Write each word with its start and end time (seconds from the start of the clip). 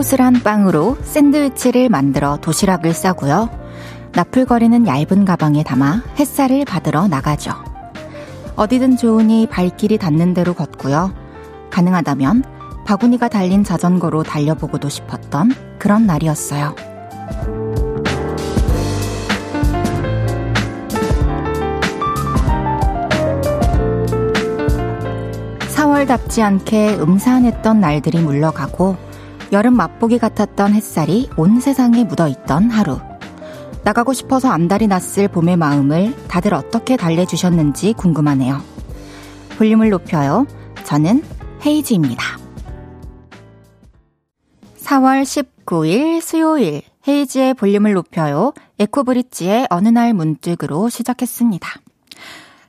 포슬포슬한 0.00 0.42
빵으로 0.42 0.96
샌드위치를 1.02 1.90
만들어 1.90 2.38
도시락을 2.38 2.94
싸고요. 2.94 3.50
나풀거리는 4.12 4.86
얇은 4.86 5.26
가방에 5.26 5.62
담아 5.62 6.02
햇살을 6.18 6.64
받으러 6.64 7.06
나가죠. 7.06 7.52
어디든 8.56 8.96
좋으니 8.96 9.46
발길이 9.46 9.98
닿는 9.98 10.32
대로 10.32 10.54
걷고요. 10.54 11.12
가능하다면 11.70 12.44
바구니가 12.86 13.28
달린 13.28 13.62
자전거로 13.62 14.22
달려보고도 14.22 14.88
싶었던 14.88 15.52
그런 15.78 16.06
날이었어요. 16.06 16.74
4월답지 25.68 26.40
않게 26.40 26.94
음산했던 26.94 27.80
날들이 27.80 28.20
물러가고 28.20 29.09
여름 29.52 29.74
맛보기 29.74 30.18
같았던 30.18 30.74
햇살이 30.74 31.28
온 31.36 31.60
세상에 31.60 32.04
묻어있던 32.04 32.70
하루. 32.70 32.98
나가고 33.82 34.12
싶어서 34.12 34.50
안달이 34.50 34.86
났을 34.86 35.26
봄의 35.28 35.56
마음을 35.56 36.14
다들 36.28 36.54
어떻게 36.54 36.96
달래주셨는지 36.96 37.94
궁금하네요. 37.94 38.60
볼륨을 39.58 39.90
높여요. 39.90 40.46
저는 40.84 41.22
헤이즈입니다. 41.64 42.22
4월 44.78 45.22
19일 45.22 46.20
수요일 46.20 46.82
헤이즈의 47.08 47.54
볼륨을 47.54 47.94
높여요. 47.94 48.52
에코브릿지의 48.78 49.66
어느 49.70 49.88
날 49.88 50.14
문득으로 50.14 50.88
시작했습니다. 50.88 51.68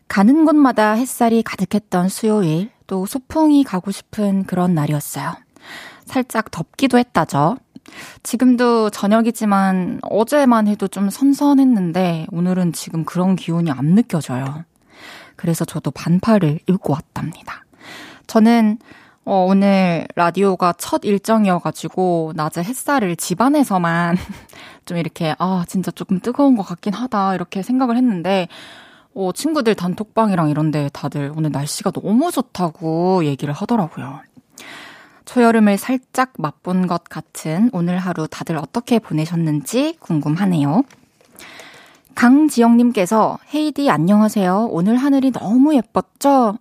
가는 0.08 0.46
곳마다 0.46 0.94
햇살이 0.94 1.42
가득했던 1.42 2.10
수요일, 2.10 2.70
또 2.86 3.06
소풍이 3.06 3.64
가고 3.64 3.92
싶은 3.92 4.44
그런 4.44 4.74
날이었어요. 4.74 5.34
살짝 6.12 6.52
덥기도 6.52 6.98
했다죠. 6.98 7.56
지금도 8.22 8.90
저녁이지만 8.90 10.02
어제만 10.04 10.68
해도 10.68 10.90
좀 10.90 11.10
선선했는데 11.10 12.28
오늘은 12.32 12.74
지금 12.74 13.06
그런 13.06 13.38
기온이 13.38 13.72
안 13.72 13.96
느껴져요. 13.96 14.66
그래서 15.38 15.64
저도 15.64 15.90
반팔을 15.92 16.60
입고 16.68 16.92
왔답니다. 16.94 17.64
저는 18.28 18.78
어, 19.24 19.46
오늘 19.48 20.06
라디오가 20.16 20.74
첫 20.78 21.06
일정이어가지고 21.06 22.34
낮에 22.36 22.62
햇살을 22.62 23.16
집안에서만 23.16 24.18
좀 24.86 24.98
이렇게 24.98 25.34
아 25.40 25.64
진짜 25.68 25.92
조금 25.92 26.20
뜨거운 26.20 26.58
것 26.58 26.64
같긴 26.64 26.94
하다 26.94 27.36
이렇게 27.36 27.62
생각을 27.62 27.96
했는데 27.96 28.50
어, 29.14 29.32
친구들 29.32 29.76
단톡방이랑 29.76 30.50
이런데 30.50 30.90
다들 30.92 31.32
오늘 31.36 31.52
날씨가 31.52 31.92
너무 31.92 32.32
좋다고 32.32 33.24
얘기를 33.26 33.54
하더라고요. 33.54 34.22
초여름을 35.26 35.78
살짝 35.78 36.34
맛본 36.38 36.88
것 36.88 37.04
같은 37.06 37.70
오늘 37.74 37.98
하루 37.98 38.28
다들 38.28 38.58
어떻게 38.58 39.00
보내셨는지 39.00 39.98
궁금하네요. 40.00 40.84
강지영님께서 42.16 43.40
헤이디 43.54 43.90
안녕하세요. 43.90 44.68
오늘 44.72 44.98
하늘이 44.98 45.32
너무 45.32 45.76
예뻤죠? 45.76 46.58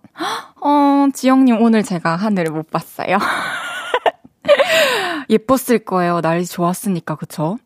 어, 0.61 1.07
지영님 1.13 1.61
오늘 1.61 1.83
제가 1.83 2.15
하늘을 2.15 2.51
못 2.51 2.71
봤어요. 2.71 3.17
예뻤을 5.29 5.79
거예요. 5.79 6.21
날이 6.21 6.45
좋았으니까, 6.45 7.15
그쵸? 7.15 7.57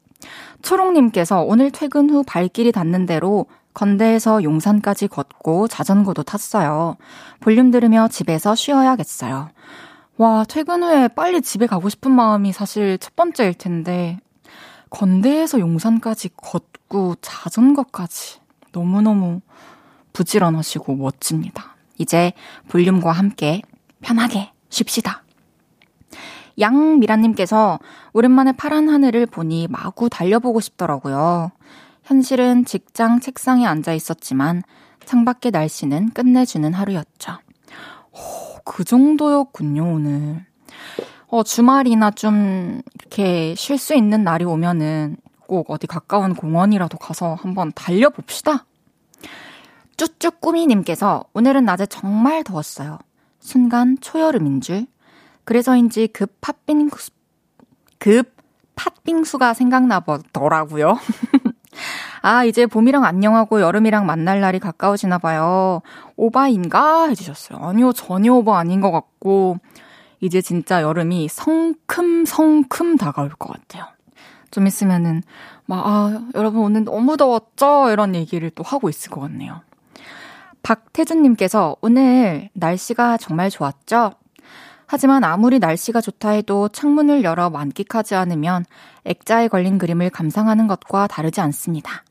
초롱님께서 0.62 1.42
오늘 1.42 1.72
퇴근 1.72 2.10
후 2.10 2.24
발길이 2.26 2.72
닿는 2.72 3.06
대로 3.06 3.46
건대에서 3.74 4.44
용산까지 4.44 5.08
걷고 5.08 5.68
자전거도 5.68 6.24
탔어요. 6.24 6.98
볼륨 7.40 7.72
들으며 7.72 8.08
집에서 8.08 8.56
쉬어야겠어요. 8.56 9.50
와, 10.18 10.46
퇴근 10.48 10.82
후에 10.82 11.10
빨리 11.10 11.42
집에 11.42 11.68
가고 11.68 11.90
싶은 11.90 12.12
마음이 12.12 12.54
사실 12.54 12.98
첫 12.98 13.16
번째일 13.18 13.54
텐데, 13.54 14.18
건대에서 14.90 15.60
용산까지 15.60 16.30
걷고 16.38 17.16
자전거까지 17.22 18.40
너무너무 18.72 19.42
부지런하시고 20.14 20.96
멋집니다. 20.96 21.76
이제 21.98 22.32
볼륨과 22.70 23.12
함께 23.12 23.62
편하게 24.02 24.52
쉽시다. 24.70 25.24
양미라님께서 26.60 27.80
오랜만에 28.14 28.54
파란 28.54 28.88
하늘을 28.88 29.26
보니 29.26 29.68
마구 29.70 30.10
달려보고 30.10 30.62
싶더라고요. 30.62 31.52
현실은 32.06 32.64
직장 32.64 33.20
책상에 33.20 33.66
앉아 33.66 33.94
있었지만 33.94 34.64
창밖의 35.04 35.52
날씨는 35.52 36.12
끝내주는 36.12 36.72
하루였죠. 36.74 37.34
오, 38.14 38.45
그 38.66 38.84
정도였군요, 38.84 39.94
오늘. 39.94 40.46
어, 41.28 41.44
주말이나 41.44 42.12
좀 42.12 42.82
이렇게 42.96 43.56
쉴 43.56 43.78
수 43.78 43.94
있는 43.96 44.24
날이 44.24 44.44
오면은 44.44 45.18
꼭 45.48 45.70
어디 45.70 45.88
가까운 45.88 46.34
공원이라도 46.34 46.98
가서 46.98 47.36
한번 47.36 47.72
달려봅시다. 47.74 48.66
쭈쭈꾸미님께서 49.96 51.26
오늘은 51.34 51.64
낮에 51.64 51.86
정말 51.86 52.44
더웠어요. 52.44 53.00
순간 53.40 53.98
초여름인 54.02 54.62
줄. 54.62 54.88
그래서인지 55.46 56.08
급 56.08 56.36
팥빙수, 56.42 57.12
급 58.00 58.36
팥빙수가 58.76 59.54
생각나 59.54 60.00
보더라고요. 60.00 60.98
아, 62.26 62.44
이제 62.44 62.66
봄이랑 62.66 63.06
안녕하고 63.06 63.62
여름이랑 63.62 64.08
만날 64.08 64.42
날이 64.42 64.58
가까워지나 64.58 65.20
봐요. 65.20 65.84
오바인가? 66.16 67.08
해주셨어요. 67.10 67.60
아니요, 67.60 67.94
전혀 67.94 68.34
오바 68.34 68.58
아닌 68.58 68.82
것 68.82 68.90
같고, 68.90 69.60
이제 70.22 70.42
진짜 70.42 70.82
여름이 70.82 71.28
성큼성큼 71.28 72.98
다가올 72.98 73.30
것 73.30 73.54
같아요. 73.54 73.86
좀 74.50 74.66
있으면은, 74.66 75.22
막, 75.68 75.86
아, 75.86 76.20
여러분 76.34 76.64
오늘 76.64 76.84
너무 76.84 77.16
더웠죠? 77.16 77.92
이런 77.92 78.16
얘기를 78.16 78.50
또 78.50 78.64
하고 78.64 78.90
있을 78.90 79.12
것 79.12 79.22
같네요. 79.22 79.62
박태준님께서 80.64 81.76
오늘 81.82 82.50
날씨가 82.54 83.18
정말 83.18 83.52
좋았죠? 83.52 84.14
하지만 84.88 85.24
아무리 85.24 85.60
날씨가 85.60 86.02
좋다 86.02 86.30
해도 86.30 86.70
창문을 86.70 87.24
열어 87.24 87.52
만끽하지 87.52 88.16
않으면 88.16 88.66
액자에 89.04 89.48
걸린 89.48 89.78
그림을 89.78 90.10
감상하는 90.10 90.66
것과 90.66 91.06
다르지 91.06 91.40
않습니다. 91.42 92.04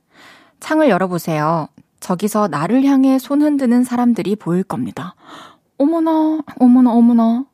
창을 0.65 0.89
열어보세요. 0.89 1.69
저기서 2.01 2.49
나를 2.49 2.85
향해 2.85 3.19
손 3.19 3.43
흔드는 3.43 3.85
사람들이 3.85 4.35
보일 4.35 4.63
겁니다. 4.63 5.15
어머나, 5.77 6.39
어머나, 6.59 6.91
어머나. 6.91 7.45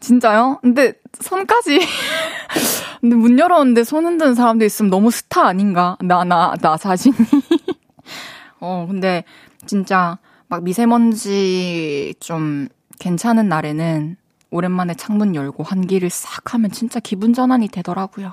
진짜요? 0.00 0.58
근데 0.62 0.94
손까지. 1.20 1.80
근데 3.02 3.16
문 3.16 3.38
열었는데 3.38 3.84
손 3.84 4.06
흔드는 4.06 4.34
사람도 4.34 4.64
있으면 4.64 4.88
너무 4.88 5.10
스타 5.10 5.48
아닌가? 5.48 5.98
나, 6.00 6.24
나, 6.24 6.54
나 6.62 6.78
자신이. 6.78 7.14
어, 8.58 8.86
근데 8.88 9.24
진짜 9.66 10.16
막 10.48 10.62
미세먼지 10.62 12.14
좀 12.20 12.68
괜찮은 13.00 13.50
날에는 13.50 14.16
오랜만에 14.50 14.94
창문 14.94 15.34
열고 15.34 15.62
환기를 15.62 16.08
싹 16.08 16.54
하면 16.54 16.70
진짜 16.70 17.00
기분 17.00 17.34
전환이 17.34 17.68
되더라고요. 17.68 18.32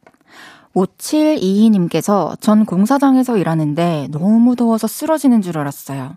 5722님께서 0.75 2.39
전 2.41 2.65
공사장에서 2.65 3.37
일하는데 3.37 4.07
너무 4.11 4.55
더워서 4.55 4.87
쓰러지는 4.87 5.41
줄 5.41 5.57
알았어요. 5.57 6.15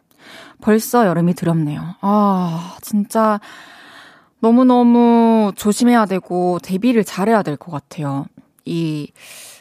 벌써 0.60 1.06
여름이 1.06 1.34
두렵네요. 1.34 1.96
아, 2.00 2.76
진짜 2.80 3.40
너무너무 4.40 5.52
조심해야 5.56 6.06
되고 6.06 6.58
대비를 6.62 7.04
잘해야 7.04 7.42
될 7.42 7.56
것 7.56 7.72
같아요. 7.72 8.26
이 8.64 9.10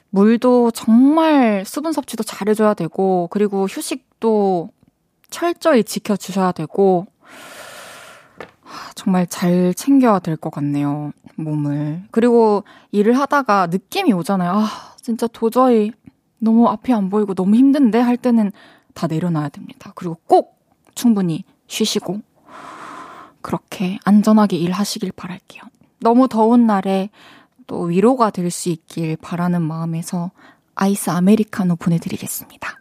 물도 0.10 0.72
정말 0.72 1.64
수분 1.66 1.92
섭취도 1.92 2.24
잘해줘야 2.24 2.74
되고, 2.76 3.28
그리고 3.32 3.66
휴식도 3.66 4.70
철저히 5.30 5.84
지켜주셔야 5.84 6.52
되고, 6.52 7.08
정말 8.96 9.26
잘 9.28 9.74
챙겨야 9.74 10.20
될 10.20 10.38
것 10.38 10.52
같네요. 10.52 11.12
몸을. 11.36 12.04
그리고 12.12 12.64
일을 12.92 13.18
하다가 13.18 13.68
느낌이 13.68 14.14
오잖아요. 14.14 14.52
아, 14.52 14.68
진짜 15.02 15.28
도저히 15.28 15.92
너무 16.40 16.68
앞이 16.68 16.94
안 16.94 17.10
보이고 17.10 17.34
너무 17.34 17.56
힘든데 17.56 18.00
할 18.00 18.18
때는 18.18 18.52
다 18.94 19.08
내려놔야 19.08 19.50
됩니다. 19.50 19.92
그리고 19.96 20.18
꼭 20.28 20.60
충분히 20.96 21.44
쉬시고 21.68 22.22
그렇게 23.42 23.98
안전하게 24.06 24.58
일하시길 24.58 25.12
바랄게요. 25.14 25.64
너무 26.00 26.28
더운 26.28 26.66
날에 26.68 27.10
또 27.68 27.84
위로가 27.84 28.30
될 28.30 28.52
수 28.52 28.70
있길 28.70 29.18
바라는 29.18 29.62
마음에서 29.62 30.32
아이스 30.76 31.10
아메리카노 31.10 31.78
보내드리겠습니다. 31.78 32.80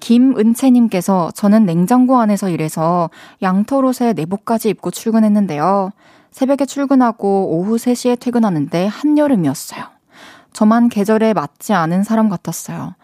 김은채님께서 0.00 1.32
저는 1.34 1.66
냉장고 1.66 2.18
안에서 2.18 2.48
일해서 2.48 3.10
양털옷에 3.42 4.12
내복까지 4.14 4.68
입고 4.70 4.90
출근했는데요. 4.90 5.90
새벽에 6.30 6.66
출근하고 6.66 7.56
오후 7.56 7.76
3시에 7.76 8.18
퇴근하는데 8.18 8.86
한여름이었어요. 8.86 9.84
저만 10.52 10.88
계절에 10.88 11.34
맞지 11.34 11.72
않은 11.72 12.04
사람 12.04 12.28
같았어요. 12.28 12.94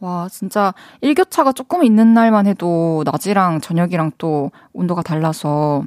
와, 0.00 0.28
진짜 0.28 0.74
일교차가 1.00 1.52
조금 1.52 1.84
있는 1.84 2.12
날만 2.14 2.46
해도 2.46 3.04
낮이랑 3.06 3.60
저녁이랑 3.60 4.12
또 4.18 4.50
온도가 4.72 5.02
달라서 5.02 5.84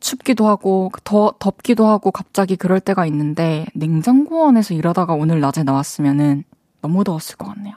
춥기도 0.00 0.46
하고 0.48 0.90
더 1.04 1.34
덥기도 1.38 1.86
하고 1.86 2.10
갑자기 2.10 2.56
그럴 2.56 2.80
때가 2.80 3.06
있는데 3.06 3.66
냉장고 3.74 4.46
안에서 4.48 4.74
일하다가 4.74 5.14
오늘 5.14 5.40
낮에 5.40 5.62
나왔으면은 5.62 6.44
너무 6.80 7.04
더웠을 7.04 7.36
것 7.36 7.46
같네요. 7.48 7.74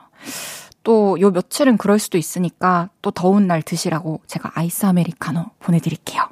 또 0.83 1.18
요 1.19 1.30
며칠은 1.31 1.77
그럴 1.77 2.00
수도 2.00 2.18
있으니까 2.18 2.89
또 3.01 3.12
더운 3.12 3.45
날 3.47 3.62
드시라고 3.62 4.21
제가 4.27 4.51
아이스 4.56 4.86
아메리카노 4.86 5.45
보내드릴게요. 5.59 6.24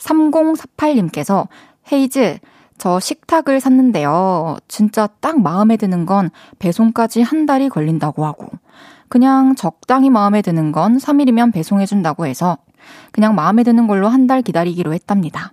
3048님께서 0.00 1.48
헤이즈 1.92 2.38
저 2.78 3.00
식탁을 3.00 3.60
샀는데요. 3.60 4.56
진짜 4.68 5.06
딱 5.20 5.40
마음에 5.40 5.76
드는 5.76 6.04
건 6.04 6.30
배송까지 6.58 7.22
한 7.22 7.46
달이 7.46 7.68
걸린다고 7.70 8.26
하고 8.26 8.48
그냥 9.08 9.54
적당히 9.54 10.10
마음에 10.10 10.42
드는 10.42 10.72
건 10.72 10.98
3일이면 10.98 11.52
배송해준다고 11.54 12.26
해서 12.26 12.58
그냥 13.12 13.34
마음에 13.34 13.62
드는 13.62 13.86
걸로 13.86 14.08
한 14.08 14.26
달 14.26 14.42
기다리기로 14.42 14.92
했답니다. 14.92 15.52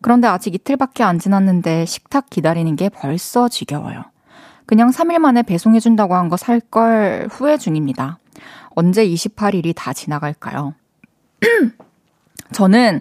그런데 0.00 0.26
아직 0.28 0.54
이틀밖에 0.54 1.02
안 1.04 1.18
지났는데 1.18 1.84
식탁 1.84 2.30
기다리는 2.30 2.74
게 2.76 2.88
벌써 2.88 3.48
지겨워요. 3.48 4.04
그냥 4.66 4.90
3일 4.90 5.18
만에 5.18 5.42
배송해준다고 5.42 6.14
한 6.14 6.28
거 6.28 6.36
살 6.36 6.60
걸 6.60 7.28
후회 7.30 7.56
중입니다. 7.56 8.18
언제 8.70 9.06
28일이 9.06 9.74
다 9.76 9.92
지나갈까요? 9.92 10.74
저는 12.52 13.00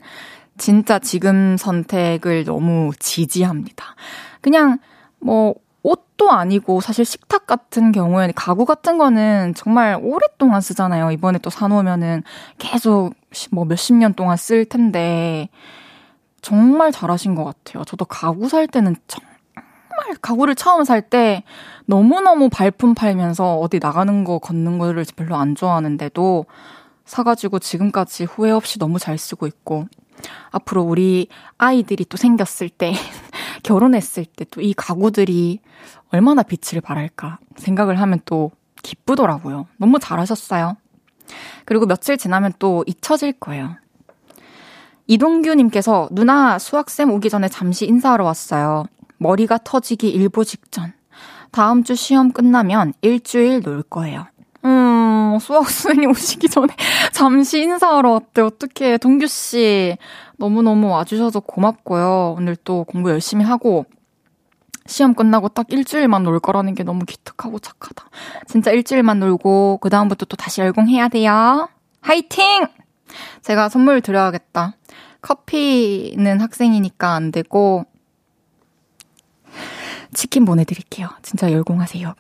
진짜 0.58 1.00
지금 1.00 1.58
선택을 1.58 2.44
너무 2.46 2.92
지지합니다. 3.00 3.96
그냥 4.42 4.80
뭐 5.20 5.56
옷도 5.84 6.32
아니고 6.32 6.82
사실 6.82 7.06
식탁 7.06 7.48
같은 7.48 7.92
경우에는 7.92 8.34
가구 8.36 8.66
같은 8.66 8.98
거는 8.98 9.54
정말 9.56 9.98
오랫동안 10.02 10.60
쓰잖아요. 10.62 11.12
이번에 11.12 11.40
또 11.40 11.50
사놓으면은 11.50 12.24
계속 12.58 13.14
뭐 13.52 13.66
몇십 13.66 13.96
년 13.96 14.14
동안 14.14 14.36
쓸 14.36 14.66
텐데 14.66 15.50
정말 16.42 16.92
잘하신 16.92 17.36
것 17.36 17.44
같아요. 17.44 17.84
저도 17.86 18.06
가구 18.06 18.50
살 18.50 18.68
때는 18.68 18.96
정말 19.08 19.28
가구를 20.22 20.56
처음 20.56 20.84
살 20.84 21.02
때 21.02 21.44
너무너무 21.86 22.50
발품 22.50 22.94
팔면서 22.94 23.58
어디 23.60 23.80
나가는 23.80 24.24
거 24.24 24.40
걷는 24.40 24.78
거를 24.78 25.06
별로 25.16 25.36
안 25.38 25.56
좋아하는데도 25.56 26.46
사가지고 27.06 27.60
지금까지 27.60 28.26
후회 28.26 28.52
없이 28.52 28.78
너무 28.78 29.00
잘 29.00 29.18
쓰고 29.18 29.48
있고 29.48 29.88
앞으로 30.52 30.84
우리 30.84 31.28
아이들이 31.58 32.06
또 32.06 32.18
생겼을 32.18 32.70
때, 32.70 32.94
결혼했을 33.64 34.26
때 34.26 34.46
또 34.46 34.62
이 34.62 34.74
가구들이 34.74 35.60
얼마나 36.10 36.44
빛을 36.44 36.82
발할까 36.82 37.40
생각을 37.58 38.00
하면 38.02 38.20
또 38.26 38.52
기쁘더라고요. 38.84 39.68
너무 39.78 40.00
잘하셨어요. 40.00 40.78
그리고 41.66 41.86
며칠 41.86 42.18
지나면 42.18 42.54
또 42.60 42.84
잊혀질 42.88 43.34
거예요. 43.34 43.76
이동규님께서 45.08 46.10
누나 46.12 46.60
수학쌤 46.60 47.12
오기 47.12 47.30
전에 47.30 47.48
잠시 47.48 47.86
인사하러 47.86 48.24
왔어요. 48.26 48.86
머리가 49.18 49.58
터지기 49.64 50.10
일보 50.10 50.44
직전. 50.44 50.94
다음 51.52 51.84
주 51.84 51.96
시험 51.96 52.32
끝나면 52.32 52.94
일주일 53.02 53.62
놀 53.62 53.84
거예요. 53.84 54.28
음, 54.66 54.70
수학 55.40 55.70
선생님 55.70 56.12
오시기 56.12 56.50
전에 56.50 56.68
잠시 57.14 57.62
인사하러 57.62 58.12
왔대. 58.12 58.42
어떻게 58.42 58.98
동규 58.98 59.28
씨 59.28 59.98
너무너무 60.38 60.90
와주셔서 60.90 61.42
고맙고요. 61.42 62.36
오늘 62.38 62.56
또 62.56 62.84
공부 62.84 63.10
열심히 63.10 63.44
하고 63.44 63.86
시험 64.86 65.14
끝나고 65.14 65.50
딱 65.50 65.72
일주일만 65.72 66.24
놀 66.24 66.40
거라는 66.40 66.74
게 66.74 66.84
너무 66.84 67.06
기특하고 67.06 67.60
착하다. 67.60 68.10
진짜 68.48 68.72
일주일만 68.72 69.20
놀고 69.20 69.80
그 69.82 69.90
다음부터 69.90 70.26
또 70.26 70.38
다시 70.38 70.62
열공해야 70.62 71.10
돼요. 71.10 71.70
화이팅! 72.02 72.68
제가 73.42 73.70
선물 73.70 74.02
드려야겠다. 74.02 74.76
커피는 75.22 76.40
학생이니까 76.40 77.14
안 77.14 77.32
되고 77.32 77.86
치킨 80.14 80.46
보내드릴게요. 80.46 81.10
진짜 81.22 81.52
열공하세요. 81.52 82.14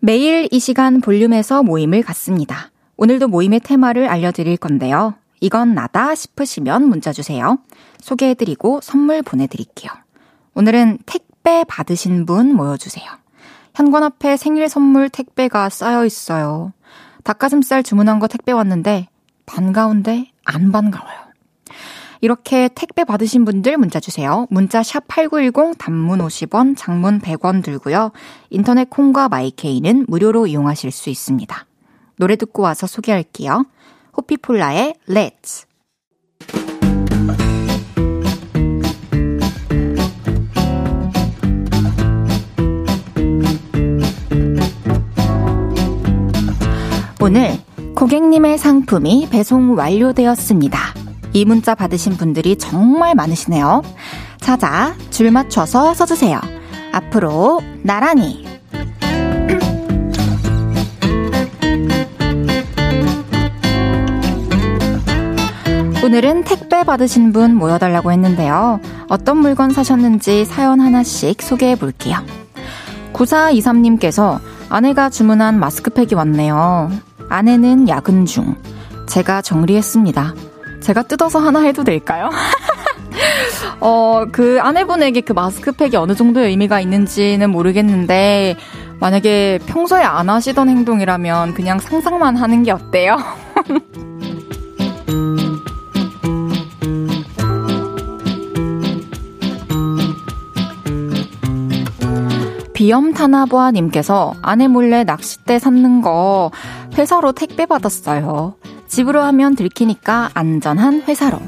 매일 0.00 0.48
이 0.50 0.60
시간 0.60 1.00
볼륨에서 1.00 1.62
모임을 1.62 2.02
갖습니다. 2.02 2.70
오늘도 2.96 3.28
모임의 3.28 3.60
테마를 3.60 4.08
알려드릴 4.08 4.56
건데요. 4.56 5.14
이건 5.40 5.74
나다 5.74 6.14
싶으시면 6.14 6.88
문자 6.88 7.12
주세요. 7.12 7.58
소개해드리고 8.00 8.80
선물 8.82 9.22
보내드릴게요. 9.22 9.90
오늘은 10.54 10.98
택배 11.06 11.64
받으신 11.68 12.24
분 12.26 12.54
모여주세요. 12.54 13.06
현관 13.74 14.02
앞에 14.02 14.36
생일 14.36 14.68
선물 14.68 15.10
택배가 15.10 15.68
쌓여 15.68 16.06
있어요. 16.06 16.72
닭가슴살 17.24 17.82
주문한 17.82 18.18
거 18.18 18.26
택배 18.28 18.52
왔는데 18.52 19.08
반가운데 19.44 20.30
안 20.44 20.72
반가워요. 20.72 21.25
이렇게 22.20 22.68
택배 22.74 23.04
받으신 23.04 23.44
분들 23.44 23.76
문자 23.76 24.00
주세요. 24.00 24.46
문자 24.50 24.82
샵 24.82 25.04
8910 25.08 25.78
단문 25.78 26.18
50원, 26.20 26.76
장문 26.76 27.20
100원 27.20 27.62
들고요. 27.62 28.12
인터넷 28.50 28.88
콩과 28.90 29.28
마이케이는 29.28 30.06
무료로 30.08 30.46
이용하실 30.46 30.90
수 30.90 31.10
있습니다. 31.10 31.66
노래 32.16 32.36
듣고 32.36 32.62
와서 32.62 32.86
소개할게요. 32.86 33.66
호피폴라의 34.16 34.94
Let's 35.08 35.66
오늘 47.20 47.58
고객님의 47.96 48.56
상품이 48.56 49.28
배송 49.30 49.76
완료되었습니다. 49.76 50.95
이 51.36 51.44
문자 51.44 51.74
받으신 51.74 52.16
분들이 52.16 52.56
정말 52.56 53.14
많으시네요. 53.14 53.82
찾아 54.40 54.94
줄 55.10 55.30
맞춰서 55.30 55.92
써주세요. 55.92 56.40
앞으로 56.92 57.60
나란히. 57.82 58.46
오늘은 66.02 66.44
택배 66.44 66.82
받으신 66.84 67.34
분 67.34 67.54
모여달라고 67.54 68.12
했는데요. 68.12 68.80
어떤 69.10 69.36
물건 69.36 69.72
사셨는지 69.72 70.46
사연 70.46 70.80
하나씩 70.80 71.42
소개해 71.42 71.76
볼게요. 71.76 72.16
9423님께서 73.12 74.40
아내가 74.70 75.10
주문한 75.10 75.60
마스크팩이 75.60 76.14
왔네요. 76.14 76.90
아내는 77.28 77.90
야근 77.90 78.24
중. 78.24 78.56
제가 79.06 79.42
정리했습니다. 79.42 80.45
제가 80.80 81.02
뜯어서 81.02 81.38
하나 81.38 81.60
해도 81.60 81.84
될까요? 81.84 82.30
어, 83.80 84.24
그 84.30 84.58
아내분에게 84.60 85.20
그 85.22 85.32
마스크팩이 85.32 85.96
어느 85.96 86.14
정도의 86.14 86.50
의미가 86.50 86.80
있는지는 86.80 87.50
모르겠는데, 87.50 88.56
만약에 89.00 89.58
평소에 89.66 90.02
안 90.02 90.30
하시던 90.30 90.68
행동이라면 90.68 91.54
그냥 91.54 91.78
상상만 91.78 92.36
하는 92.36 92.62
게 92.62 92.70
어때요? 92.70 93.18
비염타나보아님께서 102.76 104.34
아내 104.42 104.68
몰래 104.68 105.02
낚싯대 105.02 105.58
샀는 105.58 106.02
거 106.02 106.50
회사로 106.98 107.32
택배 107.32 107.64
받았어요. 107.64 108.56
집으로 108.86 109.22
하면 109.22 109.56
들키니까 109.56 110.30
안전한 110.34 111.02
회사로. 111.08 111.40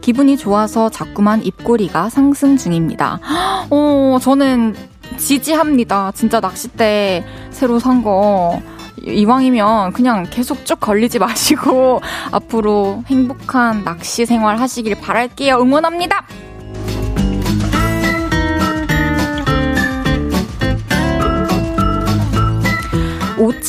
기분이 0.00 0.38
좋아서 0.38 0.88
자꾸만 0.88 1.44
입꼬리가 1.44 2.08
상승 2.08 2.56
중입니다. 2.56 3.20
어, 3.68 4.18
저는 4.22 4.74
지지합니다. 5.18 6.12
진짜 6.14 6.40
낚싯대 6.40 7.26
새로 7.50 7.78
산 7.78 8.02
거. 8.02 8.62
이왕이면 9.06 9.92
그냥 9.92 10.26
계속 10.30 10.64
쭉 10.64 10.80
걸리지 10.80 11.18
마시고 11.18 12.00
앞으로 12.32 13.04
행복한 13.06 13.84
낚시 13.84 14.24
생활 14.24 14.58
하시길 14.58 14.98
바랄게요. 14.98 15.56
응원합니다! 15.56 16.24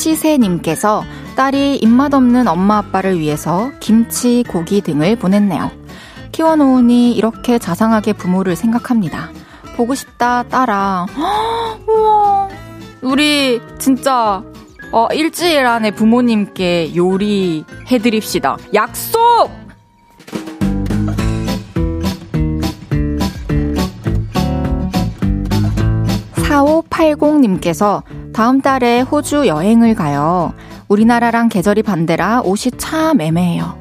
오치세님께서 0.02 1.04
딸이 1.36 1.76
입맛 1.76 2.12
없는 2.12 2.48
엄마 2.48 2.78
아빠를 2.78 3.18
위해서 3.18 3.70
김치, 3.80 4.44
고기 4.46 4.80
등을 4.80 5.16
보냈네요. 5.16 5.70
키워놓으니 6.32 7.12
이렇게 7.12 7.58
자상하게 7.58 8.14
부모를 8.14 8.56
생각합니다. 8.56 9.30
보고 9.76 9.94
싶다, 9.94 10.42
딸아. 10.44 11.06
우와. 11.86 12.48
우리 13.02 13.60
진짜 13.78 14.42
어, 14.90 15.06
일주일 15.12 15.66
안에 15.66 15.92
부모님께 15.92 16.94
요리해드립시다. 16.94 18.56
약속! 18.74 19.50
4580님께서 26.34 28.02
다음 28.32 28.60
달에 28.60 29.00
호주 29.02 29.46
여행을 29.46 29.94
가요. 29.94 30.52
우리나라랑 30.88 31.48
계절이 31.48 31.82
반대라 31.82 32.40
옷이 32.42 32.72
참 32.78 33.20
애매해요. 33.20 33.76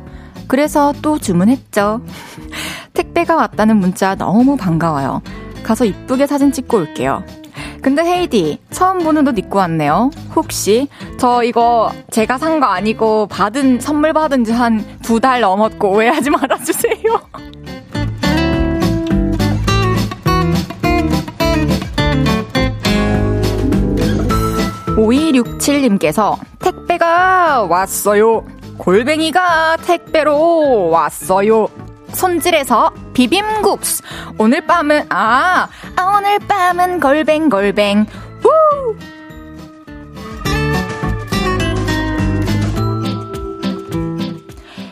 그래서 0.47 0.93
또 1.01 1.17
주문했죠. 1.17 2.01
택배가 2.93 3.35
왔다는 3.35 3.77
문자 3.77 4.15
너무 4.15 4.57
반가워요. 4.57 5.21
가서 5.63 5.85
이쁘게 5.85 6.27
사진 6.27 6.51
찍고 6.51 6.77
올게요. 6.77 7.23
근데 7.81 8.03
헤이디, 8.03 8.59
처음 8.69 8.99
보는 8.99 9.27
옷 9.27 9.37
입고 9.39 9.57
왔네요. 9.57 10.11
혹시 10.35 10.87
저 11.17 11.43
이거 11.43 11.91
제가 12.11 12.37
산 12.37 12.59
거 12.59 12.67
아니고 12.67 13.27
받은 13.27 13.79
선물 13.79 14.13
받은 14.13 14.43
지 14.43 14.51
한 14.51 14.83
두 15.01 15.19
달 15.19 15.41
넘었고 15.41 15.89
오해하지 15.91 16.29
말아주세요. 16.29 17.03
5267님께서 24.97 26.37
택배가 26.59 27.63
왔어요. 27.63 28.45
골뱅이가 28.77 29.77
택배로 29.77 30.89
왔어요. 30.89 31.67
손질해서 32.13 32.91
비빔국수. 33.13 34.03
오늘 34.37 34.65
밤은, 34.65 35.05
아, 35.09 35.67
오늘 36.17 36.39
밤은 36.39 36.99
골뱅골뱅. 36.99 38.05
우! 38.43 38.95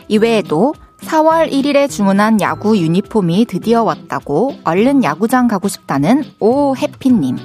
이외에도 0.08 0.74
4월 1.02 1.50
1일에 1.50 1.88
주문한 1.90 2.40
야구 2.40 2.76
유니폼이 2.76 3.46
드디어 3.46 3.82
왔다고 3.82 4.56
얼른 4.64 5.02
야구장 5.04 5.48
가고 5.48 5.68
싶다는 5.68 6.24
오 6.40 6.76
해피님. 6.76 7.36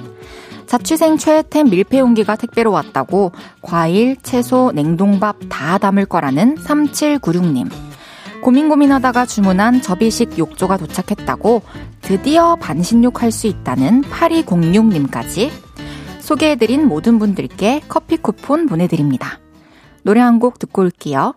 자취생 0.66 1.16
최애템 1.18 1.70
밀폐 1.70 1.98
용기가 1.98 2.36
택배로 2.36 2.72
왔다고 2.72 3.32
과일, 3.62 4.16
채소, 4.22 4.72
냉동밥 4.74 5.36
다 5.48 5.78
담을 5.78 6.06
거라는 6.06 6.56
3796님. 6.56 7.70
고민 8.42 8.68
고민하다가 8.68 9.26
주문한 9.26 9.82
접이식 9.82 10.38
욕조가 10.38 10.76
도착했다고 10.76 11.62
드디어 12.02 12.56
반신욕 12.56 13.22
할 13.22 13.32
수 13.32 13.46
있다는 13.46 14.02
8206님까지 14.02 15.50
소개해드린 16.20 16.86
모든 16.86 17.18
분들께 17.18 17.82
커피 17.88 18.16
쿠폰 18.16 18.66
보내드립니다. 18.66 19.40
노래 20.02 20.20
한 20.20 20.38
곡 20.38 20.58
듣고 20.58 20.82
올게요. 20.82 21.34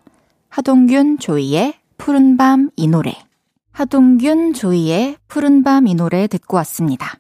하동균 0.50 1.20
조이의 1.20 1.76
푸른 1.98 2.38
밤 2.38 2.70
이 2.76 2.88
노래. 2.88 3.14
하동균 3.72 4.54
조이의 4.54 5.18
푸른 5.28 5.64
밤 5.64 5.88
이 5.88 5.96
노래 5.96 6.28
듣고 6.28 6.58
왔습니다. 6.58 7.14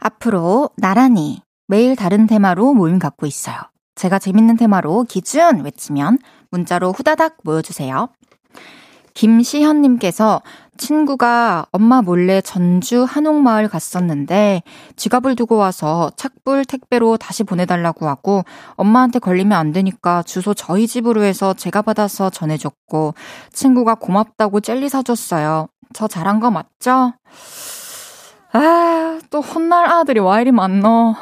앞으로 0.00 0.70
나란히 0.76 1.40
매일 1.68 1.96
다른 1.96 2.26
테마로 2.26 2.72
모임 2.72 2.98
갖고 2.98 3.26
있어요. 3.26 3.56
제가 3.94 4.18
재밌는 4.18 4.56
테마로 4.56 5.04
기준 5.04 5.64
외치면 5.64 6.18
문자로 6.50 6.92
후다닥 6.92 7.36
모여주세요. 7.44 8.08
김시현님께서 9.12 10.40
친구가 10.78 11.66
엄마 11.72 12.00
몰래 12.00 12.40
전주 12.40 13.04
한옥마을 13.04 13.68
갔었는데 13.68 14.62
지갑을 14.96 15.34
두고 15.36 15.56
와서 15.56 16.10
착불 16.16 16.64
택배로 16.64 17.18
다시 17.18 17.44
보내달라고 17.44 18.08
하고 18.08 18.44
엄마한테 18.76 19.18
걸리면 19.18 19.58
안 19.58 19.72
되니까 19.72 20.22
주소 20.22 20.54
저희 20.54 20.86
집으로 20.86 21.22
해서 21.22 21.52
제가 21.52 21.82
받아서 21.82 22.30
전해줬고 22.30 23.14
친구가 23.52 23.96
고맙다고 23.96 24.60
젤리 24.60 24.88
사줬어요. 24.88 25.66
저 25.92 26.08
잘한 26.08 26.40
거 26.40 26.50
맞죠? 26.50 27.12
아, 28.52 29.18
또 29.30 29.40
혼날 29.40 29.90
아들이 29.90 30.20
와 30.20 30.40
이리 30.40 30.52
많노. 30.52 31.14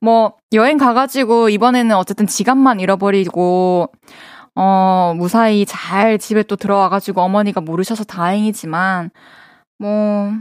뭐, 0.00 0.34
여행 0.52 0.78
가가지고 0.78 1.48
이번에는 1.50 1.94
어쨌든 1.96 2.26
지갑만 2.26 2.80
잃어버리고, 2.80 3.90
어, 4.56 5.14
무사히 5.16 5.64
잘 5.66 6.18
집에 6.18 6.42
또 6.42 6.56
들어와가지고 6.56 7.20
어머니가 7.20 7.60
모르셔서 7.60 8.04
다행이지만, 8.04 9.10
뭐, 9.78 10.32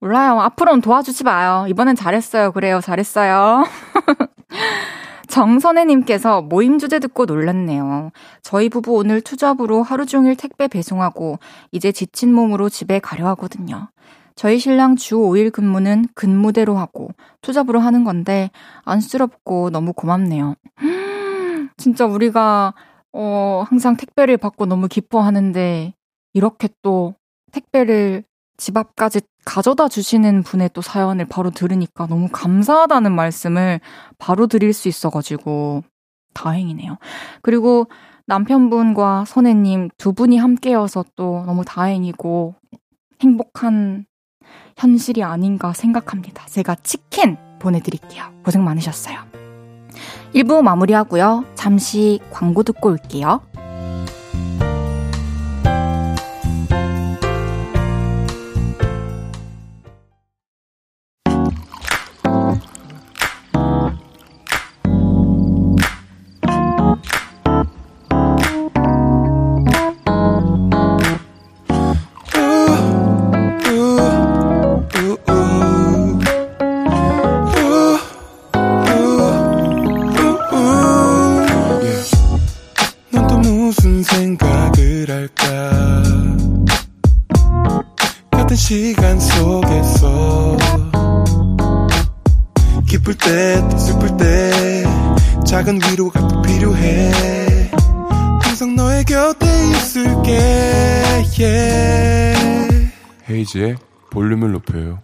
몰라요. 0.00 0.40
앞으로는 0.40 0.80
도와주지 0.80 1.24
마요. 1.24 1.66
이번엔 1.68 1.94
잘했어요. 1.94 2.52
그래요. 2.52 2.80
잘했어요. 2.80 3.64
정선혜님께서 5.28 6.42
모임 6.42 6.78
주제 6.78 6.98
듣고 6.98 7.26
놀랐네요. 7.26 8.10
저희 8.42 8.68
부부 8.68 8.94
오늘 8.94 9.20
투잡으로 9.20 9.82
하루 9.82 10.06
종일 10.06 10.36
택배 10.36 10.66
배송하고 10.68 11.38
이제 11.70 11.92
지친 11.92 12.34
몸으로 12.34 12.68
집에 12.68 12.98
가려 12.98 13.28
하거든요. 13.28 13.88
저희 14.40 14.58
신랑 14.58 14.96
주 14.96 15.16
5일 15.16 15.52
근무는 15.52 16.06
근무대로 16.14 16.78
하고 16.78 17.10
투잡으로 17.42 17.78
하는 17.78 18.04
건데 18.04 18.50
안쓰럽고 18.86 19.68
너무 19.68 19.92
고맙네요. 19.92 20.54
진짜 21.76 22.06
우리가 22.06 22.72
어 23.12 23.64
항상 23.68 23.98
택배를 23.98 24.38
받고 24.38 24.64
너무 24.64 24.88
기뻐하는데 24.88 25.92
이렇게 26.32 26.70
또 26.80 27.16
택배를 27.52 28.24
집 28.56 28.78
앞까지 28.78 29.20
가져다 29.44 29.88
주시는 29.88 30.42
분의 30.44 30.70
또 30.72 30.80
사연을 30.80 31.26
바로 31.26 31.50
들으니까 31.50 32.06
너무 32.06 32.30
감사하다는 32.32 33.14
말씀을 33.14 33.78
바로 34.16 34.46
드릴 34.46 34.72
수 34.72 34.88
있어가지고 34.88 35.82
다행이네요. 36.32 36.96
그리고 37.42 37.88
남편분과 38.24 39.26
선혜님 39.26 39.90
두 39.98 40.14
분이 40.14 40.38
함께여서 40.38 41.04
또 41.14 41.42
너무 41.44 41.62
다행이고 41.66 42.54
행복한 43.20 44.06
현실이 44.80 45.22
아닌가 45.22 45.74
생각합니다. 45.74 46.46
제가 46.46 46.74
치킨 46.76 47.36
보내드릴게요. 47.58 48.24
고생 48.42 48.64
많으셨어요. 48.64 49.18
1부 50.34 50.62
마무리하고요. 50.62 51.44
잠시 51.54 52.18
광고 52.30 52.62
듣고 52.62 52.88
올게요. 52.88 53.42
괴롭혀요. 104.60 104.98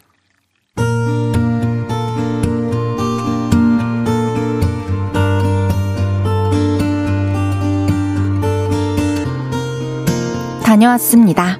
다녀왔습니다. 10.64 11.58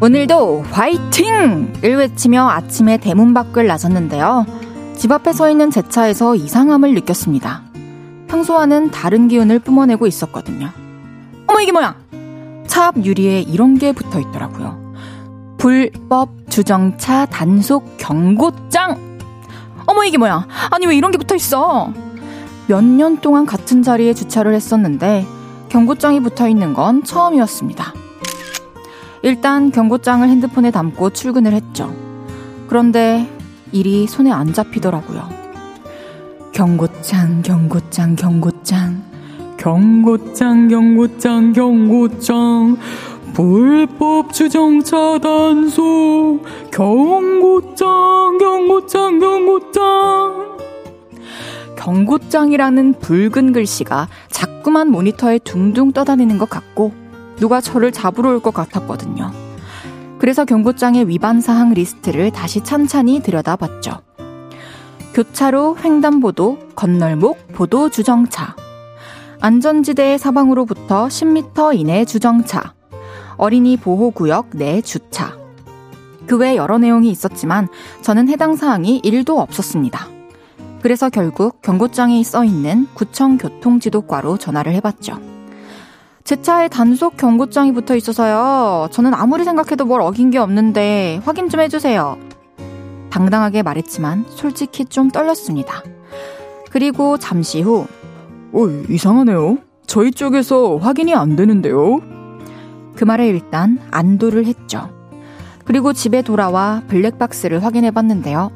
오늘도 0.00 0.64
화이팅을 0.70 1.96
외치며 1.96 2.48
아침에 2.48 2.98
대문 2.98 3.32
밖을 3.32 3.66
나섰는데요. 3.66 4.44
집 4.96 5.12
앞에 5.12 5.32
서 5.32 5.50
있는 5.50 5.70
제 5.70 5.82
차에서 5.82 6.34
이상함을 6.34 6.94
느꼈습니다. 6.94 7.73
평소와는 8.34 8.90
다른 8.90 9.28
기운을 9.28 9.60
뿜어내고 9.60 10.08
있었거든요. 10.08 10.68
어머, 11.46 11.60
이게 11.60 11.70
뭐야? 11.70 11.94
차 12.66 12.86
앞 12.86 12.96
유리에 13.04 13.42
이런 13.42 13.78
게 13.78 13.92
붙어 13.92 14.18
있더라고요. 14.18 14.92
불법 15.56 16.30
주정차 16.50 17.26
단속 17.26 17.96
경고장! 17.96 19.20
어머, 19.86 20.02
이게 20.02 20.18
뭐야? 20.18 20.48
아니, 20.72 20.84
왜 20.86 20.96
이런 20.96 21.12
게 21.12 21.18
붙어 21.18 21.36
있어? 21.36 21.92
몇 22.66 22.82
년 22.82 23.18
동안 23.18 23.46
같은 23.46 23.84
자리에 23.84 24.14
주차를 24.14 24.52
했었는데, 24.54 25.24
경고장이 25.68 26.18
붙어 26.18 26.48
있는 26.48 26.74
건 26.74 27.04
처음이었습니다. 27.04 27.94
일단 29.22 29.70
경고장을 29.70 30.28
핸드폰에 30.28 30.72
담고 30.72 31.10
출근을 31.10 31.52
했죠. 31.52 31.94
그런데 32.66 33.30
일이 33.70 34.08
손에 34.08 34.32
안 34.32 34.52
잡히더라고요. 34.52 35.43
경고장, 36.54 37.42
경고장, 37.42 38.14
경고장. 38.14 39.02
경고장, 39.56 40.68
경고장, 40.68 41.52
경고장. 41.52 42.76
불법 43.32 44.32
주정차 44.32 45.18
단속. 45.18 46.42
경고장, 46.70 48.38
경고장, 48.38 49.18
경고장. 49.18 50.54
경고장이라는 51.76 53.00
붉은 53.00 53.52
글씨가 53.52 54.06
자꾸만 54.30 54.92
모니터에 54.92 55.40
둥둥 55.40 55.90
떠다니는 55.90 56.38
것 56.38 56.48
같고 56.48 56.92
누가 57.36 57.60
저를 57.60 57.90
잡으러 57.90 58.30
올 58.30 58.38
것 58.38 58.54
같았거든요. 58.54 59.32
그래서 60.20 60.44
경고장의 60.44 61.08
위반 61.08 61.40
사항 61.40 61.74
리스트를 61.74 62.30
다시 62.30 62.62
찬찬히 62.62 63.22
들여다봤죠. 63.24 64.13
교차로 65.14 65.76
횡단보도, 65.78 66.58
건널목, 66.74 67.52
보도 67.52 67.88
주정차. 67.88 68.56
안전지대의 69.40 70.18
사방으로부터 70.18 71.06
10m 71.06 71.78
이내 71.78 72.04
주정차. 72.04 72.74
어린이 73.36 73.76
보호구역 73.76 74.50
내 74.54 74.80
주차. 74.80 75.36
그 76.26 76.36
외 76.38 76.56
여러 76.56 76.78
내용이 76.78 77.10
있었지만 77.10 77.68
저는 78.02 78.28
해당 78.28 78.56
사항이 78.56 79.02
1도 79.02 79.38
없었습니다. 79.38 80.08
그래서 80.82 81.08
결국 81.10 81.62
경고장에 81.62 82.20
써 82.24 82.44
있는 82.44 82.88
구청 82.94 83.38
교통지도과로 83.38 84.36
전화를 84.36 84.72
해봤죠. 84.74 85.18
제 86.24 86.42
차에 86.42 86.68
단속 86.68 87.16
경고장이 87.18 87.72
붙어 87.72 87.94
있어서요. 87.94 88.88
저는 88.90 89.14
아무리 89.14 89.44
생각해도 89.44 89.84
뭘 89.84 90.00
어긴 90.00 90.30
게 90.30 90.38
없는데 90.38 91.20
확인 91.24 91.48
좀 91.48 91.60
해주세요. 91.60 92.18
당당하게 93.14 93.62
말했지만 93.62 94.24
솔직히 94.28 94.84
좀 94.86 95.08
떨렸습니다. 95.08 95.84
그리고 96.70 97.16
잠시 97.16 97.60
후, 97.62 97.86
어, 98.52 98.66
이상하네요. 98.88 99.58
저희 99.86 100.10
쪽에서 100.10 100.78
확인이 100.78 101.14
안 101.14 101.36
되는데요. 101.36 102.00
그 102.96 103.04
말에 103.04 103.28
일단 103.28 103.78
안도를 103.92 104.46
했죠. 104.46 104.90
그리고 105.64 105.92
집에 105.92 106.22
돌아와 106.22 106.82
블랙박스를 106.88 107.62
확인해 107.62 107.92
봤는데요. 107.92 108.50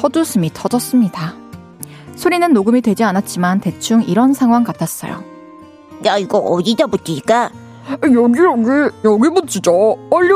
헛웃음이 0.00 0.50
터졌습니다. 0.54 1.34
소리는 2.14 2.52
녹음이 2.52 2.82
되지 2.82 3.02
않았지만 3.02 3.58
대충 3.58 4.04
이런 4.04 4.32
상황 4.32 4.62
같았어요. 4.62 5.24
야 6.06 6.18
이거 6.18 6.38
어디다 6.38 6.86
붙일까? 6.86 7.50
여기 8.04 8.14
여기 8.14 8.38
여기 9.04 9.28
붙이자 9.34 9.72
빨리 10.08 10.32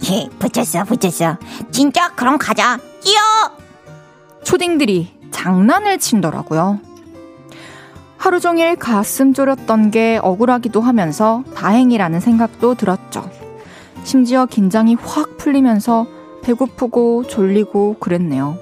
와 0.00 0.10
예, 0.10 0.28
붙였어 0.38 0.84
붙였어 0.84 1.36
진짜 1.70 2.12
그럼 2.14 2.38
가자 2.38 2.78
뛰어 3.00 3.20
초딩들이 4.42 5.20
장난을 5.30 5.98
친더라고요. 5.98 6.80
하루 8.16 8.40
종일 8.40 8.76
가슴 8.76 9.32
졸였던 9.32 9.90
게 9.90 10.18
억울하기도 10.22 10.80
하면서 10.80 11.42
다행이라는 11.54 12.20
생각도 12.20 12.74
들었죠. 12.74 13.30
심지어 14.04 14.46
긴장이 14.46 14.94
확 14.96 15.38
풀리면서 15.38 16.06
배고프고 16.42 17.26
졸리고 17.26 17.96
그랬네요. 17.98 18.58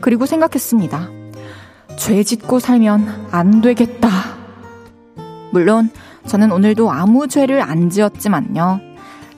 그리고 0.00 0.26
생각했습니다. 0.26 1.08
죄 1.96 2.22
짓고 2.22 2.58
살면 2.58 3.28
안 3.30 3.62
되겠다. 3.62 4.08
물론 5.52 5.90
저는 6.26 6.52
오늘도 6.52 6.90
아무 6.90 7.28
죄를 7.28 7.62
안 7.62 7.88
지었지만요. 7.88 8.80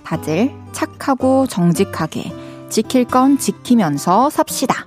다들 0.02 0.57
착하고 0.78 1.48
정직하게 1.48 2.32
지킬 2.68 3.04
건 3.04 3.36
지키면서 3.36 4.30
삽시다. 4.30 4.86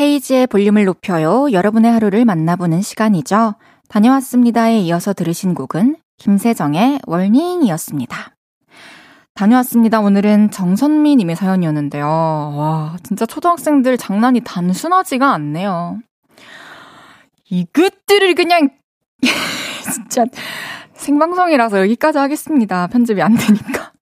헤이지의 0.00 0.46
볼륨을 0.46 0.86
높여요. 0.86 1.52
여러분의 1.52 1.92
하루를 1.92 2.24
만나보는 2.24 2.80
시간이죠. 2.80 3.56
다녀왔습니다에 3.88 4.78
이어서 4.78 5.12
들으신 5.12 5.52
곡은 5.52 5.96
김세정의 6.16 7.00
월닝이었습니다. 7.06 8.34
다녀왔습니다. 9.34 10.00
오늘은 10.00 10.50
정선미님의 10.50 11.36
사연이었는데요. 11.36 12.06
와, 12.06 12.96
진짜 13.02 13.26
초등학생들 13.26 13.98
장난이 13.98 14.40
단순하지가 14.40 15.34
않네요. 15.34 15.98
이것들을 17.50 18.34
그냥, 18.34 18.70
진짜, 19.92 20.24
생방송이라서 20.94 21.80
여기까지 21.80 22.18
하겠습니다. 22.18 22.86
편집이 22.88 23.22
안 23.22 23.34
되니까. 23.34 23.92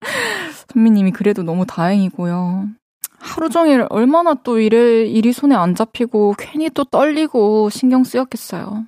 선미님이 0.69 1.13
그래도 1.13 1.43
너무 1.43 1.67
다행이고요. 1.67 2.69
하루 3.19 3.49
종일 3.49 3.87
얼마나 3.91 4.35
또 4.35 4.59
일에, 4.59 5.07
일이 5.07 5.33
손에 5.33 5.55
안 5.55 5.75
잡히고 5.75 6.35
괜히 6.39 6.71
또 6.71 6.85
떨리고 6.85 7.71
신경 7.71 8.05
쓰였겠어요. 8.05 8.85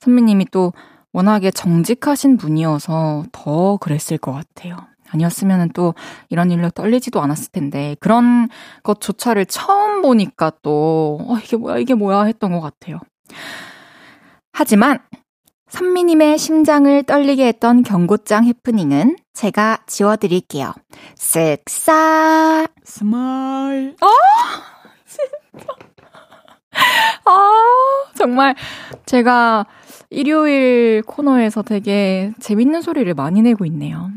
선미님이 0.00 0.46
또 0.50 0.72
워낙에 1.12 1.50
정직하신 1.50 2.36
분이어서 2.36 3.24
더 3.32 3.76
그랬을 3.78 4.18
것 4.18 4.32
같아요. 4.32 4.76
아니었으면 5.10 5.70
또 5.72 5.94
이런 6.28 6.50
일로 6.50 6.68
떨리지도 6.70 7.20
않았을 7.20 7.52
텐데 7.52 7.96
그런 8.00 8.48
것조차를 8.82 9.46
처음 9.46 10.02
보니까 10.02 10.52
또 10.62 11.18
어, 11.26 11.38
이게 11.38 11.56
뭐야 11.56 11.78
이게 11.78 11.94
뭐야 11.94 12.24
했던 12.24 12.52
것 12.52 12.60
같아요. 12.60 13.00
하지만 14.52 14.98
선미님의 15.68 16.38
심장을 16.38 17.02
떨리게 17.02 17.46
했던 17.46 17.82
경고장 17.82 18.44
해프닝은 18.44 19.16
제가 19.32 19.78
지워드릴게요. 19.86 20.72
쓱싹 21.16 22.70
smile. 22.84 23.96
아 24.00 24.06
진짜. 25.06 25.66
아 27.24 27.52
정말 28.14 28.54
제가 29.06 29.66
일요일 30.10 31.02
코너에서 31.02 31.62
되게 31.62 32.32
재밌는 32.38 32.80
소리를 32.80 33.12
많이 33.14 33.42
내고 33.42 33.64
있네요. 33.64 34.10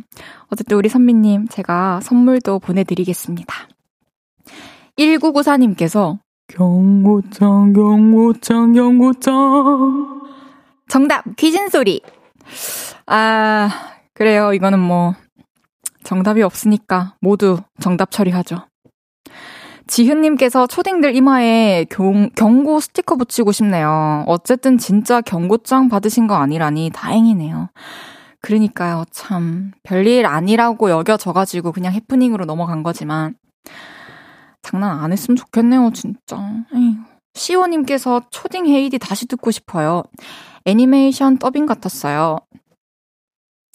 어쨌든 0.51 0.77
우리 0.77 0.87
선미님 0.87 1.47
제가 1.47 1.99
선물도 2.01 2.59
보내드리겠습니다. 2.59 3.55
1994님께서 4.97 6.19
경고장 6.47 7.73
경고장 7.73 8.73
경고장 8.73 10.18
정답 10.89 11.23
귀신 11.37 11.69
소리 11.69 12.01
아 13.05 13.69
그래요 14.13 14.53
이거는 14.53 14.79
뭐 14.79 15.13
정답이 16.03 16.41
없으니까 16.41 17.15
모두 17.21 17.59
정답 17.79 18.11
처리하죠. 18.11 18.65
지훈님께서 19.87 20.67
초딩들 20.67 21.15
이마에 21.15 21.85
경, 21.89 22.29
경고 22.35 22.79
스티커 22.79 23.15
붙이고 23.15 23.51
싶네요. 23.51 24.23
어쨌든 24.27 24.77
진짜 24.77 25.19
경고장 25.19 25.89
받으신 25.89 26.27
거 26.27 26.35
아니라니 26.35 26.91
다행이네요. 26.93 27.69
그러니까요, 28.41 29.03
참. 29.11 29.71
별일 29.83 30.25
아니라고 30.25 30.89
여겨져가지고 30.89 31.71
그냥 31.71 31.93
해프닝으로 31.93 32.45
넘어간 32.45 32.83
거지만, 32.83 33.35
장난 34.61 34.99
안 34.99 35.11
했으면 35.11 35.35
좋겠네요, 35.35 35.91
진짜. 35.93 36.37
에휴. 36.73 36.95
시오님께서 37.33 38.21
초딩 38.31 38.67
헤이디 38.67 38.99
다시 38.99 39.27
듣고 39.27 39.51
싶어요. 39.51 40.03
애니메이션 40.65 41.37
더빙 41.37 41.65
같았어요. 41.65 42.37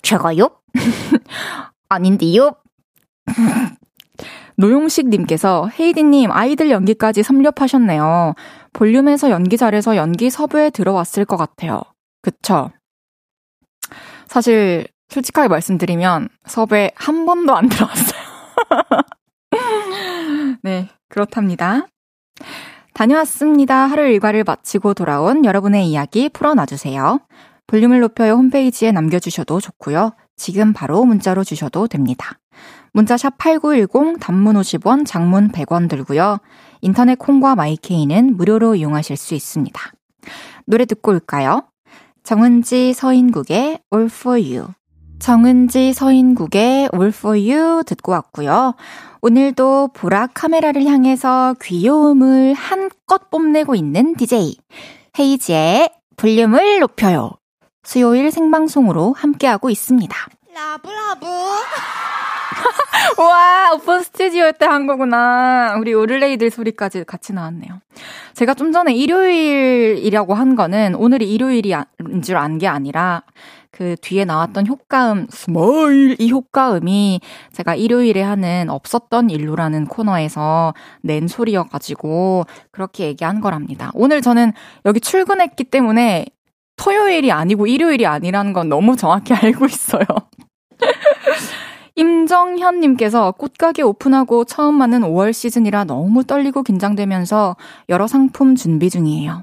제가요? 0.03 0.51
아닌데요? 1.89 2.53
노용식님께서 4.57 5.69
헤이디님 5.79 6.31
아이들 6.31 6.71
연기까지 6.71 7.23
섭렵하셨네요. 7.23 8.35
볼륨에서 8.73 9.31
연기 9.31 9.57
잘해서 9.57 9.97
연기 9.97 10.31
섭외에 10.31 10.71
들어왔을 10.71 11.25
것 11.25 11.37
같아요. 11.37 11.83
그쵸? 12.23 12.71
사실 14.27 14.87
솔직하게 15.09 15.49
말씀드리면 15.49 16.29
섭외 16.47 16.91
한 16.97 17.27
번도 17.27 17.55
안 17.55 17.69
들어왔어요. 17.69 18.25
네, 20.63 20.89
그렇답니다. 21.09 21.87
다녀왔습니다. 22.95 23.75
하루 23.75 24.07
일과를 24.07 24.45
마치고 24.45 24.95
돌아온 24.95 25.45
여러분의 25.45 25.89
이야기 25.89 26.29
풀어놔주세요. 26.29 27.21
볼륨을 27.67 28.01
높여요 28.01 28.35
홈페이지에 28.35 28.93
남겨주셔도 28.93 29.61
좋고요. 29.61 30.13
지금 30.37 30.73
바로 30.73 31.05
문자로 31.05 31.45
주셔도 31.45 31.89
됩니다. 31.89 32.39
문자 32.93 33.17
샵 33.17 33.37
8910 33.39 34.21
단문 34.21 34.55
50원, 34.55 35.05
장문 35.05 35.51
100원 35.51 35.89
들고요. 35.89 36.39
인터넷 36.81 37.19
콩과 37.19 37.57
마이케이는 37.57 38.37
무료로 38.37 38.77
이용하실 38.77 39.17
수 39.17 39.35
있습니다. 39.35 39.81
노래 40.67 40.85
듣고 40.85 41.11
올까요? 41.11 41.65
정은지 42.23 42.93
서인국의 42.93 43.81
All 43.93 44.07
For 44.07 44.41
You. 44.41 44.69
정은지 45.25 45.95
서인국의 45.95 46.91
All 46.93 47.09
For 47.09 47.39
You 47.39 47.83
듣고 47.85 48.13
왔고요. 48.13 48.75
오늘도 49.23 49.93
보라 49.95 50.29
카메라를 50.35 50.85
향해서 50.85 51.55
귀여움을 51.63 52.53
한껏 52.53 53.31
뽐내고 53.31 53.75
있는 53.75 54.15
DJ 54.17 54.55
헤이지의 55.19 55.89
볼륨을 56.19 56.81
높여요. 56.81 57.31
수요일 57.85 58.31
생방송으로 58.31 59.15
함께하고 59.15 59.71
있습니다. 59.71 60.15
love 60.55 60.87
love. 60.87 61.27
와, 63.19 63.73
오픈 63.75 64.03
스튜디오 64.03 64.53
때 64.53 64.67
한 64.67 64.87
거구나. 64.87 65.77
우리 65.81 65.95
오를레이들 65.95 66.51
소리까지 66.51 67.05
같이 67.05 67.33
나왔네요. 67.33 67.81
제가 68.35 68.53
좀 68.53 68.73
전에 68.73 68.93
일요일이라고 68.93 70.35
한 70.35 70.55
거는 70.55 70.95
오늘이 70.97 71.33
일요일인 71.33 71.83
줄 72.23 72.37
안 72.37 72.59
게 72.59 72.69
아니라 72.69 73.23
그 73.75 73.97
뒤에 74.01 74.25
나왔던 74.25 74.69
효과음, 74.69 75.27
smile 75.31 76.15
이 76.21 76.31
효과음이 76.31 77.21
제가 77.53 77.75
일요일에 77.75 78.23
하는 78.23 78.71
없었던 78.71 79.31
일로라는 79.31 79.87
코너에서 79.87 80.75
낸 81.03 81.27
소리여가지고 81.27 82.45
그렇게 82.71 83.07
얘기한 83.07 83.41
거랍니다. 83.41 83.91
오늘 83.95 84.23
저는 84.23 84.53
여기 84.85 85.01
출근했기 85.01 85.65
때문에 85.65 86.27
토요일이 86.77 87.33
아니고 87.33 87.67
일요일이 87.67 88.07
아니라는 88.07 88.53
건 88.53 88.69
너무 88.69 88.95
정확히 88.95 89.35
알고 89.35 89.67
있어요. 89.67 90.05
임정현님께서 91.97 93.33
꽃가게 93.33 93.83
오픈하고 93.83 94.45
처음 94.45 94.77
맞는 94.77 95.01
5월 95.01 95.33
시즌이라 95.33 95.83
너무 95.85 96.23
떨리고 96.23 96.63
긴장되면서 96.63 97.57
여러 97.89 98.07
상품 98.07 98.55
준비 98.55 98.89
중이에요. 98.89 99.43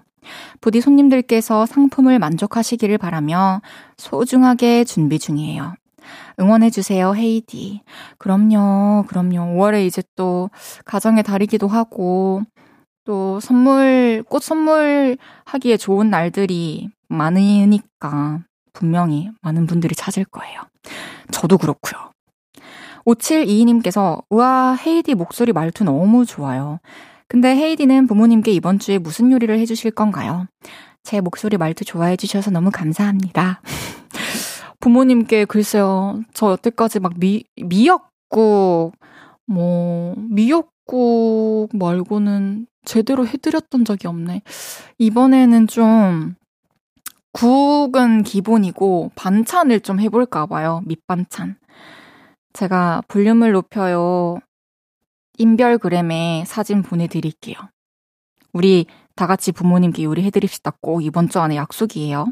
부디 0.60 0.82
손님들께서 0.82 1.66
상품을 1.66 2.20
만족하시기를 2.20 2.98
바라며 2.98 3.62
소중하게 3.98 4.84
준비 4.84 5.20
중이에요. 5.20 5.74
응원해주세요, 6.40 7.16
헤이디. 7.16 7.82
그럼요, 8.18 9.06
그럼요. 9.08 9.58
5월에 9.58 9.86
이제 9.86 10.02
또 10.16 10.50
가정의 10.86 11.24
달이기도 11.24 11.68
하고, 11.68 12.42
또 13.04 13.40
선물, 13.40 14.24
꽃 14.30 14.44
선물 14.44 15.18
하기에 15.46 15.78
좋은 15.78 16.10
날들이 16.10 16.90
많으니까 17.08 18.40
분명히 18.74 19.30
많은 19.42 19.68
분들이 19.68 19.96
찾을 19.96 20.26
거예요. 20.26 20.62
저도 21.32 21.58
그렇고요. 21.58 22.12
5722님께서 23.06 24.24
우와 24.30 24.76
헤이디 24.76 25.16
목소리 25.16 25.54
말투 25.54 25.84
너무 25.84 26.26
좋아요. 26.26 26.80
근데 27.32 27.56
헤이디는 27.56 28.08
부모님께 28.08 28.52
이번 28.52 28.78
주에 28.78 28.98
무슨 28.98 29.32
요리를 29.32 29.58
해주실 29.58 29.92
건가요? 29.92 30.48
제 31.02 31.22
목소리 31.22 31.56
말투 31.56 31.86
좋아해 31.86 32.18
주셔서 32.18 32.52
너무 32.52 32.72
감사합니다. 32.72 33.62
부모님께 34.82 35.46
글쎄요, 35.46 36.20
저 36.34 36.52
여태까지 36.52 37.00
막 37.00 37.14
미, 37.18 37.46
미역국, 37.56 38.92
뭐, 39.48 40.14
미역국 40.18 41.70
말고는 41.72 42.68
제대로 42.84 43.26
해드렸던 43.26 43.86
적이 43.86 44.10
없네. 44.10 44.42
이번에는 44.98 45.68
좀, 45.68 46.36
국은 47.32 48.24
기본이고, 48.24 49.12
반찬을 49.16 49.80
좀 49.80 50.02
해볼까봐요. 50.02 50.82
밑반찬. 50.86 51.56
제가 52.52 53.04
볼륨을 53.08 53.54
높여요. 53.54 54.40
인별그램에 55.42 56.44
사진 56.46 56.84
보내드릴게요. 56.84 57.56
우리 58.54 58.86
다 59.16 59.28
같이 59.28 59.52
부모님께 59.52 60.04
요리해드립시다. 60.04 60.74
꼭 60.82 61.04
이번 61.04 61.30
주 61.30 61.40
안에 61.40 61.56
약속이에요. 61.56 62.32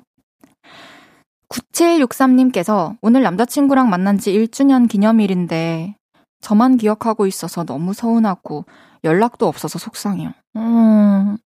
9763님께서 1.49 2.95
오늘 3.01 3.23
남자친구랑 3.23 3.89
만난 3.89 4.19
지 4.19 4.31
1주년 4.33 4.87
기념일인데 4.87 5.95
저만 6.41 6.77
기억하고 6.77 7.25
있어서 7.25 7.63
너무 7.65 7.93
서운하고 7.93 8.65
연락도 9.03 9.47
없어서 9.47 9.79
속상해요. 9.79 10.31
음, 10.57 11.37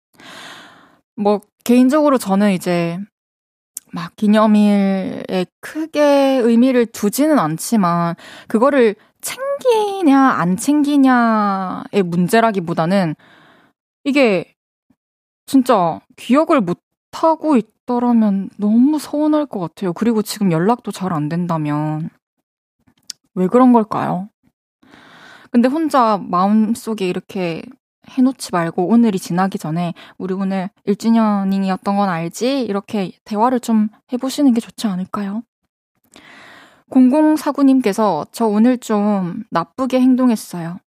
뭐, 1.17 1.41
개인적으로 1.65 2.19
저는 2.19 2.53
이제 2.53 2.99
막 3.93 4.17
기념일에 4.17 5.47
크게 5.61 6.41
의미를 6.43 6.87
두지는 6.87 7.39
않지만 7.39 8.17
그거를 8.49 8.97
챙기냐 9.23 10.19
안 10.19 10.57
챙기냐의 10.57 12.03
문제라기보다는 12.05 13.15
이게 14.05 14.55
진짜 15.47 16.01
기억을 16.17 16.61
못 16.61 16.81
하고 17.13 17.57
있더라면 17.57 18.51
너무 18.59 18.99
서운할 18.99 19.47
것 19.47 19.61
같아요. 19.61 19.93
그리고 19.93 20.23
지금 20.23 20.53
연락도 20.53 20.93
잘 20.93 21.13
안 21.13 21.29
된다면 21.29 22.11
왜 23.35 23.47
그런 23.49 23.73
걸까요? 23.73 24.29
근데 25.51 25.69
혼자 25.69 26.19
마음속에 26.19 27.07
이렇게 27.09 27.63
해놓지 28.09 28.51
말고 28.53 28.87
오늘이 28.89 29.19
지나기 29.19 29.59
전에 29.59 29.95
우리 30.19 30.35
오늘 30.35 30.71
1주년이었던 30.87 31.85
건 31.85 32.09
알지? 32.09 32.63
이렇게 32.63 33.13
대화를 33.25 33.61
좀 33.61 33.89
해보시는 34.13 34.55
게 34.55 34.61
좋지 34.61 34.87
않을까요? 34.87 35.43
0049님께서 36.93 38.27
저 38.33 38.47
오늘 38.47 38.79
좀 38.79 39.45
나쁘게 39.51 40.01
행동했어요. 40.01 40.79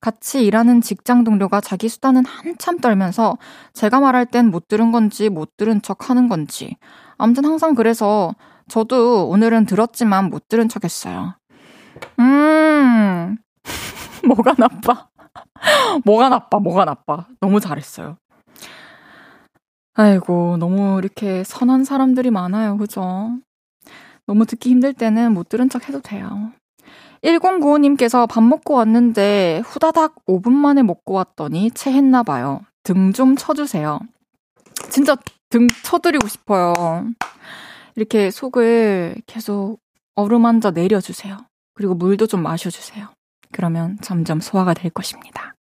같이 0.00 0.44
일하는 0.44 0.82
직장 0.82 1.24
동료가 1.24 1.60
자기 1.60 1.88
수다는 1.88 2.24
한참 2.24 2.78
떨면서 2.78 3.38
제가 3.72 4.00
말할 4.00 4.26
땐 4.26 4.50
못 4.50 4.68
들은 4.68 4.92
건지 4.92 5.28
못 5.28 5.56
들은 5.56 5.82
척 5.82 6.10
하는 6.10 6.28
건지. 6.28 6.76
아무튼 7.18 7.44
항상 7.44 7.74
그래서 7.74 8.34
저도 8.68 9.28
오늘은 9.28 9.66
들었지만 9.66 10.28
못 10.30 10.48
들은 10.48 10.68
척 10.68 10.84
했어요. 10.84 11.34
음, 12.20 13.36
뭐가 14.26 14.54
나빠? 14.58 15.08
뭐가 16.04 16.28
나빠, 16.28 16.58
뭐가 16.58 16.84
나빠. 16.84 17.26
너무 17.40 17.60
잘했어요. 17.60 18.16
아이고, 19.94 20.58
너무 20.58 20.98
이렇게 20.98 21.42
선한 21.42 21.84
사람들이 21.84 22.30
많아요. 22.30 22.76
그죠? 22.76 23.38
너무 24.26 24.46
듣기 24.46 24.70
힘들 24.70 24.92
때는 24.92 25.32
못 25.32 25.48
들은 25.48 25.68
척 25.68 25.88
해도 25.88 26.00
돼요. 26.00 26.52
1095님께서 27.22 28.28
밥 28.28 28.42
먹고 28.42 28.74
왔는데 28.74 29.62
후다닥 29.64 30.26
5분 30.26 30.50
만에 30.52 30.82
먹고 30.82 31.14
왔더니 31.14 31.70
체했나 31.72 32.22
봐요. 32.22 32.60
등 32.82 33.12
좀 33.12 33.36
쳐주세요. 33.36 34.00
진짜 34.90 35.16
등 35.50 35.66
쳐드리고 35.68 36.28
싶어요. 36.28 36.72
이렇게 37.96 38.30
속을 38.30 39.16
계속 39.26 39.78
어루만져 40.14 40.70
내려주세요. 40.70 41.38
그리고 41.74 41.94
물도 41.94 42.26
좀 42.26 42.42
마셔주세요. 42.42 43.08
그러면 43.52 43.98
점점 44.02 44.40
소화가 44.40 44.74
될 44.74 44.90
것입니다. 44.90 45.54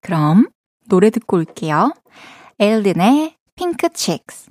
그럼 0.00 0.48
노래 0.88 1.10
듣고 1.10 1.36
올게요. 1.36 1.92
엘린의 2.58 3.36
핑크 3.54 3.88
칙스. 3.90 4.50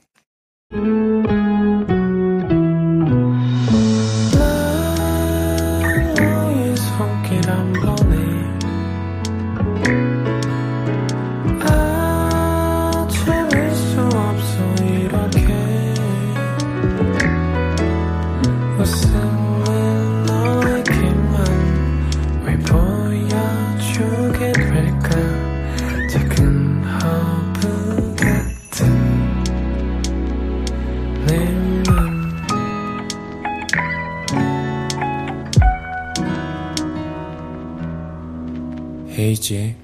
헤이지의 39.17 39.75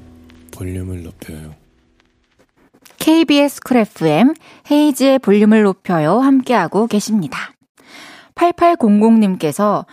볼륨을 0.52 1.04
높여요. 1.04 1.56
KBS 3.00 3.62
쿨 3.62 3.78
FM 3.78 4.34
헤이지의 4.70 5.20
볼륨을 5.20 5.64
높여요 5.64 6.20
함께하고 6.20 6.86
계십니다. 6.88 7.52
8800님께서 8.36 9.86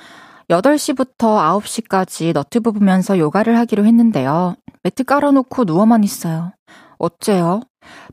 8시부터 0.51 1.63
9시까지 1.63 2.33
너튜브 2.33 2.73
보면서 2.73 3.19
요가를 3.19 3.57
하기로 3.59 3.87
했는데요. 3.87 4.57
매트 4.83 5.05
깔아놓고 5.05 5.65
누워만 5.65 6.05
있어요. 6.05 6.53
어째요? 6.99 7.63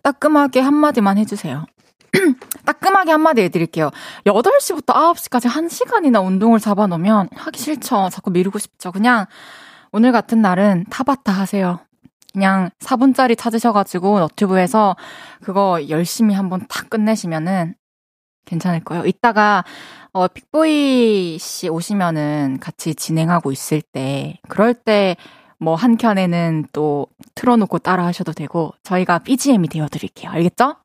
따끔하게 0.04 0.62
한마디만 0.62 1.18
해주세요. 1.18 1.66
따끔하게 2.66 3.12
한마디 3.12 3.42
해드릴게요. 3.42 3.92
8시부터 4.26 4.94
9시까지 4.94 5.50
1시간이나 5.50 6.26
운동을 6.26 6.60
잡아놓으면 6.60 7.30
하기 7.36 7.60
싫죠. 7.60 8.10
자꾸 8.12 8.32
미루고 8.32 8.60
싶죠. 8.60 8.92
그냥 8.92 9.26
오늘 9.92 10.12
같은 10.12 10.42
날은 10.42 10.86
타바타 10.90 11.32
하세요. 11.32 11.80
그냥 12.34 12.70
4분짜리 12.80 13.38
찾으셔가지고 13.38 14.20
너튜브에서 14.20 14.96
그거 15.42 15.80
열심히 15.90 16.36
한번 16.36 16.66
탁 16.70 16.90
끝내시면은 16.90 17.76
괜찮을 18.46 18.82
거예요. 18.84 19.06
이따가 19.06 19.64
어 20.14 20.28
픽보이 20.28 21.38
씨 21.40 21.68
오시면은 21.70 22.60
같이 22.62 22.96
진행하고 22.96 23.52
있을 23.52 23.82
때 23.82 24.40
그럴 24.48 24.74
때 24.74 25.16
뭐 25.60 25.76
한 25.76 25.98
켠에는 25.98 26.68
또 26.72 27.08
틀어놓고 27.36 27.80
따라 27.80 28.06
하셔도 28.06 28.32
되고 28.32 28.74
저희가 28.84 29.20
BGM이 29.20 29.68
되어드릴게요. 29.70 30.32
알겠죠? 30.32 30.76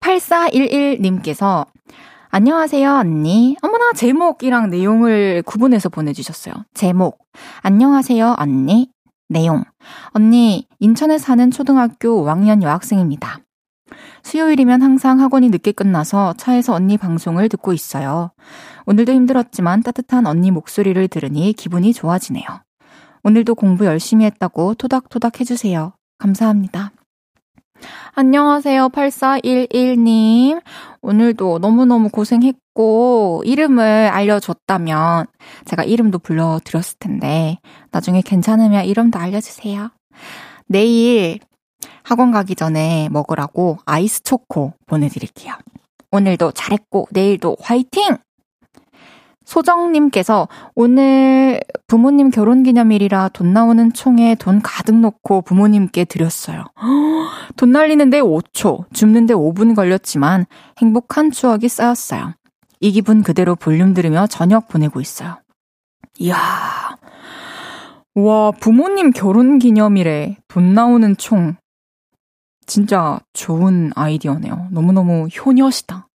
8411님께서 0.00 1.66
안녕하세요, 2.36 2.96
언니. 2.96 3.56
어머나, 3.62 3.94
제목이랑 3.94 4.68
내용을 4.68 5.42
구분해서 5.46 5.88
보내주셨어요. 5.88 6.52
제목. 6.74 7.16
안녕하세요, 7.62 8.36
언니. 8.38 8.90
내용. 9.30 9.64
언니, 10.08 10.68
인천에 10.78 11.16
사는 11.16 11.50
초등학교 11.50 12.22
5학년 12.22 12.62
여학생입니다. 12.62 13.38
수요일이면 14.22 14.82
항상 14.82 15.18
학원이 15.18 15.48
늦게 15.48 15.72
끝나서 15.72 16.34
차에서 16.34 16.74
언니 16.74 16.98
방송을 16.98 17.48
듣고 17.48 17.72
있어요. 17.72 18.32
오늘도 18.84 19.12
힘들었지만 19.12 19.82
따뜻한 19.82 20.26
언니 20.26 20.50
목소리를 20.50 21.08
들으니 21.08 21.54
기분이 21.54 21.94
좋아지네요. 21.94 22.44
오늘도 23.24 23.54
공부 23.54 23.86
열심히 23.86 24.26
했다고 24.26 24.74
토닥토닥 24.74 25.40
해주세요. 25.40 25.94
감사합니다. 26.18 26.92
안녕하세요, 28.14 28.88
8411님. 28.88 30.62
오늘도 31.02 31.58
너무너무 31.58 32.08
고생했고, 32.08 33.42
이름을 33.44 34.10
알려줬다면, 34.12 35.26
제가 35.66 35.84
이름도 35.84 36.18
불러드렸을 36.20 36.98
텐데, 36.98 37.58
나중에 37.90 38.22
괜찮으면 38.22 38.84
이름도 38.86 39.18
알려주세요. 39.18 39.90
내일 40.66 41.38
학원 42.02 42.30
가기 42.30 42.54
전에 42.54 43.08
먹으라고 43.10 43.78
아이스 43.84 44.22
초코 44.22 44.72
보내드릴게요. 44.86 45.54
오늘도 46.10 46.52
잘했고, 46.52 47.08
내일도 47.10 47.56
화이팅! 47.60 48.16
소정님께서 49.46 50.48
오늘 50.74 51.60
부모님 51.86 52.30
결혼 52.30 52.64
기념일이라 52.64 53.30
돈 53.30 53.52
나오는 53.52 53.92
총에 53.92 54.34
돈 54.34 54.60
가득 54.60 54.96
넣고 54.96 55.42
부모님께 55.42 56.04
드렸어요. 56.04 56.64
돈 57.56 57.72
날리는데 57.72 58.20
5초, 58.20 58.92
줍는데 58.92 59.34
5분 59.34 59.74
걸렸지만 59.74 60.46
행복한 60.78 61.30
추억이 61.30 61.68
쌓였어요. 61.68 62.34
이 62.80 62.92
기분 62.92 63.22
그대로 63.22 63.54
볼륨 63.54 63.94
들으며 63.94 64.26
저녁 64.26 64.68
보내고 64.68 65.00
있어요. 65.00 65.38
이야. 66.18 66.36
와, 68.14 68.50
부모님 68.50 69.12
결혼 69.12 69.58
기념일에 69.58 70.38
돈 70.48 70.74
나오는 70.74 71.16
총. 71.16 71.56
진짜 72.66 73.20
좋은 73.32 73.92
아이디어네요. 73.94 74.68
너무너무 74.72 75.28
효녀시다. 75.28 76.05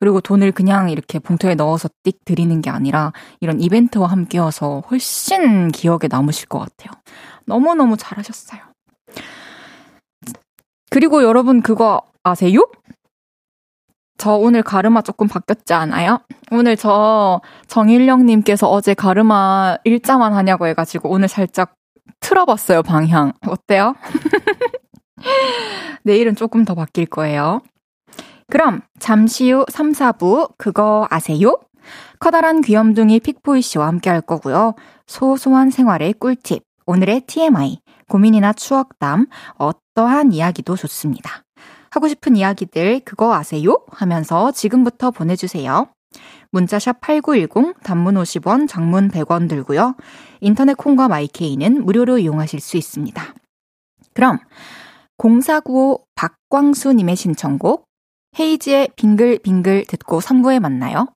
그리고 0.00 0.20
돈을 0.20 0.52
그냥 0.52 0.90
이렇게 0.90 1.18
봉투에 1.18 1.54
넣어서 1.54 1.88
띡 2.04 2.24
드리는 2.24 2.60
게 2.60 2.70
아니라 2.70 3.12
이런 3.40 3.60
이벤트와 3.60 4.08
함께여서 4.08 4.82
훨씬 4.90 5.68
기억에 5.68 6.08
남으실 6.08 6.48
것 6.48 6.58
같아요. 6.58 6.92
너무너무 7.46 7.96
잘하셨어요. 7.96 8.60
그리고 10.90 11.22
여러분 11.22 11.62
그거 11.62 12.02
아세요? 12.22 12.66
저 14.18 14.32
오늘 14.32 14.62
가르마 14.62 15.02
조금 15.02 15.28
바뀌었지 15.28 15.74
않아요? 15.74 16.20
오늘 16.50 16.76
저 16.76 17.40
정일령님께서 17.66 18.68
어제 18.68 18.94
가르마 18.94 19.76
일자만 19.84 20.32
하냐고 20.32 20.66
해가지고 20.66 21.10
오늘 21.10 21.28
살짝 21.28 21.74
틀어봤어요, 22.20 22.82
방향. 22.82 23.32
어때요? 23.46 23.94
내일은 26.02 26.34
조금 26.34 26.64
더 26.64 26.74
바뀔 26.74 27.06
거예요. 27.06 27.60
그럼 28.48 28.80
잠시 28.98 29.50
후 29.50 29.64
3, 29.68 29.92
4부 29.92 30.52
그거 30.56 31.06
아세요? 31.10 31.58
커다란 32.18 32.62
귀염둥이 32.62 33.20
픽보이 33.20 33.62
씨와 33.62 33.86
함께 33.86 34.10
할 34.10 34.20
거고요. 34.20 34.74
소소한 35.06 35.70
생활의 35.70 36.14
꿀팁, 36.14 36.62
오늘의 36.86 37.22
TMI, 37.22 37.78
고민이나 38.08 38.52
추억담, 38.52 39.26
어떠한 39.56 40.32
이야기도 40.32 40.76
좋습니다. 40.76 41.42
하고 41.90 42.08
싶은 42.08 42.36
이야기들 42.36 43.00
그거 43.04 43.34
아세요? 43.34 43.84
하면서 43.90 44.52
지금부터 44.52 45.10
보내주세요. 45.10 45.88
문자샵 46.50 47.00
8910, 47.00 47.82
단문 47.82 48.14
50원, 48.14 48.68
장문 48.68 49.10
100원 49.10 49.48
들고요. 49.48 49.96
인터넷 50.40 50.76
콩과 50.76 51.08
마이케이는 51.08 51.84
무료로 51.84 52.18
이용하실 52.18 52.60
수 52.60 52.76
있습니다. 52.76 53.34
그럼 54.14 54.38
0495 55.18 56.04
박광수님의 56.14 57.16
신청곡 57.16 57.85
헤이지의 58.38 58.90
빙글빙글 58.96 59.86
듣고 59.86 60.20
3부에 60.20 60.60
만나요. 60.60 61.06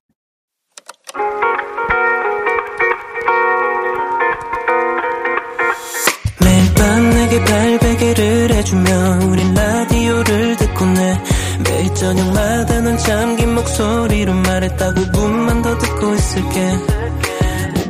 매일 6.42 6.74
밤 6.74 7.10
내게 7.10 7.44
발베개를 7.44 8.54
해주며 8.54 9.18
우린 9.28 9.54
라디오를 9.54 10.56
듣고 10.56 10.86
내 10.86 11.22
매일 11.64 11.94
저녁마다 11.94 12.80
넌 12.80 12.96
잠긴 12.96 13.54
목소리로 13.54 14.32
말했다 14.32 14.94
5분만 14.94 15.62
더 15.62 15.76
듣고 15.76 16.14
있을게. 16.14 16.78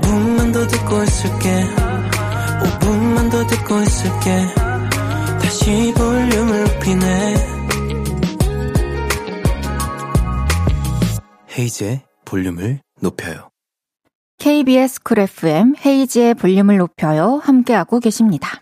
5분만 0.00 0.52
더 0.52 0.66
듣고 0.66 1.02
있을게. 1.04 1.66
5분만 2.64 3.30
더 3.30 3.46
듣고 3.46 3.80
있을게. 3.80 4.46
다시 5.40 5.92
볼륨을 5.96 6.64
높이네 6.64 7.39
헤이즈의 11.58 12.02
볼륨을 12.24 12.80
높여요. 13.00 13.50
KBS 14.38 15.02
쿨 15.02 15.18
FM 15.18 15.74
헤이즈의 15.84 16.34
볼륨을 16.34 16.78
높여요. 16.78 17.40
함께하고 17.42 17.98
계십니다. 17.98 18.60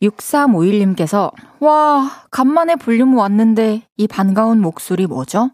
6351님께서, 0.00 1.32
와, 1.60 2.10
간만에 2.30 2.76
볼륨 2.76 3.16
왔는데 3.16 3.82
이 3.96 4.06
반가운 4.06 4.60
목소리 4.60 5.06
뭐죠? 5.06 5.50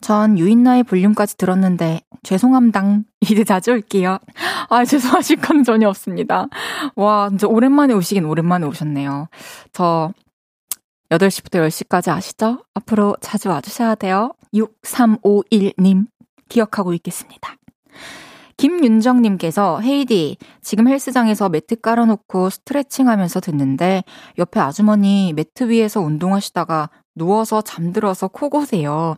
전 0.00 0.38
유인나의 0.38 0.84
볼륨까지 0.84 1.36
들었는데 1.36 2.00
죄송함당. 2.22 3.04
이제 3.20 3.44
자주 3.44 3.72
올게요. 3.72 4.18
아, 4.68 4.84
죄송하실 4.84 5.40
건 5.40 5.64
전혀 5.64 5.88
없습니다. 5.88 6.46
와, 6.96 7.28
진짜 7.28 7.46
오랜만에 7.46 7.94
오시긴 7.94 8.24
오랜만에 8.24 8.66
오셨네요. 8.66 9.28
저 9.72 10.12
8시부터 11.10 11.66
10시까지 11.66 12.12
아시죠? 12.12 12.64
앞으로 12.74 13.16
자주 13.20 13.48
와주셔야 13.48 13.94
돼요. 13.96 14.32
6351님, 14.54 16.06
기억하고 16.48 16.92
있겠습니다. 16.94 17.56
김윤정님께서 18.58 19.80
헤이디 19.80 20.36
지금 20.62 20.88
헬스장에서 20.88 21.48
매트 21.48 21.80
깔아놓고 21.80 22.50
스트레칭 22.50 23.08
하면서 23.08 23.38
듣는데 23.38 24.02
옆에 24.36 24.58
아주머니 24.58 25.32
매트 25.32 25.68
위에서 25.68 26.00
운동하시다가 26.00 26.90
누워서 27.14 27.62
잠들어서 27.62 28.28
코 28.28 28.50
고세요. 28.50 29.16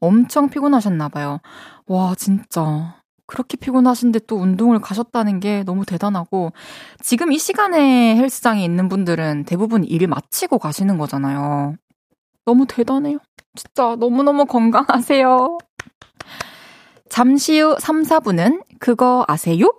엄청 0.00 0.48
피곤하셨나봐요. 0.48 1.40
와 1.86 2.14
진짜 2.16 2.96
그렇게 3.26 3.56
피곤하신데 3.56 4.20
또 4.26 4.36
운동을 4.36 4.80
가셨다는 4.80 5.38
게 5.40 5.62
너무 5.62 5.86
대단하고 5.86 6.52
지금 7.00 7.32
이 7.32 7.38
시간에 7.38 8.16
헬스장에 8.16 8.64
있는 8.64 8.88
분들은 8.88 9.44
대부분 9.44 9.84
일 9.84 10.06
마치고 10.08 10.58
가시는 10.58 10.98
거잖아요. 10.98 11.76
너무 12.44 12.66
대단해요. 12.66 13.18
진짜 13.54 13.96
너무너무 13.96 14.46
건강하세요. 14.46 15.58
잠시 17.08 17.60
후 17.60 17.76
3, 17.78 18.02
4분은 18.02 18.62
그거 18.78 19.24
아세요? 19.28 19.72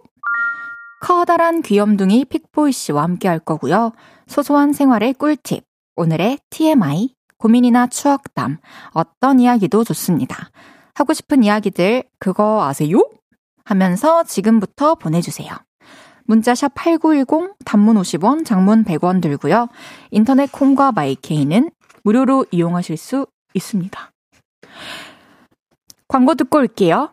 커다란 1.01 1.61
귀염둥이 1.61 2.25
픽보이 2.25 2.71
씨와 2.71 3.03
함께 3.03 3.27
할 3.27 3.39
거고요. 3.39 3.91
소소한 4.27 4.71
생활의 4.71 5.15
꿀팁, 5.15 5.65
오늘의 5.95 6.37
TMI, 6.49 7.15
고민이나 7.37 7.87
추억담, 7.87 8.59
어떤 8.91 9.39
이야기도 9.39 9.83
좋습니다. 9.83 10.49
하고 10.93 11.13
싶은 11.13 11.43
이야기들 11.43 12.03
그거 12.19 12.63
아세요? 12.63 13.09
하면서 13.65 14.23
지금부터 14.23 14.95
보내주세요. 14.95 15.51
문자샵 16.25 16.73
8910, 16.75 17.55
단문 17.65 17.97
50원, 17.97 18.45
장문 18.45 18.85
100원 18.85 19.21
들고요. 19.21 19.67
인터넷 20.11 20.51
콩과 20.51 20.93
마이케이는 20.93 21.69
무료로 22.03 22.45
이용하실 22.51 22.97
수 22.97 23.25
있습니다. 23.53 24.11
광고 26.07 26.35
듣고 26.35 26.59
올게요. 26.59 27.09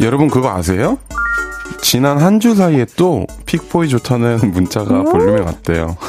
여러분 0.00 0.28
그거 0.28 0.50
아세요? 0.50 0.98
지난 1.82 2.18
한 2.18 2.38
주 2.40 2.54
사이에 2.54 2.86
또 2.96 3.26
픽보이 3.46 3.88
좋다는 3.88 4.50
문자가 4.52 5.02
볼륨에 5.04 5.40
왔대요. 5.40 5.96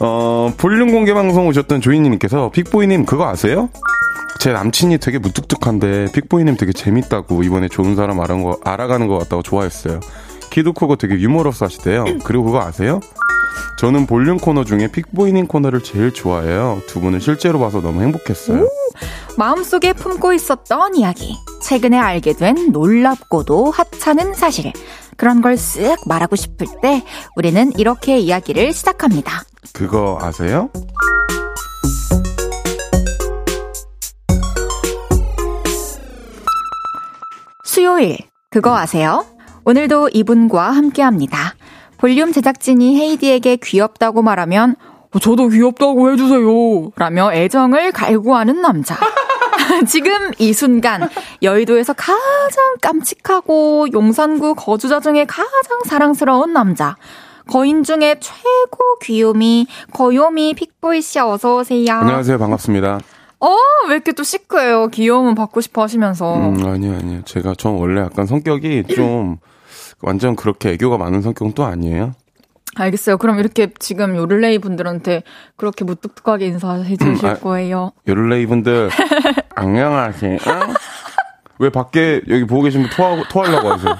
어, 0.00 0.52
볼륨 0.56 0.92
공개 0.92 1.12
방송 1.14 1.46
오셨던 1.48 1.80
조이님께서 1.80 2.50
픽보이님 2.50 3.04
그거 3.06 3.26
아세요? 3.28 3.68
제 4.40 4.52
남친이 4.52 4.98
되게 4.98 5.18
무뚝뚝한데 5.18 6.12
픽보이님 6.12 6.56
되게 6.56 6.72
재밌다고 6.72 7.42
이번에 7.42 7.68
좋은 7.68 7.96
사람 7.96 8.20
알아간 8.20 8.42
거, 8.44 8.58
알아가는 8.64 9.06
것 9.08 9.18
같다고 9.18 9.42
좋아했어요. 9.42 10.00
키도 10.50 10.72
크고 10.74 10.96
되게 10.96 11.18
유머러스 11.18 11.64
하시대요. 11.64 12.04
그리고 12.24 12.44
그거 12.44 12.60
아세요? 12.60 13.00
저는 13.80 14.06
볼륨 14.06 14.38
코너 14.38 14.64
중에 14.64 14.88
픽보이님 14.88 15.46
코너를 15.48 15.82
제일 15.82 16.12
좋아해요. 16.12 16.80
두 16.86 17.00
분을 17.00 17.20
실제로 17.20 17.58
봐서 17.58 17.80
너무 17.80 18.02
행복했어요. 18.02 18.68
마음속에 19.36 19.92
품고 19.92 20.32
있었던 20.32 20.94
이야기. 20.96 21.36
최근에 21.62 21.98
알게 21.98 22.34
된 22.34 22.70
놀랍고도 22.72 23.70
하찮은 23.72 24.34
사실. 24.34 24.72
그런 25.16 25.42
걸 25.42 25.54
쓱 25.54 26.08
말하고 26.08 26.36
싶을 26.36 26.66
때 26.80 27.04
우리는 27.36 27.72
이렇게 27.76 28.18
이야기를 28.18 28.72
시작합니다. 28.72 29.42
그거 29.72 30.18
아세요? 30.22 30.70
수요일. 37.78 38.18
그거 38.50 38.76
아세요? 38.76 39.24
오늘도 39.64 40.08
이분과 40.12 40.70
함께 40.72 41.00
합니다. 41.00 41.54
볼륨 41.98 42.32
제작진이 42.32 42.98
헤이디에게 42.98 43.54
귀엽다고 43.62 44.20
말하면 44.20 44.74
어, 45.12 45.18
저도 45.20 45.46
귀엽다고 45.46 46.10
해주세요. 46.10 46.90
라며 46.96 47.32
애정을 47.32 47.92
갈구하는 47.92 48.60
남자. 48.62 48.96
지금 49.86 50.32
이 50.38 50.52
순간 50.52 51.08
여의도에서 51.40 51.92
가장 51.92 52.74
깜찍하고 52.82 53.92
용산구 53.92 54.56
거주자 54.56 54.98
중에 54.98 55.24
가장 55.24 55.78
사랑스러운 55.84 56.52
남자. 56.52 56.96
거인 57.46 57.84
중에 57.84 58.16
최고 58.18 58.98
귀요미, 59.02 59.68
거요미 59.92 60.54
픽보이 60.54 61.00
씨 61.00 61.20
어서 61.20 61.58
오세요. 61.58 61.94
안녕하세요. 61.94 62.38
반갑습니다. 62.38 62.98
어, 63.40 63.56
왜 63.88 63.94
이렇게 63.94 64.12
또 64.12 64.22
시크해요? 64.24 64.88
귀여움은 64.88 65.34
받고 65.34 65.60
싶어 65.60 65.82
하시면서. 65.82 66.36
음, 66.36 66.66
아니요, 66.66 66.94
아니요. 66.94 67.22
제가 67.24 67.54
전 67.56 67.74
원래 67.74 68.00
약간 68.00 68.26
성격이 68.26 68.84
좀 68.94 69.36
완전 70.00 70.34
그렇게 70.36 70.70
애교가 70.70 70.98
많은 70.98 71.22
성격은 71.22 71.52
또 71.54 71.64
아니에요. 71.64 72.14
알겠어요. 72.76 73.16
그럼 73.18 73.38
이렇게 73.38 73.72
지금 73.78 74.16
요를레이 74.16 74.58
분들한테 74.58 75.22
그렇게 75.56 75.84
무뚝뚝하게 75.84 76.46
인사해 76.46 76.96
주실 76.96 77.24
음, 77.24 77.30
아, 77.30 77.34
거예요. 77.34 77.92
요를레이 78.06 78.46
분들 78.46 78.90
안녕하세요. 79.56 80.38
왜 81.58 81.70
밖에 81.70 82.20
여기 82.28 82.44
보고 82.44 82.62
계신 82.62 82.82
분 82.82 82.90
토하, 82.90 83.22
토하려고 83.28 83.72
하세요? 83.72 83.96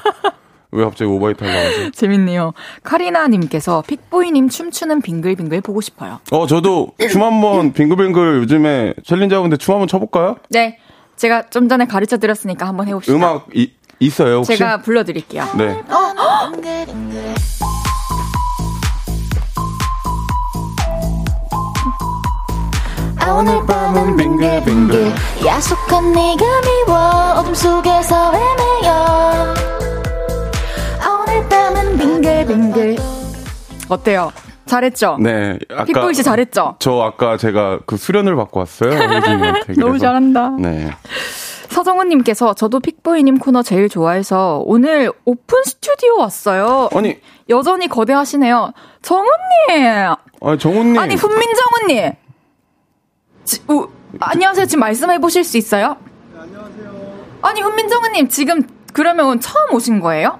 왜 0.71 0.85
갑자기 0.85 1.11
오바이트 1.11 1.43
하려고 1.45 1.59
하세요? 1.67 1.91
재밌네요. 1.91 2.53
카리나님께서 2.83 3.83
픽보이님 3.87 4.49
춤추는 4.49 5.01
빙글빙글 5.01 5.63
보고 5.63 5.81
싶어요. 5.81 6.21
어, 6.31 6.47
저도 6.47 6.93
춤 7.11 7.23
한번 7.23 7.73
빙글빙글 7.73 8.39
요즘에 8.43 8.95
챌린저분들 9.05 9.59
춤 9.59 9.75
한번 9.75 9.89
춰볼까요? 9.89 10.37
네. 10.51 10.79
제가 11.17 11.49
좀 11.51 11.69
전에 11.69 11.87
가르쳐 11.87 12.19
드렸으니까 12.19 12.67
한번 12.69 12.87
해봅시다. 12.87 13.17
음악 13.17 13.47
이, 13.55 13.73
있어요, 13.99 14.37
혹시? 14.39 14.57
제가 14.57 14.83
불러드릴게요. 14.83 15.45
네. 15.57 15.83
아, 23.21 23.33
오늘 23.33 23.65
밤은 23.67 24.17
빙글빙글 24.17 25.13
야속한 25.45 26.13
네가 26.13 26.45
미워 26.87 27.35
어둠 27.41 27.55
속에서 27.55 28.33
헤매여 28.33 28.93
아, 28.93 29.55
밤은 31.79 31.97
빙글빙글 31.97 32.97
어때요? 33.89 34.33
잘했죠? 34.67 35.17
네. 35.21 35.59
아까 35.71 35.85
픽보이 35.85 36.13
씨 36.13 36.25
잘했죠? 36.25 36.75
저 36.81 37.01
아까 37.01 37.37
제가 37.37 37.79
그 37.87 37.97
수련을 37.97 38.35
받고 38.35 38.59
왔어요. 38.59 38.91
너무. 39.79 39.97
잘한다. 39.99 40.57
네. 40.59 40.91
서정훈님께서 41.69 42.55
저도 42.55 42.81
픽보이님 42.81 43.39
코너 43.39 43.63
제일 43.63 43.89
좋아해서 43.89 44.61
오늘 44.67 45.13
오픈 45.25 45.63
스튜디오 45.63 46.19
왔어요. 46.19 46.89
아니, 46.95 47.21
여전히 47.49 47.87
거대하시네요. 47.87 48.73
정훈님! 49.03 50.15
아니 50.43 50.59
정훈님. 50.59 50.99
아니, 50.99 51.15
훈민정훈님! 51.15 52.13
지, 53.45 53.63
우, 53.69 53.87
안녕하세요. 54.19 54.67
지금 54.67 54.81
말씀해 54.81 55.19
보실 55.21 55.45
수 55.45 55.57
있어요? 55.57 55.97
네, 56.35 56.41
안녕하세요. 56.41 57.15
아니, 57.43 57.61
훈민정훈님, 57.61 58.29
지금 58.29 58.63
그러면 58.93 59.39
처음 59.41 59.75
오신 59.75 60.01
거예요? 60.01 60.39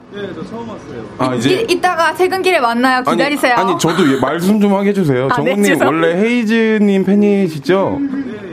아, 1.19 1.35
이, 1.35 1.67
이따가 1.69 2.15
퇴근길에 2.15 2.61
만나요. 2.61 3.03
기다리세요. 3.03 3.55
아니, 3.55 3.71
아니 3.73 3.79
저도 3.79 4.11
예- 4.13 4.21
말씀 4.21 4.61
좀 4.61 4.75
하게 4.75 4.91
해주세요. 4.91 5.25
아, 5.27 5.29
네, 5.29 5.35
정훈님 5.37 5.65
죄송합니다. 5.65 6.09
원래 6.09 6.21
헤이즈님 6.23 7.05
팬이시죠? 7.05 7.99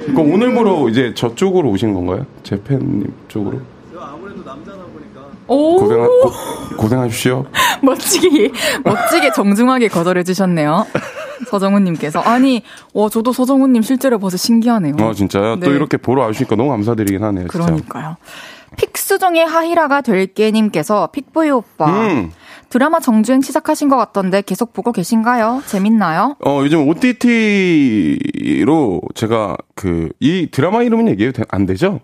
그럼 0.07 0.31
오늘부로 0.33 0.89
이제 0.89 1.13
저쪽으로 1.15 1.69
오신 1.69 1.93
건가요? 1.93 2.25
제 2.43 2.61
팬님 2.63 3.11
쪽으로? 3.27 3.59
오, 5.47 5.77
고생하, 5.77 6.07
고, 6.07 6.31
고생하십시오. 6.77 7.45
멋지게, 7.83 8.51
멋지게 8.83 9.31
정중하게 9.35 9.89
거절해 9.89 10.23
주셨네요. 10.23 10.87
서정훈님께서. 11.49 12.19
아니, 12.19 12.63
와, 12.93 13.09
저도 13.09 13.31
서정훈님 13.31 13.83
실제로 13.83 14.17
봐서 14.17 14.37
신기하네요. 14.37 14.95
아 14.99 15.13
진짜요? 15.13 15.59
또 15.59 15.69
네. 15.69 15.75
이렇게 15.75 15.97
보러 15.97 16.23
와주시니까 16.23 16.55
너무 16.55 16.69
감사드리긴 16.71 17.23
하네요. 17.23 17.47
진짜. 17.47 17.63
그러니까요. 17.65 18.15
픽수정의 18.77 19.45
하이라가 19.45 20.01
될게님께서 20.01 21.07
픽보이 21.11 21.49
오빠. 21.49 22.07
음. 22.07 22.31
드라마 22.69 22.99
정주행 22.99 23.41
시작하신 23.41 23.89
것 23.89 23.97
같던데 23.97 24.41
계속 24.41 24.73
보고 24.73 24.91
계신가요? 24.91 25.61
재밌나요? 25.67 26.35
어, 26.45 26.59
요즘 26.63 26.87
OTT로 26.89 29.01
제가 29.13 29.55
그, 29.75 30.09
이 30.19 30.47
드라마 30.51 30.83
이름은 30.83 31.07
얘기해도 31.09 31.43
돼- 31.43 31.47
안 31.49 31.65
되죠? 31.65 31.99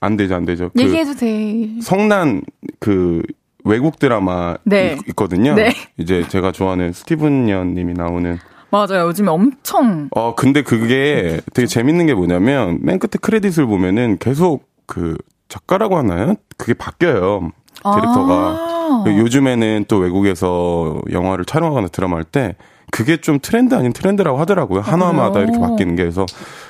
안 0.00 0.16
되죠, 0.16 0.34
안 0.34 0.44
되죠. 0.44 0.70
그 0.74 0.82
얘기해도 0.82 1.14
돼. 1.14 1.80
성난 1.82 2.42
그 2.78 3.22
외국 3.64 3.98
드라마 3.98 4.56
네. 4.64 4.98
있, 5.08 5.16
거든요 5.16 5.54
네. 5.54 5.72
이제 5.98 6.24
제가 6.28 6.52
좋아하는 6.52 6.92
스티븐 6.92 7.48
연 7.48 7.74
님이 7.74 7.94
나오는 7.94 8.38
맞아요. 8.70 9.06
요즘에 9.06 9.28
엄청. 9.30 10.08
어 10.14 10.34
근데 10.34 10.62
그게 10.62 11.40
되게 11.54 11.66
재밌는 11.66 12.06
게 12.06 12.14
뭐냐면 12.14 12.78
맨 12.82 12.98
끝에 12.98 13.12
크레딧을 13.20 13.66
보면은 13.66 14.18
계속 14.18 14.68
그 14.86 15.16
작가라고 15.58 15.96
하나요? 15.96 16.34
그게 16.56 16.74
바뀌어요. 16.74 17.50
디렉터가. 17.76 18.34
아. 18.34 19.04
요즘에는 19.06 19.84
또 19.88 19.98
외국에서 19.98 21.00
영화를 21.12 21.44
촬영하거나 21.44 21.88
드라마 21.88 22.16
할 22.16 22.24
때 22.24 22.56
그게 22.90 23.16
좀 23.20 23.38
트렌드 23.40 23.74
아닌 23.74 23.92
트렌드라고 23.92 24.38
하더라고요. 24.38 24.80
한화마다? 24.80 25.40
이렇게 25.40 25.58
바뀌는 25.58 25.96
게 25.96 26.02
그래서 26.02 26.26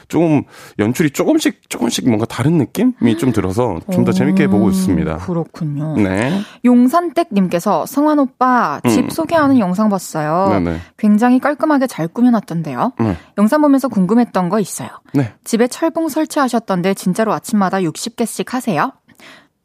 조금 0.09 0.43
연출이 0.79 1.11
조금씩 1.11 1.69
조금씩 1.69 2.07
뭔가 2.09 2.25
다른 2.27 2.59
느낌이 2.59 3.17
좀 3.19 3.33
들어서 3.33 3.79
좀 3.93 4.05
더 4.05 4.13
재밌게 4.13 4.47
보고 4.49 4.69
있습니다. 4.71 5.17
그렇군요. 5.19 5.97
네. 5.97 6.41
용산댁님께서 6.65 7.87
성환 7.87 8.19
오빠 8.19 8.81
집 8.89 9.05
음. 9.05 9.11
소개하는 9.11 9.59
영상 9.59 9.89
봤어요. 9.89 10.49
네네. 10.51 10.79
굉장히 10.99 11.39
깔끔하게 11.39 11.87
잘 11.87 12.09
꾸며놨던데요. 12.09 12.93
네. 13.01 13.17
영상 13.39 13.63
보면서 13.63 13.89
궁금했던 13.89 14.49
거 14.49 14.61
있어요. 14.61 14.89
네. 15.15 15.33
집에 15.45 15.67
철봉 15.67 16.09
설치하셨던데 16.09 16.95
진짜로 16.95 17.33
아침마다 17.33 17.79
60개씩 17.79 18.51
하세요? 18.51 18.93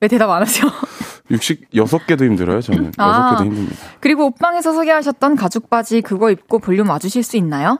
왜 0.01 0.07
대답 0.07 0.29
안 0.29 0.41
하 0.43 0.45
죠? 1.37 1.53
66개도 1.73 2.23
힘들어요, 2.25 2.61
저는. 2.61 2.91
아. 2.97 3.35
6개도 3.35 3.45
힘듭니다. 3.45 3.75
그리고 3.99 4.27
옷방에서 4.27 4.73
소개하셨던 4.73 5.35
가죽 5.35 5.69
바지 5.69 6.01
그거 6.01 6.31
입고 6.31 6.59
볼륨 6.59 6.89
와주실 6.89 7.23
수 7.23 7.37
있나요? 7.37 7.79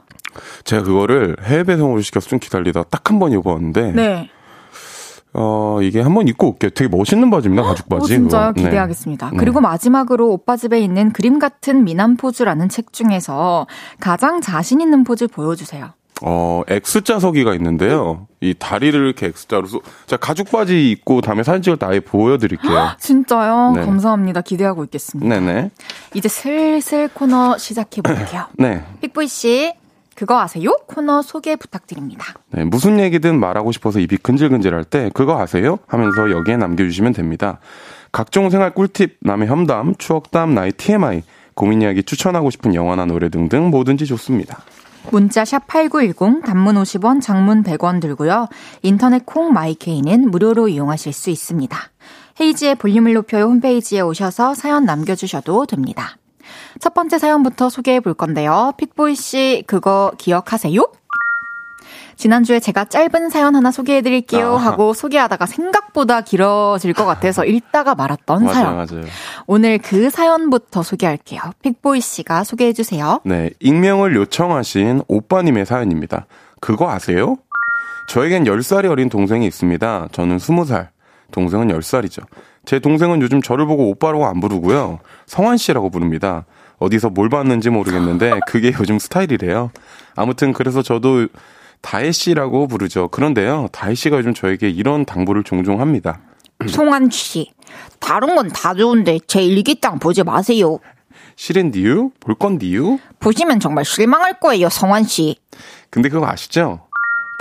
제가 0.63 0.83
그거를 0.83 1.35
해외 1.43 1.63
배송으로 1.63 2.01
시켜서 2.01 2.27
좀 2.27 2.39
기다리다가 2.39 2.87
딱한 2.89 3.19
번 3.19 3.31
입어봤는데, 3.31 3.91
네. 3.93 4.29
어, 5.33 5.79
이게 5.81 6.01
한번 6.01 6.27
입고 6.27 6.49
올게요. 6.51 6.71
되게 6.71 6.87
멋있는 6.87 7.29
바지입니다, 7.29 7.63
가죽 7.63 7.87
바지. 7.87 8.03
오, 8.03 8.07
진짜요? 8.07 8.47
그거. 8.49 8.61
네. 8.61 8.69
기대하겠습니다. 8.69 9.29
네. 9.31 9.37
그리고 9.37 9.61
마지막으로 9.61 10.29
오빠 10.29 10.57
집에 10.57 10.79
있는 10.79 11.11
그림 11.11 11.39
같은 11.39 11.83
미남 11.83 12.17
포즈라는 12.17 12.69
책 12.69 12.93
중에서 12.93 13.67
가장 13.99 14.41
자신 14.41 14.81
있는 14.81 15.03
포즈 15.03 15.27
보여주세요. 15.27 15.93
어, 16.21 16.63
X자 16.67 17.19
서기가 17.19 17.53
있는데요. 17.55 18.27
이 18.41 18.53
다리를 18.57 18.99
이렇게 19.05 19.27
X자로 19.27 19.67
쏘, 19.67 19.81
자, 20.05 20.17
가죽 20.17 20.51
바지 20.51 20.91
입고 20.91 21.21
다음에 21.21 21.43
사진 21.43 21.61
찍을 21.61 21.77
때 21.77 21.85
아예 21.85 21.99
보여드릴게요. 21.99 22.91
진짜요? 22.99 23.73
네. 23.75 23.85
감사합니다. 23.85 24.41
기대하고 24.41 24.83
있겠습니다. 24.85 25.39
네네. 25.39 25.71
이제 26.13 26.29
슬슬 26.29 27.07
코너 27.09 27.57
시작해 27.57 28.01
볼게요. 28.01 28.47
네. 28.57 28.83
픽보이 29.01 29.27
씨, 29.27 29.73
그거 30.15 30.39
아세요? 30.41 30.75
코너 30.87 31.21
소개 31.21 31.55
부탁드립니다. 31.55 32.33
네, 32.51 32.65
무슨 32.65 32.99
얘기든 32.99 33.39
말하고 33.39 33.71
싶어서 33.71 33.99
입이 33.99 34.17
근질근질할 34.17 34.83
때 34.83 35.09
그거 35.13 35.39
아세요? 35.39 35.79
하면서 35.87 36.29
여기에 36.31 36.57
남겨주시면 36.57 37.13
됩니다. 37.13 37.59
각종 38.11 38.49
생활 38.49 38.73
꿀팁, 38.73 39.17
남의 39.21 39.47
험담, 39.47 39.95
추억담, 39.97 40.53
나의 40.55 40.73
TMI, 40.73 41.23
고민 41.53 41.81
이야기 41.81 42.03
추천하고 42.03 42.49
싶은 42.49 42.75
영화나 42.75 43.05
노래 43.05 43.29
등등 43.29 43.69
뭐든지 43.69 44.05
좋습니다. 44.07 44.59
문자 45.11 45.45
샵 45.45 45.65
8910 45.67 46.43
단문 46.45 46.75
50원, 46.75 47.21
장문 47.21 47.63
100원 47.63 48.01
들고요. 48.01 48.47
인터넷 48.81 49.25
콩 49.25 49.53
마이케이는 49.53 50.29
무료로 50.29 50.67
이용하실 50.67 51.13
수 51.13 51.29
있습니다. 51.29 51.77
헤이지의 52.39 52.75
볼륨을 52.75 53.13
높여요 53.13 53.45
홈페이지에 53.45 54.01
오셔서 54.01 54.53
사연 54.53 54.85
남겨주셔도 54.85 55.65
됩니다. 55.65 56.17
첫 56.79 56.93
번째 56.93 57.17
사연부터 57.17 57.69
소개해 57.69 57.99
볼 57.99 58.13
건데요. 58.13 58.73
픽보이 58.77 59.15
씨, 59.15 59.63
그거 59.67 60.11
기억하세요? 60.17 60.81
지난주에 62.19 62.59
제가 62.59 62.83
짧은 62.83 63.29
사연 63.29 63.55
하나 63.55 63.71
소개해 63.71 64.01
드릴게요 64.01 64.55
아. 64.55 64.57
하고 64.57 64.93
소개하다가 64.93 65.45
생각보다 65.45 66.19
길어질 66.19 66.91
것 66.93 67.05
같아서 67.05 67.45
읽다가 67.45 67.95
말았던 67.95 68.43
맞아요, 68.43 68.53
사연. 68.53 68.75
맞아요. 68.75 69.05
오늘 69.47 69.77
그 69.77 70.09
사연부터 70.09 70.83
소개할게요. 70.83 71.39
픽보이 71.61 72.01
씨가 72.01 72.43
소개해 72.43 72.73
주세요. 72.73 73.21
네, 73.23 73.51
익명을 73.61 74.17
요청하신 74.17 75.03
오빠님의 75.07 75.65
사연입니다. 75.65 76.25
그거 76.59 76.91
아세요? 76.91 77.37
저에겐 78.09 78.43
10살이 78.43 78.91
어린 78.91 79.07
동생이 79.07 79.47
있습니다. 79.47 80.09
저는 80.11 80.37
20살, 80.37 80.89
동생은 81.31 81.69
10살이죠. 81.69 82.25
제 82.65 82.79
동생은 82.79 83.21
요즘 83.21 83.41
저를 83.41 83.65
보고 83.65 83.89
오빠라고 83.91 84.25
안 84.27 84.41
부르고요. 84.41 84.99
성환 85.25 85.55
씨라고 85.55 85.89
부릅니다. 85.89 86.43
어디서 86.79 87.11
뭘 87.11 87.29
봤는지 87.29 87.69
모르겠는데 87.69 88.41
그게 88.45 88.73
요즘 88.77 88.99
스타일이래요. 88.99 89.71
아무튼 90.17 90.51
그래서 90.51 90.81
저도 90.81 91.27
다혜 91.81 92.11
씨라고 92.11 92.67
부르죠. 92.67 93.07
그런데요, 93.07 93.67
다혜 93.71 93.95
씨가 93.95 94.17
요즘 94.17 94.33
저에게 94.33 94.69
이런 94.69 95.05
당부를 95.05 95.43
종종 95.43 95.79
합니다. 95.81 96.19
송한 96.67 97.09
씨, 97.09 97.51
다른 97.99 98.35
건 98.35 98.49
다 98.49 98.73
좋은데 98.73 99.19
제 99.27 99.41
일기장 99.41 99.97
보지 99.99 100.23
마세요. 100.23 100.79
실은디유? 101.37 102.11
볼 102.19 102.35
건디유? 102.35 102.99
보시면 103.19 103.59
정말 103.61 103.85
실망할 103.85 104.39
거예요, 104.39 104.67
성환 104.69 105.03
씨. 105.05 105.37
근데 105.89 106.09
그거 106.09 106.27
아시죠? 106.27 106.81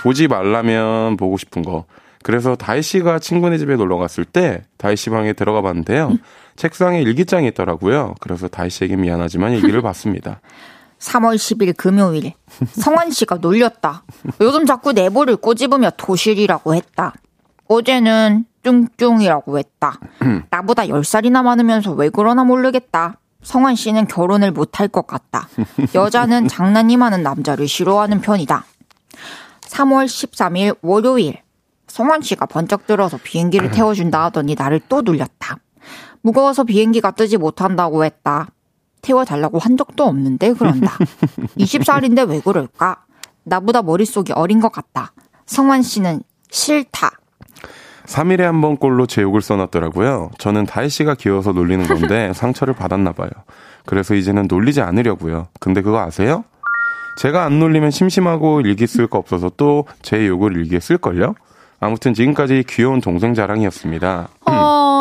보지 0.03 0.29
말라면 0.29 1.17
보고 1.17 1.37
싶은 1.37 1.63
거. 1.63 1.85
그래서 2.23 2.55
다희 2.55 2.83
씨가 2.83 3.19
친구네 3.19 3.59
집에 3.59 3.75
놀러 3.77 3.97
갔을 3.97 4.25
때 4.25 4.63
다희 4.77 4.97
씨 4.97 5.11
방에 5.11 5.33
들어가 5.33 5.63
봤는데요. 5.63 6.13
책상에 6.57 7.01
일기장이 7.03 7.49
있더라고요. 7.49 8.15
그래서 8.21 8.47
다희 8.49 8.71
씨에게 8.71 8.95
미안하지만 8.97 9.53
일기를 9.53 9.83
봤습니다. 9.83 10.41
3월 10.99 11.37
10일 11.37 11.77
금요일. 11.77 12.33
성환 12.73 13.11
씨가 13.11 13.37
놀렸다. 13.37 14.03
요즘 14.41 14.67
자꾸 14.67 14.93
내보를 14.93 15.37
꼬집으며 15.37 15.91
도실이라고 15.97 16.75
했다. 16.75 17.15
어제는 17.69 18.45
뚱뚱이라고 18.63 19.59
했다. 19.59 19.99
나보다 20.51 20.85
10살이나 20.85 21.43
많으면서 21.43 21.93
왜 21.93 22.09
그러나 22.11 22.45
모르겠다. 22.45 23.19
성환 23.43 23.77
씨는 23.77 24.09
결혼을 24.09 24.51
못할 24.51 24.89
것 24.89 25.07
같다. 25.07 25.49
여자는 25.95 26.49
장난이 26.49 26.97
많은 26.97 27.23
남자를 27.23 27.69
싫어하는 27.69 28.21
편이다. 28.21 28.65
3월 29.61 30.07
13일 30.07 30.77
월요일. 30.83 31.41
성환 31.87 32.21
씨가 32.21 32.47
번쩍 32.47 32.87
들어서 32.87 33.19
비행기를 33.23 33.71
태워준다 33.71 34.25
하더니 34.25 34.55
나를 34.57 34.81
또 34.89 35.03
놀렸다. 35.03 35.59
무거워서 36.23 36.65
비행기가 36.65 37.13
뜨지 37.13 37.37
못한다고 37.37 38.05
했다. 38.05 38.49
태워달라고 39.03 39.59
한 39.59 39.77
적도 39.77 40.05
없는데 40.05 40.53
그런다. 40.55 40.97
20살인데 41.59 42.29
왜 42.29 42.41
그럴까? 42.41 43.05
나보다 43.45 43.83
머릿속이 43.83 44.33
어린 44.33 44.61
것 44.61 44.71
같다. 44.73 45.13
성환 45.47 45.83
씨는 45.83 46.23
싫다. 46.51 47.11
3일에 48.07 48.41
한 48.43 48.61
번 48.63 48.77
꼴로 48.77 49.07
제 49.07 49.21
욕을 49.23 49.43
써놨더라고요. 49.43 50.31
저는 50.39 50.65
다희 50.67 50.89
씨가 50.89 51.15
귀여워서 51.15 51.53
놀리는 51.53 51.87
건데 51.87 52.33
상처를 52.35 52.75
받았나 52.75 53.13
봐요. 53.13 53.31
그래서 53.87 54.15
이제는 54.15 54.47
놀리지 54.49 54.81
않으려고요. 54.81 55.49
근데 55.61 55.83
그거 55.83 55.99
아세요? 56.01 56.45
제가 57.21 57.45
안 57.45 57.59
놀리면 57.59 57.91
심심하고 57.91 58.61
일기 58.63 58.87
쓸 58.87 59.07
거 59.09 59.19
없어서 59.19 59.51
또 59.57 59.85
제 60.03 60.27
욕을 60.27 60.57
일기에 60.57 60.81
쓸걸요? 60.81 61.35
아무튼 61.81 62.15
지금까지 62.15 62.65
귀여운 62.69 63.01
동생 63.01 63.35
자랑이었습니다. 63.35 64.29
어, 64.47 64.51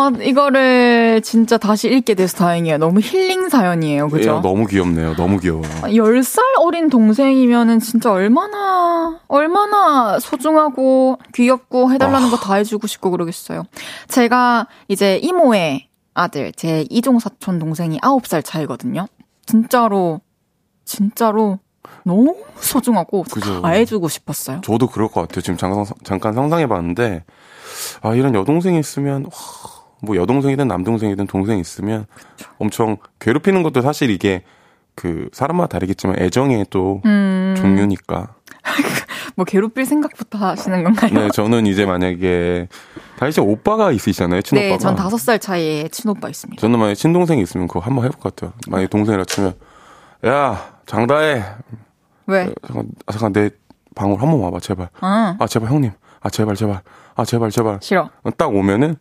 이거를 0.10 1.22
진짜 1.22 1.58
다시 1.58 1.90
읽게 1.90 2.14
돼서 2.16 2.38
다행이에요. 2.38 2.78
너무 2.78 3.00
힐링 3.00 3.50
사연이에요. 3.50 4.10
그죠? 4.10 4.30
야, 4.38 4.42
너무 4.42 4.66
귀엽네요. 4.66 5.16
너무 5.16 5.40
귀여워요. 5.40 5.64
10살 5.84 6.40
어린 6.60 6.90
동생이면은 6.90 7.80
진짜 7.80 8.12
얼마나, 8.12 9.20
얼마나 9.28 10.20
소중하고 10.20 11.20
귀엽고 11.34 11.92
해달라는 11.92 12.30
거다 12.32 12.56
해주고 12.56 12.88
싶고 12.88 13.12
그러겠어요. 13.12 13.64
제가 14.08 14.68
이제 14.88 15.18
이모의 15.18 15.88
아들, 16.14 16.52
제 16.54 16.86
이종 16.90 17.20
사촌 17.20 17.60
동생이 17.60 18.00
9살 18.00 18.44
차이거든요. 18.44 19.08
진짜로, 19.46 20.22
진짜로 20.84 21.60
너무 22.04 22.36
소중하고 22.60 23.24
그죠. 23.24 23.62
다 23.62 23.70
해주고 23.70 24.08
싶었어요. 24.10 24.62
저도 24.62 24.88
그럴 24.88 25.10
것 25.10 25.22
같아요. 25.22 25.42
지금 25.42 25.58
잠깐, 25.58 25.86
잠깐 26.04 26.34
상상해봤는데, 26.34 27.24
아, 28.02 28.16
이런 28.16 28.34
여동생이 28.34 28.80
있으면, 28.80 29.26
와, 29.26 29.32
뭐 30.02 30.16
여동생이든 30.16 30.68
남동생이든 30.68 31.28
동생이 31.28 31.60
있으면 31.60 32.06
엄청 32.58 32.98
괴롭히는 33.20 33.64
것도 33.64 33.82
사실 33.82 34.10
이게 34.10 34.44
그 34.96 35.30
사람마다 35.32 35.70
다르겠지만 35.70 36.20
애정의 36.20 36.66
또 36.70 37.02
음, 37.06 37.56
종류니까. 37.58 38.36
뭐 39.36 39.46
괴롭힐 39.46 39.86
생각부터 39.86 40.40
하시는 40.40 40.84
건가요? 40.84 41.14
네, 41.14 41.30
저는 41.30 41.68
이제 41.68 41.86
만약에 41.86 42.68
다희 43.20 43.32
씨 43.32 43.40
오빠가 43.40 43.92
있으시잖아요, 43.92 44.42
친오빠가. 44.42 44.70
네, 44.70 44.78
전 44.80 44.96
다섯 44.96 45.18
살 45.18 45.38
차이에 45.38 45.88
친오빠 45.90 46.28
있습니다. 46.30 46.60
저는 46.60 46.80
만약에 46.80 46.96
친동생이 46.96 47.42
있으면 47.44 47.68
그거 47.68 47.80
한번 47.80 48.06
해볼 48.06 48.20
것 48.20 48.36
같아요. 48.36 48.54
만약에 48.68 48.88
동생이라 48.88 49.26
치면, 49.26 49.54
야, 50.26 50.80
장다혜. 50.88 51.44
왜? 52.26 52.54
잠깐, 52.66 52.88
아, 53.06 53.12
잠깐 53.12 53.34
내 53.34 53.50
방으로 53.94 54.18
한번 54.20 54.40
와봐, 54.40 54.60
제발. 54.60 54.90
아, 55.02 55.36
아, 55.40 55.48
제발 55.48 55.70
형님. 55.70 55.92
아, 56.22 56.30
제발, 56.32 56.56
제발. 56.56 56.82
아, 57.16 57.24
제발, 57.24 57.52
제발. 57.52 57.78
싫어. 57.82 58.10
딱 58.38 58.54
오면은 58.54 58.96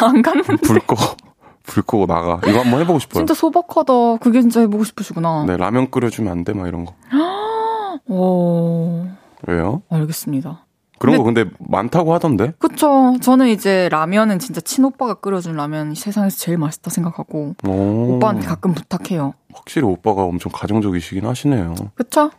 안 0.00 0.22
갔는데. 0.22 0.56
불 0.56 0.78
끄고, 0.80 0.96
불 1.64 1.82
끄고 1.82 2.06
나가. 2.06 2.40
이거 2.46 2.60
한번 2.60 2.80
해보고 2.80 2.98
싶어요. 2.98 3.20
진짜 3.20 3.34
소박하다. 3.34 4.18
그게 4.20 4.40
진짜 4.40 4.60
해보고 4.60 4.84
싶으시구나. 4.84 5.44
네, 5.46 5.56
라면 5.56 5.90
끓여주면 5.90 6.30
안 6.32 6.44
돼, 6.44 6.52
막 6.52 6.66
이런 6.68 6.84
거. 6.84 6.94
오, 8.08 9.06
왜요? 9.46 9.82
알겠습니다. 9.90 10.66
그런 10.98 11.16
거 11.16 11.24
근데 11.24 11.46
많다고 11.58 12.14
하던데? 12.14 12.52
그쵸. 12.60 13.16
저는 13.20 13.48
이제 13.48 13.88
라면은 13.90 14.38
진짜 14.38 14.60
친오빠가 14.60 15.14
끓여준 15.14 15.56
라면이 15.56 15.96
세상에서 15.96 16.36
제일 16.36 16.58
맛있다 16.58 16.90
생각하고 16.90 17.54
오, 17.66 18.14
오빠한테 18.16 18.46
가끔 18.46 18.72
부탁해요. 18.72 19.34
확실히 19.52 19.84
오빠가 19.88 20.22
엄청 20.22 20.52
가정적이시긴 20.52 21.26
하시네요. 21.26 21.74
그쵸? 21.96 22.30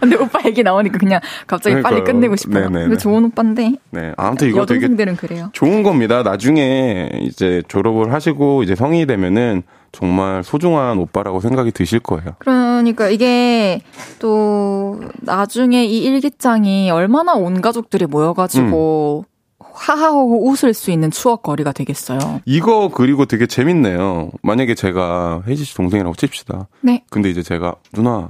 근데 0.00 0.16
오빠 0.16 0.40
얘기 0.46 0.62
나오니까 0.62 0.98
그냥 0.98 1.20
갑자기 1.46 1.74
빨리 1.76 2.00
그러니까요. 2.00 2.14
끝내고 2.14 2.36
싶어요. 2.36 2.64
네네네. 2.64 2.84
근데 2.84 2.96
좋은 2.98 3.24
오빠인데 3.24 3.74
네, 3.90 4.12
아무튼 4.16 4.48
이거 4.48 4.66
되게 4.66 4.76
여동생들은 4.78 5.16
그래요. 5.16 5.50
좋은 5.52 5.82
겁니다. 5.82 6.22
나중에 6.22 7.10
이제 7.20 7.62
졸업을 7.68 8.12
하시고 8.12 8.62
이제 8.62 8.74
성인이 8.74 9.06
되면은 9.06 9.62
정말 9.92 10.42
소중한 10.42 10.98
오빠라고 10.98 11.40
생각이 11.40 11.70
드실 11.70 11.98
거예요. 12.00 12.32
그러니까 12.38 13.08
이게 13.10 13.82
또 14.18 15.00
나중에 15.20 15.84
이 15.84 15.98
일기장이 15.98 16.90
얼마나 16.90 17.34
온 17.34 17.60
가족들이 17.60 18.06
모여가지고 18.06 19.24
음. 19.28 19.32
하하호호 19.74 20.48
웃을 20.50 20.74
수 20.74 20.90
있는 20.90 21.10
추억거리가 21.10 21.72
되겠어요. 21.72 22.40
이거 22.44 22.88
그리고 22.92 23.24
되게 23.26 23.46
재밌네요. 23.46 24.30
만약에 24.42 24.74
제가 24.74 25.42
혜지 25.46 25.64
씨 25.64 25.74
동생이라고 25.74 26.14
칩시다. 26.14 26.68
네. 26.80 27.04
근데 27.10 27.30
이제 27.30 27.42
제가 27.42 27.74
누나 27.92 28.10
아, 28.10 28.28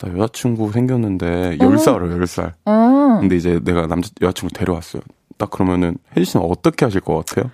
나 0.00 0.12
여자친구 0.16 0.72
생겼는데 0.72 1.58
10살이에요, 1.58 2.20
10살. 2.22 2.52
어. 2.66 3.18
근데 3.20 3.36
이제 3.36 3.58
내가 3.62 3.86
남자 3.86 4.10
여자친구 4.20 4.54
데려왔어요. 4.54 5.02
딱 5.36 5.50
그러면은 5.50 5.96
혜지 6.16 6.30
씨는 6.32 6.46
어떻게 6.48 6.84
하실 6.84 7.00
것 7.00 7.24
같아요? 7.24 7.50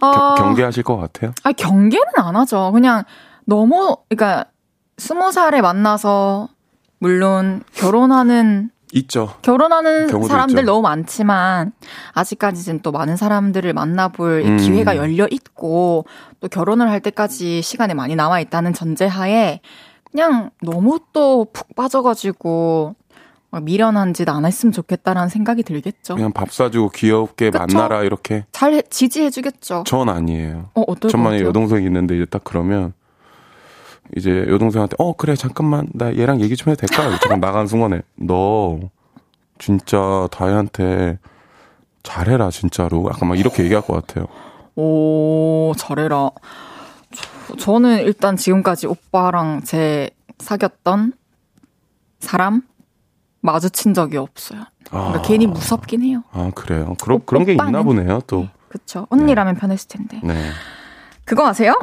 겨- 0.00 0.06
아, 0.08 0.34
경계하실 0.36 0.82
것 0.82 0.96
같아요? 0.96 1.32
아 1.44 1.52
경계는 1.52 2.04
안 2.16 2.36
하죠. 2.36 2.70
그냥 2.72 3.04
너무 3.44 3.96
그러니까 4.08 4.46
스무 4.98 5.32
살에 5.32 5.60
만나서 5.60 6.48
물론 6.98 7.62
결혼하는 7.74 8.70
있죠. 8.94 9.34
결혼하는 9.42 10.08
사람들 10.08 10.58
있죠. 10.60 10.66
너무 10.66 10.82
많지만 10.82 11.72
아직까지는 12.12 12.80
또 12.80 12.92
많은 12.92 13.16
사람들을 13.16 13.72
만나볼 13.72 14.42
음. 14.44 14.56
기회가 14.58 14.96
열려 14.96 15.26
있고 15.30 16.04
또 16.40 16.48
결혼을 16.48 16.90
할 16.90 17.00
때까지 17.00 17.62
시간이 17.62 17.94
많이 17.94 18.14
남아 18.16 18.40
있다는 18.40 18.72
전제하에 18.74 19.60
그냥 20.12 20.50
너무 20.62 21.00
또 21.12 21.46
푹 21.52 21.74
빠져가지고 21.74 22.94
막 23.50 23.62
미련한 23.64 24.14
짓 24.14 24.28
안 24.28 24.44
했으면 24.46 24.72
좋겠다라는 24.72 25.28
생각이 25.28 25.62
들겠죠. 25.62 26.14
그냥 26.14 26.32
밥 26.32 26.52
사주고 26.52 26.90
귀엽게 26.90 27.50
그쵸? 27.50 27.58
만나라 27.58 28.02
이렇게. 28.02 28.44
잘 28.52 28.72
해- 28.74 28.82
지지해주겠죠. 28.82 29.84
전 29.86 30.08
아니에요. 30.08 30.70
어 30.74 30.80
어떨 30.82 31.10
것전 31.10 31.20
만약에 31.22 31.38
같아요? 31.38 31.48
여동생이 31.48 31.84
있는데 31.86 32.14
이제 32.16 32.24
딱 32.26 32.42
그러면 32.44 32.92
이제 34.16 34.44
여동생한테 34.48 34.96
어 34.98 35.14
그래 35.14 35.34
잠깐만 35.36 35.88
나 35.92 36.14
얘랑 36.14 36.40
얘기 36.40 36.56
좀 36.56 36.70
해도 36.72 36.86
될까? 36.86 37.10
잠깐 37.18 37.40
나가는 37.40 37.66
순간에 37.66 38.02
너 38.16 38.78
진짜 39.58 40.28
다혜한테 40.30 41.18
잘해라 42.02 42.50
진짜로 42.50 43.06
약간 43.12 43.28
막 43.28 43.38
이렇게 43.38 43.62
얘기할 43.64 43.82
것 43.84 43.94
같아요. 44.06 44.26
오, 44.74 45.72
잘해라. 45.76 46.30
저, 47.52 47.56
저는 47.56 47.98
일단 48.04 48.36
지금까지 48.36 48.86
오빠랑 48.86 49.62
제 49.64 50.10
사귀었던 50.38 51.12
사람 52.20 52.62
마주친 53.40 53.94
적이 53.94 54.18
없어요. 54.18 54.64
그러니까 54.88 55.18
아. 55.18 55.22
괜히 55.22 55.46
무섭긴 55.46 56.02
해요. 56.02 56.22
아, 56.32 56.50
그래요. 56.54 56.94
그런, 57.02 57.18
오- 57.18 57.24
그런 57.24 57.44
게 57.44 57.52
있나? 57.52 57.82
보네요, 57.82 58.20
또. 58.26 58.48
그쵸. 58.68 59.06
언니라면 59.10 59.56
편했을 59.56 59.88
텐데. 59.88 60.20
네. 60.22 60.50
그거 61.24 61.46
아세요? 61.46 61.78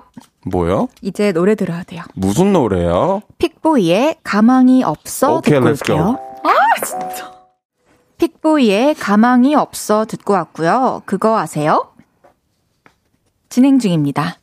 뭐요? 0.46 0.90
이제 1.02 1.32
노래 1.32 1.56
들어야 1.56 1.84
돼요. 1.84 2.04
무슨 2.14 2.52
노래요? 2.54 3.22
픽보이의 3.38 4.18
가망이 4.24 4.84
없어 4.84 5.36
오케이, 5.38 5.56
듣고. 5.60 5.70
올게요. 5.70 6.20
아, 6.44 6.86
진짜. 6.86 7.32
픽보이의 8.18 8.96
가망이 8.96 9.56
없어 9.56 10.06
듣고 10.06 10.34
왔고요. 10.34 11.04
그거 11.06 11.38
아세요? 11.38 11.94
진행 13.48 13.80
중입니다. 13.80 14.39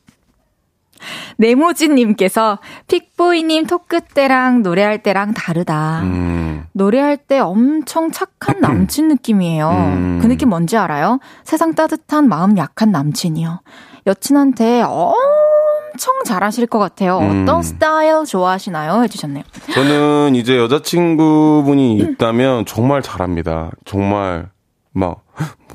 네모지님께서 1.37 2.59
픽보이님 2.87 3.67
토크 3.67 4.01
때랑 4.01 4.63
노래할 4.63 5.03
때랑 5.03 5.33
다르다. 5.33 6.01
음, 6.03 6.65
노래할 6.73 7.17
때 7.17 7.39
엄청 7.39 8.11
착한 8.11 8.59
남친 8.59 9.07
느낌이에요. 9.07 9.69
음. 9.69 10.19
그 10.21 10.27
느낌 10.27 10.49
뭔지 10.49 10.77
알아요? 10.77 11.19
세상 11.43 11.73
따뜻한 11.73 12.27
마음 12.27 12.57
약한 12.57 12.91
남친이요. 12.91 13.61
여친한테 14.07 14.83
엄청 14.83 16.23
잘하실 16.25 16.67
것 16.67 16.79
같아요. 16.79 17.19
음. 17.19 17.43
어떤 17.43 17.61
스타일 17.61 18.23
좋아하시나요? 18.25 19.03
해주셨네요. 19.03 19.43
저는 19.73 20.35
이제 20.35 20.57
여자친구분이 20.57 21.97
있다면 21.97 22.65
정말 22.65 23.01
잘합니다. 23.01 23.71
정말, 23.85 24.49
막, 24.93 25.23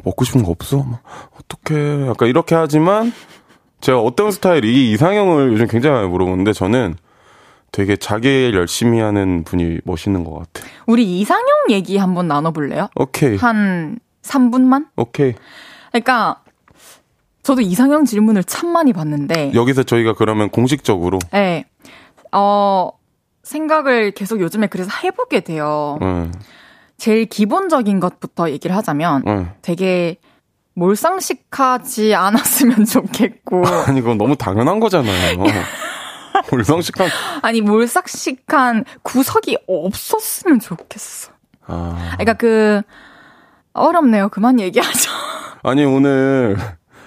먹고 0.05 0.25
싶은 0.25 0.43
거 0.43 0.51
없어? 0.51 0.79
막, 0.79 1.03
어떡해. 1.39 2.09
약간 2.09 2.29
이렇게 2.29 2.55
하지만, 2.55 3.13
제가 3.83 4.01
어떤 4.01 4.31
스타일 4.31 4.65
이 4.65 4.93
이상형을 4.93 5.53
요즘 5.53 5.67
굉장히 5.67 5.97
많이 5.97 6.09
물어보는데, 6.09 6.53
저는 6.53 6.95
되게 7.73 7.97
자기 7.97 8.29
일 8.29 8.55
열심히 8.55 9.01
하는 9.01 9.45
분이 9.45 9.81
멋있는 9.85 10.25
것 10.25 10.33
같아요. 10.33 10.71
우리 10.87 11.21
이상형 11.21 11.47
얘기 11.71 11.97
한번 11.99 12.29
나눠볼래요? 12.29 12.89
오케이. 12.95 13.37
한 13.37 13.99
3분만? 14.23 14.87
오케이. 14.97 15.35
그러니까 15.91 16.43
저도 17.43 17.61
이상형 17.61 18.05
질문을 18.05 18.45
참 18.45 18.71
많이 18.71 18.93
받는데 18.93 19.53
여기서 19.55 19.83
저희가 19.83 20.15
그러면 20.15 20.49
공식적으로, 20.49 21.19
네. 21.33 21.65
어, 22.31 22.91
생각을 23.43 24.13
계속 24.13 24.41
요즘에 24.41 24.69
그래서 24.69 24.91
해보게 25.03 25.41
돼요. 25.41 25.99
응, 26.03 26.31
제일 26.99 27.27
기본적인 27.27 27.99
것부터 27.99 28.51
얘기를 28.51 28.77
하자면 28.77 29.25
응. 29.27 29.51
되게 29.61 30.19
몰상식하지 30.75 32.15
않았으면 32.15 32.85
좋겠고 32.85 33.63
아니, 33.87 34.01
그건 34.01 34.19
너무 34.19 34.37
당연한 34.37 34.81
거잖아요. 34.81 35.37
불성식한, 36.49 37.09
아니 37.43 37.61
몰상식한 37.61 38.85
구석이 39.03 39.59
없었으면 39.69 40.61
좋겠어. 40.61 41.31
아. 41.67 41.97
그러니까 42.13 42.33
그 42.35 42.83
어렵네요. 43.75 44.29
그만 44.31 44.59
얘기하죠. 44.61 45.11
아니 45.63 45.85
오늘 45.85 46.57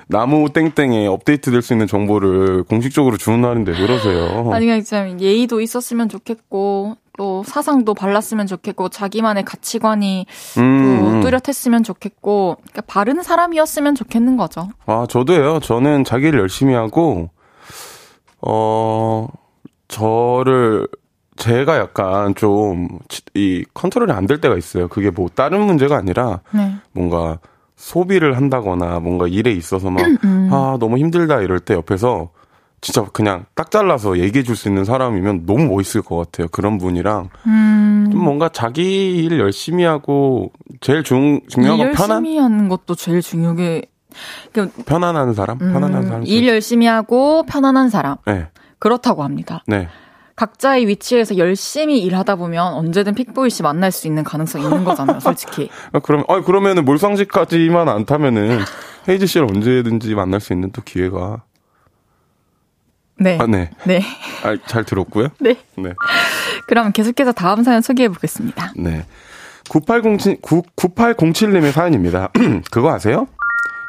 나무 0.07 0.49
땡땡에 0.53 1.07
업데이트 1.07 1.49
될 1.51 1.61
수 1.61 1.73
있는 1.73 1.87
정보를 1.87 2.63
공식적으로 2.63 3.17
주는 3.17 3.41
날인데 3.41 3.71
왜 3.71 3.77
그러세요? 3.79 4.49
아니 4.53 4.67
그냥 4.67 4.83
좀 4.83 5.19
예의도 5.19 5.59
있었으면 5.61 6.07
좋겠고 6.09 6.95
또 7.17 7.43
사상도 7.45 7.93
발랐으면 7.93 8.45
좋겠고 8.47 8.89
자기만의 8.89 9.45
가치관이 9.45 10.25
또 10.55 10.61
음, 10.61 11.21
뚜렷했으면 11.21 11.83
좋겠고 11.83 12.57
그러니까 12.61 12.81
바른 12.87 13.23
사람이었으면 13.23 13.95
좋겠는 13.95 14.37
거죠. 14.37 14.69
아 14.85 15.05
저도요. 15.09 15.59
저는 15.61 16.03
자기 16.03 16.27
일 16.27 16.35
열심히 16.39 16.73
하고 16.73 17.29
어 18.41 19.27
저를 19.87 20.87
제가 21.37 21.77
약간 21.77 22.35
좀 22.35 22.99
이 23.33 23.65
컨트롤이 23.73 24.11
안 24.13 24.27
될 24.27 24.39
때가 24.39 24.55
있어요. 24.57 24.87
그게 24.87 25.09
뭐 25.09 25.27
다른 25.33 25.61
문제가 25.65 25.97
아니라 25.97 26.39
네. 26.51 26.75
뭔가 26.93 27.39
소비를 27.75 28.37
한다거나 28.37 28.99
뭔가 29.01 29.27
일에 29.27 29.51
있어서 29.51 29.89
막 29.89 30.05
음. 30.23 30.49
아 30.53 30.77
너무 30.79 30.97
힘들다 30.97 31.41
이럴 31.41 31.59
때 31.59 31.73
옆에서 31.73 32.29
진짜 32.85 33.03
그냥 33.11 33.45
딱 33.55 33.71
잘라서 33.71 34.19
얘기해 34.19 34.43
줄 34.43 34.55
수 34.55 34.67
있는 34.67 34.85
사람이면 34.85 35.47
너무 35.47 35.65
멋있을 35.75 36.03
것 36.03 36.17
같아요. 36.17 36.47
그런 36.49 36.77
분이랑 36.77 37.29
음. 37.47 38.09
좀 38.11 38.23
뭔가 38.23 38.47
자기 38.47 39.15
일 39.23 39.39
열심히 39.39 39.83
하고 39.83 40.51
제일 40.81 41.03
중, 41.03 41.41
중요한 41.47 41.79
일건 41.79 41.95
편안 41.95 42.17
열심히 42.17 42.37
하는 42.37 42.69
것도 42.69 42.93
제일 42.93 43.21
중요하게 43.23 43.81
그러니까, 44.53 44.83
편안한 44.85 45.33
사람 45.33 45.57
음, 45.61 45.73
편안한 45.73 46.03
사람 46.05 46.23
일 46.27 46.47
열심히 46.47 46.85
하고 46.85 47.43
편안한 47.47 47.89
사람 47.89 48.17
네, 48.27 48.49
그렇다고 48.77 49.23
합니다. 49.23 49.63
네. 49.65 49.87
각자의 50.35 50.87
위치에서 50.87 51.37
열심히 51.37 52.03
일하다 52.03 52.35
보면 52.35 52.73
언제든 52.73 53.15
픽보이 53.15 53.49
씨 53.49 53.63
만날 53.63 53.91
수 53.91 54.05
있는 54.05 54.23
가능성이 54.23 54.65
있는 54.65 54.83
거잖아요, 54.83 55.19
솔직히. 55.21 55.69
아, 55.91 55.99
그럼 55.99 56.23
아 56.27 56.41
그러면은 56.41 56.85
몰상식까지만 56.85 57.89
안 57.89 58.05
타면은 58.05 58.59
헤이즈 59.09 59.25
씨를 59.25 59.47
언제든지 59.47 60.13
만날 60.13 60.39
수 60.39 60.53
있는 60.53 60.71
또 60.71 60.81
기회가 60.83 61.41
네. 63.17 63.37
아 63.39 63.45
네. 63.47 63.69
네. 63.85 64.01
아, 64.43 64.57
잘 64.67 64.83
들었고요. 64.83 65.29
네. 65.39 65.57
네. 65.77 65.93
그럼 66.67 66.91
계속해서 66.91 67.31
다음 67.31 67.63
사연 67.63 67.81
소개해 67.81 68.09
보겠습니다. 68.09 68.73
네. 68.77 69.05
9807, 69.69 70.37
9807님의 70.41 71.71
사연입니다. 71.71 72.29
그거 72.71 72.93
아세요? 72.93 73.27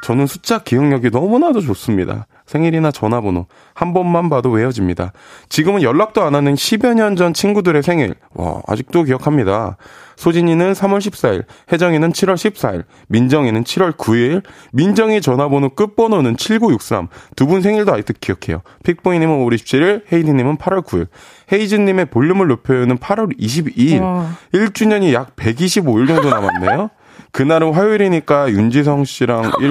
저는 0.05 0.27
숫자 0.27 0.59
기억력이 0.59 1.11
너무나도 1.11 1.61
좋습니다. 1.61 2.27
생일이나 2.47 2.91
전화번호 2.91 3.47
한 3.75 3.93
번만 3.93 4.31
봐도 4.31 4.51
외워집니다. 4.51 5.13
지금은 5.49 5.83
연락도 5.83 6.23
안 6.23 6.35
하는 6.35 6.55
10여 6.55 6.95
년 6.95 7.17
전 7.17 7.35
친구들의 7.35 7.83
생일. 7.83 8.15
와, 8.35 8.61
아직도 8.67 9.05
기억합니다. 9.05 9.77
소진이는 10.17 10.73
3월 10.73 10.99
14일, 10.99 11.45
혜정이는 11.71 12.13
7월 12.13 12.35
14일, 12.35 12.85
민정이는 13.09 13.65
7월 13.65 13.97
9일, 13.97 14.43
민정이 14.73 15.21
전화번호 15.21 15.71
끝번호는 15.71 16.37
7963. 16.37 17.09
두 17.37 17.47
분 17.47 17.61
생일도 17.63 17.93
아직도 17.93 18.15
기억해요. 18.21 18.63
픽보이님은 18.85 19.39
5월 19.39 19.55
27일, 19.55 20.03
헤이디님은 20.13 20.57
8월 20.57 20.85
9일, 20.85 21.09
헤이즈님의 21.53 22.07
볼륨을 22.07 22.49
높여요는 22.49 22.99
8월 22.99 23.39
22일. 23.39 24.01
와. 24.01 24.31
1주년이 24.55 25.13
약 25.13 25.37
125일 25.37 26.07
정도 26.09 26.31
남았네요. 26.31 26.91
그날은 27.33 27.73
화요일이니까 27.75 28.51
윤지성 28.51 29.05
씨랑 29.05 29.53
1, 29.61 29.71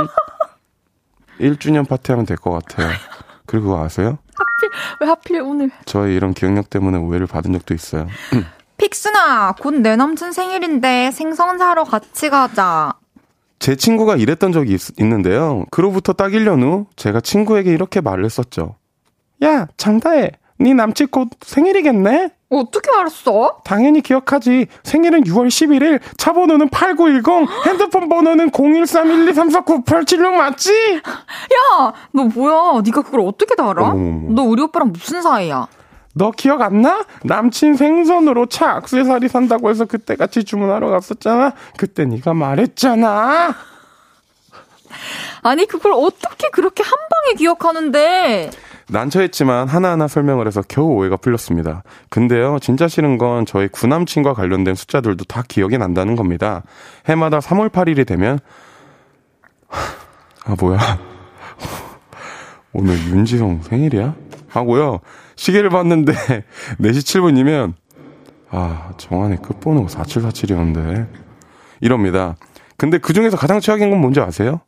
1주년 1.40 1.88
파티 1.88 2.12
하면 2.12 2.26
될 2.26 2.38
것 2.38 2.52
같아요. 2.52 2.90
그리고 3.46 3.68
그거 3.68 3.84
아세요? 3.84 4.18
왜 5.02 5.08
하필 5.08 5.42
오늘? 5.42 5.70
저의 5.86 6.16
이런 6.16 6.34
기억력 6.34 6.70
때문에 6.70 6.98
오해를 6.98 7.28
받은 7.28 7.54
적도 7.54 7.74
있어요. 7.74 8.08
픽순아, 8.78 9.54
곧내 9.60 9.96
남친 9.96 10.32
생일인데 10.34 11.12
생선 11.12 11.58
사러 11.58 11.84
같이 11.84 12.30
가자. 12.30 12.94
제 13.60 13.76
친구가 13.76 14.18
이랬던 14.18 14.52
적이 14.52 14.74
있, 14.74 14.82
는데요 15.02 15.66
그로부터 15.72 16.12
딱 16.14 16.32
1년 16.32 16.62
후 16.62 16.88
제가 16.98 17.22
친구에게 17.22 17.72
이렇게 17.72 18.02
말을 18.02 18.26
했었죠. 18.26 18.76
야, 19.44 19.68
장다혜, 19.78 20.32
네 20.60 20.74
남친 20.74 21.08
곧 21.08 21.30
생일이겠네? 21.42 22.32
어떻게 22.60 22.90
알았어? 22.98 23.60
당연히 23.64 24.02
기억하지. 24.02 24.68
생일은 24.84 25.24
6월 25.24 25.48
11일, 25.48 26.00
차 26.18 26.34
번호는 26.34 26.70
8910, 26.70 27.48
핸드폰 27.66 28.10
번호는 28.10 28.52
01312349876 28.52 30.32
맞지? 30.32 30.72
야, 30.96 31.94
너 32.12 32.24
뭐야? 32.24 32.82
네가 32.84 33.02
그걸 33.04 33.22
어떻게 33.22 33.56
다 33.56 33.70
알아? 33.70 33.84
어머머머. 33.84 34.34
너 34.34 34.44
우리 34.44 34.62
오빠랑 34.64 34.92
무슨 34.92 35.22
사이야? 35.22 35.68
너 36.14 36.32
기억 36.32 36.62
안 36.62 36.82
나? 36.82 37.04
남친 37.24 37.76
생선으로 37.76 38.46
차 38.46 38.72
악세사리 38.72 39.28
산다고 39.28 39.70
해서 39.70 39.84
그때 39.86 40.16
같이 40.16 40.44
주문하러 40.46 40.90
갔었잖아. 40.90 41.52
그때 41.78 42.06
네가 42.06 42.34
말했잖아. 42.34 43.54
아니 45.42 45.66
그걸 45.66 45.92
어떻게 45.94 46.50
그렇게 46.52 46.84
한 46.84 46.92
방에 46.92 47.36
기억하는데? 47.38 48.50
난처했지만 48.90 49.68
하나하나 49.68 50.08
설명을 50.08 50.48
해서 50.48 50.62
겨우 50.68 50.88
오해가 50.94 51.18
풀렸습니다. 51.18 51.84
근데요, 52.10 52.60
진짜 52.62 52.88
싫은 52.88 53.18
건 53.18 53.46
저희 53.46 53.68
구남친과 53.68 54.34
관련된 54.34 54.76
숫자들도 54.76 55.26
다 55.26 55.44
기억이 55.48 55.78
난다는 55.78 56.16
겁니다. 56.16 56.64
해마다 57.08 57.40
3월 57.40 57.70
8일이 57.70 58.06
되면 58.06 58.40
아 60.46 60.56
뭐야? 60.60 60.80
오늘 62.74 62.94
윤지성 62.96 63.62
생일이야? 63.64 64.16
하고요. 64.50 65.00
시계를 65.36 65.70
봤는데 65.70 66.14
4시 66.80 67.00
7분이면 67.00 67.74
아 68.52 68.92
정한의 68.98 69.38
끝번호가 69.42 69.88
4747이었는데 69.88 71.08
이럽니다. 71.82 72.36
근데 72.78 72.98
그 72.98 73.14
중에서 73.14 73.38
가장 73.38 73.60
최악인 73.60 73.90
건 73.90 74.00
뭔지 74.00 74.20
아세요? 74.20 74.62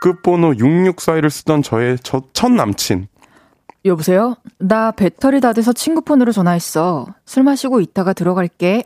끝번호 0.00 0.52
6641을 0.52 1.30
쓰던 1.30 1.62
저의 1.62 1.98
저, 2.02 2.22
첫 2.32 2.50
남친. 2.50 3.08
여보세요? 3.84 4.36
나 4.58 4.90
배터리 4.92 5.40
다 5.40 5.52
돼서 5.52 5.72
친구 5.72 6.00
폰으로 6.00 6.32
전화했어. 6.32 7.06
술 7.26 7.42
마시고 7.42 7.80
이따가 7.80 8.12
들어갈게. 8.14 8.84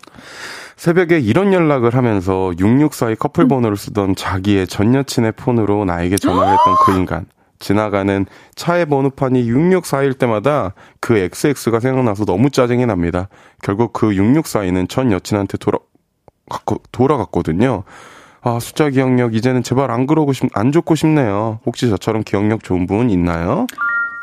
새벽에 0.77 1.19
이런 1.21 1.53
연락을 1.53 1.95
하면서 1.95 2.53
6642 2.59 3.17
커플 3.17 3.47
번호를 3.47 3.77
쓰던 3.77 4.17
자기의 4.17 4.67
전 4.67 4.95
여친의 4.95 5.33
폰으로 5.33 5.85
나에게 5.85 6.17
전화를 6.17 6.53
했던 6.53 6.75
그 6.85 6.93
인간. 6.99 7.27
지나가는 7.61 8.25
차의 8.55 8.87
번호판이 8.87 9.51
6642일 9.51 10.19
때마다 10.19 10.75
그 11.01 11.17
XX가 11.17 11.81
생각나서 11.81 12.25
너무 12.25 12.51
짜증이 12.51 12.87
납니다. 12.87 13.29
결국 13.63 13.93
그 13.93 14.11
6642는 14.11 14.89
전 14.89 15.11
여친한테 15.11 15.59
돌아, 15.59 15.79
돌아갔거든요. 16.93 17.83
아, 18.43 18.59
숫자 18.61 18.89
기억력 18.91 19.35
이제는 19.35 19.65
제발 19.65 19.91
안 19.91 20.07
그러고 20.07 20.33
싶, 20.33 20.49
안 20.55 20.71
좋고 20.71 20.95
싶네요. 20.95 21.59
혹시 21.67 21.89
저처럼 21.91 22.23
기억력 22.23 22.63
좋은 22.63 22.87
분 22.87 23.11
있나요? 23.11 23.67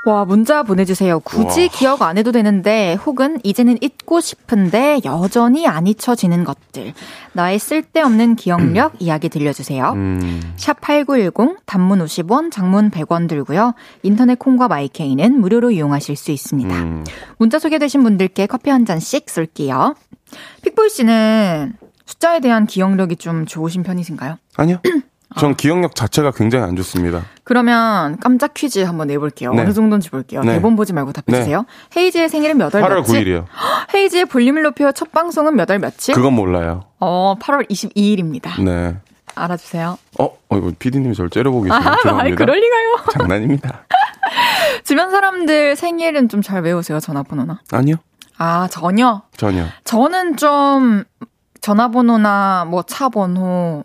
와, 0.05 0.23
문자 0.23 0.61
보내주세요. 0.61 1.19
굳이 1.19 1.63
와. 1.63 1.67
기억 1.67 2.01
안 2.03 2.17
해도 2.19 2.31
되는데, 2.31 2.93
혹은 2.93 3.39
이제는 3.43 3.79
잊고 3.81 4.21
싶은데, 4.21 5.01
여전히 5.03 5.67
안 5.67 5.87
잊혀지는 5.87 6.43
것들. 6.43 6.93
나의 7.33 7.57
쓸데없는 7.57 8.35
기억력 8.35 8.93
음. 8.93 8.97
이야기 8.99 9.29
들려주세요. 9.29 9.93
음. 9.93 10.53
샵8910, 10.57 11.57
단문 11.65 12.05
50원, 12.05 12.51
장문 12.51 12.91
100원 12.91 13.27
들고요. 13.27 13.73
인터넷 14.03 14.37
콩과 14.37 14.67
마이케이는 14.67 15.41
무료로 15.41 15.71
이용하실 15.71 16.15
수 16.15 16.31
있습니다. 16.31 16.75
음. 16.75 17.03
문자 17.37 17.57
소개되신 17.57 18.03
분들께 18.03 18.45
커피 18.45 18.69
한 18.69 18.85
잔씩 18.85 19.27
쏠게요. 19.27 19.95
픽보이 20.61 20.89
씨는 20.89 21.73
숫자에 22.05 22.41
대한 22.41 22.67
기억력이 22.67 23.15
좀 23.15 23.47
좋으신 23.47 23.81
편이신가요? 23.81 24.37
아니요. 24.57 24.77
전 25.37 25.51
아. 25.51 25.53
기억력 25.55 25.95
자체가 25.95 26.31
굉장히 26.31 26.65
안 26.65 26.75
좋습니다. 26.77 27.23
그러면 27.43 28.17
깜짝 28.19 28.53
퀴즈 28.53 28.79
한번 28.79 29.07
내볼게요. 29.07 29.53
네. 29.53 29.61
어느 29.63 29.73
정도인지 29.73 30.09
볼게요. 30.09 30.41
네. 30.43 30.53
대본 30.53 30.75
보지 30.75 30.93
말고 30.93 31.11
답해주세요. 31.11 31.65
네. 31.93 31.99
헤이지의 31.99 32.29
생일은 32.29 32.57
몇월 32.57 32.71
8월 32.71 32.95
며칠? 32.95 33.23
9일이요. 33.23 33.45
헤이지의 33.93 34.25
볼륨을 34.25 34.63
높여 34.63 34.91
첫 34.91 35.11
방송은 35.11 35.55
몇월 35.55 35.79
며칠? 35.79 36.15
그건 36.15 36.33
몰라요. 36.33 36.85
어, 36.99 37.35
8월 37.39 37.69
22일입니다. 37.69 38.61
네. 38.63 38.95
알아주세요. 39.35 39.97
어, 40.19 40.23
어 40.49 40.57
이거 40.57 40.71
피디님이 40.79 41.13
저를 41.13 41.29
째려보고 41.29 41.63
계시네요. 41.63 41.89
아, 41.91 41.95
죄송합니다. 42.03 42.37
그럴 42.37 42.57
리가요. 42.57 42.95
장난입니다. 43.11 43.85
주변 44.85 45.11
사람들 45.11 45.75
생일은 45.75 46.29
좀 46.29 46.41
잘 46.41 46.61
외우세요, 46.63 46.99
전화번호나? 46.99 47.59
아니요. 47.71 47.95
아, 48.37 48.67
전혀? 48.71 49.23
전혀. 49.35 49.65
저는 49.83 50.37
좀 50.37 51.03
전화번호나 51.61 52.65
뭐 52.69 52.83
차번호, 52.83 53.83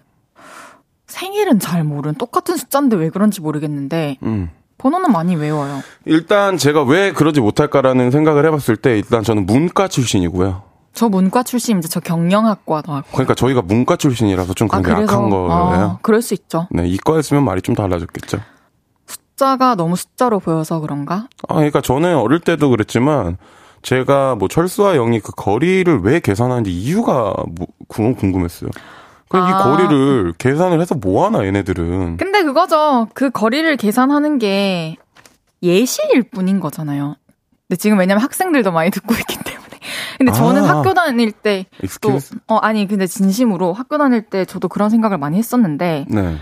생일은 1.10 1.58
잘 1.58 1.84
모르는 1.84 2.14
똑같은 2.14 2.56
숫자인데 2.56 2.96
왜 2.96 3.10
그런지 3.10 3.40
모르겠는데 3.40 4.16
음. 4.22 4.50
번호는 4.78 5.12
많이 5.12 5.36
외워요. 5.36 5.82
일단 6.06 6.56
제가 6.56 6.82
왜 6.84 7.12
그러지 7.12 7.40
못할까라는 7.40 8.10
생각을 8.10 8.46
해봤을 8.46 8.76
때 8.76 8.96
일단 8.96 9.22
저는 9.22 9.44
문과 9.44 9.88
출신이고요. 9.88 10.62
저 10.94 11.08
문과 11.08 11.42
출신인데 11.42 11.88
저 11.88 12.00
경영학과 12.00 12.82
나왔고. 12.86 13.10
그러니까 13.12 13.34
저희가 13.34 13.62
문과 13.62 13.96
출신이라서 13.96 14.54
좀 14.54 14.68
굉장히 14.68 15.00
아, 15.00 15.02
약한 15.02 15.30
거예요. 15.30 15.50
아, 15.50 15.98
그럴 16.02 16.22
수 16.22 16.34
있죠. 16.34 16.66
네, 16.70 16.88
이과였으면 16.88 17.44
말이 17.44 17.60
좀 17.60 17.74
달라졌겠죠. 17.74 18.38
숫자가 19.06 19.74
너무 19.74 19.96
숫자로 19.96 20.40
보여서 20.40 20.80
그런가? 20.80 21.28
아, 21.48 21.54
그러니까 21.54 21.80
저는 21.80 22.16
어릴 22.16 22.40
때도 22.40 22.70
그랬지만 22.70 23.36
제가 23.82 24.34
뭐 24.36 24.48
철수와 24.48 24.94
영이 24.94 25.20
그 25.20 25.32
거리를 25.32 26.00
왜 26.02 26.20
계산하는지 26.20 26.70
이유가 26.70 27.34
뭐, 27.48 27.66
궁금했어요. 27.88 28.70
그럼 29.30 29.46
아. 29.46 29.48
이 29.48 29.62
거리를 29.62 30.34
계산을 30.38 30.80
해서 30.80 30.94
뭐 30.94 31.24
하나 31.24 31.44
얘네들은. 31.46 32.16
근데 32.18 32.42
그거죠. 32.42 33.08
그 33.14 33.30
거리를 33.30 33.74
계산하는 33.76 34.38
게 34.38 34.96
예시일 35.62 36.24
뿐인 36.30 36.60
거잖아요. 36.60 37.16
근데 37.68 37.78
지금 37.78 37.98
왜냐면 37.98 38.22
학생들도 38.24 38.72
많이 38.72 38.90
듣고 38.90 39.14
있기 39.14 39.38
때문에. 39.38 39.60
근데 40.18 40.32
저는 40.32 40.64
아. 40.64 40.78
학교 40.78 40.92
다닐 40.94 41.30
때 41.32 41.64
또 42.00 42.18
어 42.48 42.56
아니 42.58 42.86
근데 42.86 43.06
진심으로 43.06 43.72
학교 43.72 43.96
다닐 43.96 44.22
때 44.22 44.44
저도 44.44 44.68
그런 44.68 44.90
생각을 44.90 45.16
많이 45.18 45.38
했었는데 45.38 46.06
네. 46.08 46.36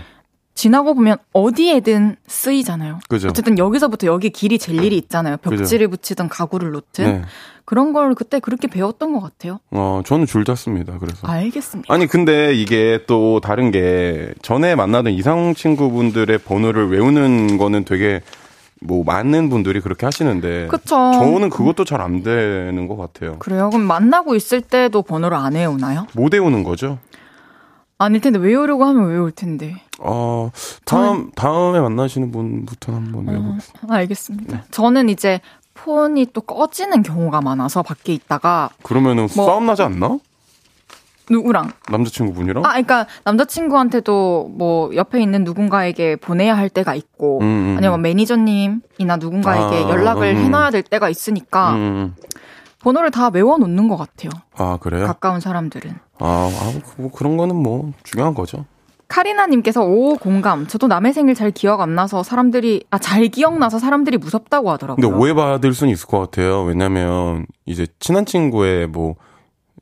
지나고 0.59 0.93
보면 0.93 1.15
어디에든 1.31 2.17
쓰이잖아요. 2.27 2.99
그죠. 3.07 3.29
어쨌든 3.29 3.57
여기서부터 3.57 4.07
여기 4.07 4.29
길이 4.29 4.59
젤 4.59 4.75
일이 4.83 4.97
있잖아요. 4.97 5.37
벽지를 5.37 5.87
그죠. 5.87 5.91
붙이든 5.91 6.27
가구를 6.27 6.71
놓든. 6.71 7.05
네. 7.05 7.21
그런 7.63 7.93
걸 7.93 8.13
그때 8.13 8.41
그렇게 8.41 8.67
배웠던 8.67 9.13
것 9.13 9.21
같아요. 9.21 9.59
어, 9.71 10.01
저는 10.05 10.25
줄 10.25 10.43
잤습니다. 10.43 10.97
그래서. 10.99 11.25
알겠습니다. 11.25 11.93
아니, 11.93 12.07
근데 12.07 12.53
이게 12.53 13.05
또 13.07 13.39
다른 13.39 13.71
게 13.71 14.33
전에 14.41 14.75
만나던 14.75 15.13
이상 15.13 15.53
친구분들의 15.55 16.39
번호를 16.39 16.89
외우는 16.91 17.57
거는 17.57 17.85
되게 17.85 18.19
뭐 18.81 19.05
많은 19.05 19.47
분들이 19.47 19.79
그렇게 19.79 20.05
하시는데 20.05 20.67
그쵸. 20.67 21.11
저는 21.13 21.49
그것도 21.51 21.85
잘 21.85 22.01
안 22.01 22.21
되는 22.21 22.85
것 22.89 22.97
같아요. 22.97 23.39
그래요? 23.39 23.69
그럼 23.69 23.85
만나고 23.85 24.35
있을 24.35 24.59
때도 24.59 25.03
번호를 25.03 25.37
안 25.37 25.53
외우나요? 25.53 26.05
못 26.15 26.33
외우는 26.33 26.63
거죠. 26.63 26.97
아닐 27.99 28.21
텐데 28.21 28.39
외우려고 28.39 28.85
하면 28.85 29.09
외울 29.09 29.31
텐데. 29.31 29.75
어 29.99 30.49
다음 30.85 31.05
저는... 31.05 31.31
다음에 31.35 31.81
만나시는 31.81 32.31
분부터 32.31 32.93
한번 32.93 33.27
어, 33.27 33.31
외워보겠습니다. 33.31 33.87
어, 33.87 33.93
알겠습니다. 33.93 34.57
네. 34.57 34.63
저는 34.71 35.09
이제 35.09 35.41
폰이 35.73 36.27
또 36.33 36.41
꺼지는 36.41 37.03
경우가 37.03 37.41
많아서 37.41 37.83
밖에 37.83 38.13
있다가 38.13 38.69
그러면은 38.83 39.27
뭐, 39.35 39.45
싸움 39.45 39.65
나지 39.65 39.81
않나? 39.83 40.17
누구랑? 41.29 41.71
남자친구분이랑? 41.91 42.65
아, 42.65 42.69
그러니까 42.69 43.05
남자친구한테도 43.23 44.51
뭐 44.57 44.95
옆에 44.95 45.21
있는 45.21 45.43
누군가에게 45.43 46.15
보내야 46.15 46.57
할 46.57 46.69
때가 46.69 46.95
있고 46.95 47.39
음, 47.41 47.43
음, 47.43 47.75
아니면 47.77 47.91
뭐 47.91 47.97
매니저님이나 47.97 49.17
누구가에게 49.19 49.85
아, 49.85 49.89
연락을 49.89 50.35
음, 50.35 50.37
음. 50.37 50.45
해놔야 50.45 50.71
될 50.71 50.83
때가 50.83 51.09
있으니까 51.09 51.73
음, 51.73 51.75
음. 51.75 52.15
번호를 52.83 53.11
다 53.11 53.29
외워 53.33 53.57
놓는 53.57 53.87
것 53.87 53.97
같아요. 53.97 54.29
아 54.55 54.77
그래요? 54.81 55.05
가까운 55.07 55.39
사람들은. 55.39 55.93
아, 56.19 56.49
아뭐 56.97 57.11
그런 57.11 57.37
거는 57.37 57.55
뭐 57.55 57.91
중요한 58.03 58.33
거죠. 58.33 58.65
카리나님께서 59.07 59.83
오 59.83 60.15
공감. 60.17 60.67
저도 60.67 60.87
남의 60.87 61.13
생일 61.13 61.33
잘 61.35 61.49
기억 61.51 61.81
안 61.81 61.95
나서 61.95 62.21
사람들이 62.23 62.85
아 62.91 62.99
잘 62.99 63.27
기억나서 63.27 63.79
사람들이 63.79 64.17
무섭다고 64.17 64.69
하더라고요. 64.71 65.01
근데 65.09 65.15
오해받을 65.23 65.73
수는 65.73 65.91
있을 65.91 66.07
것 66.07 66.19
같아요. 66.19 66.61
왜냐면 66.63 67.45
이제 67.65 67.87
친한 67.99 68.25
친구의 68.25 68.87
뭐 68.87 69.15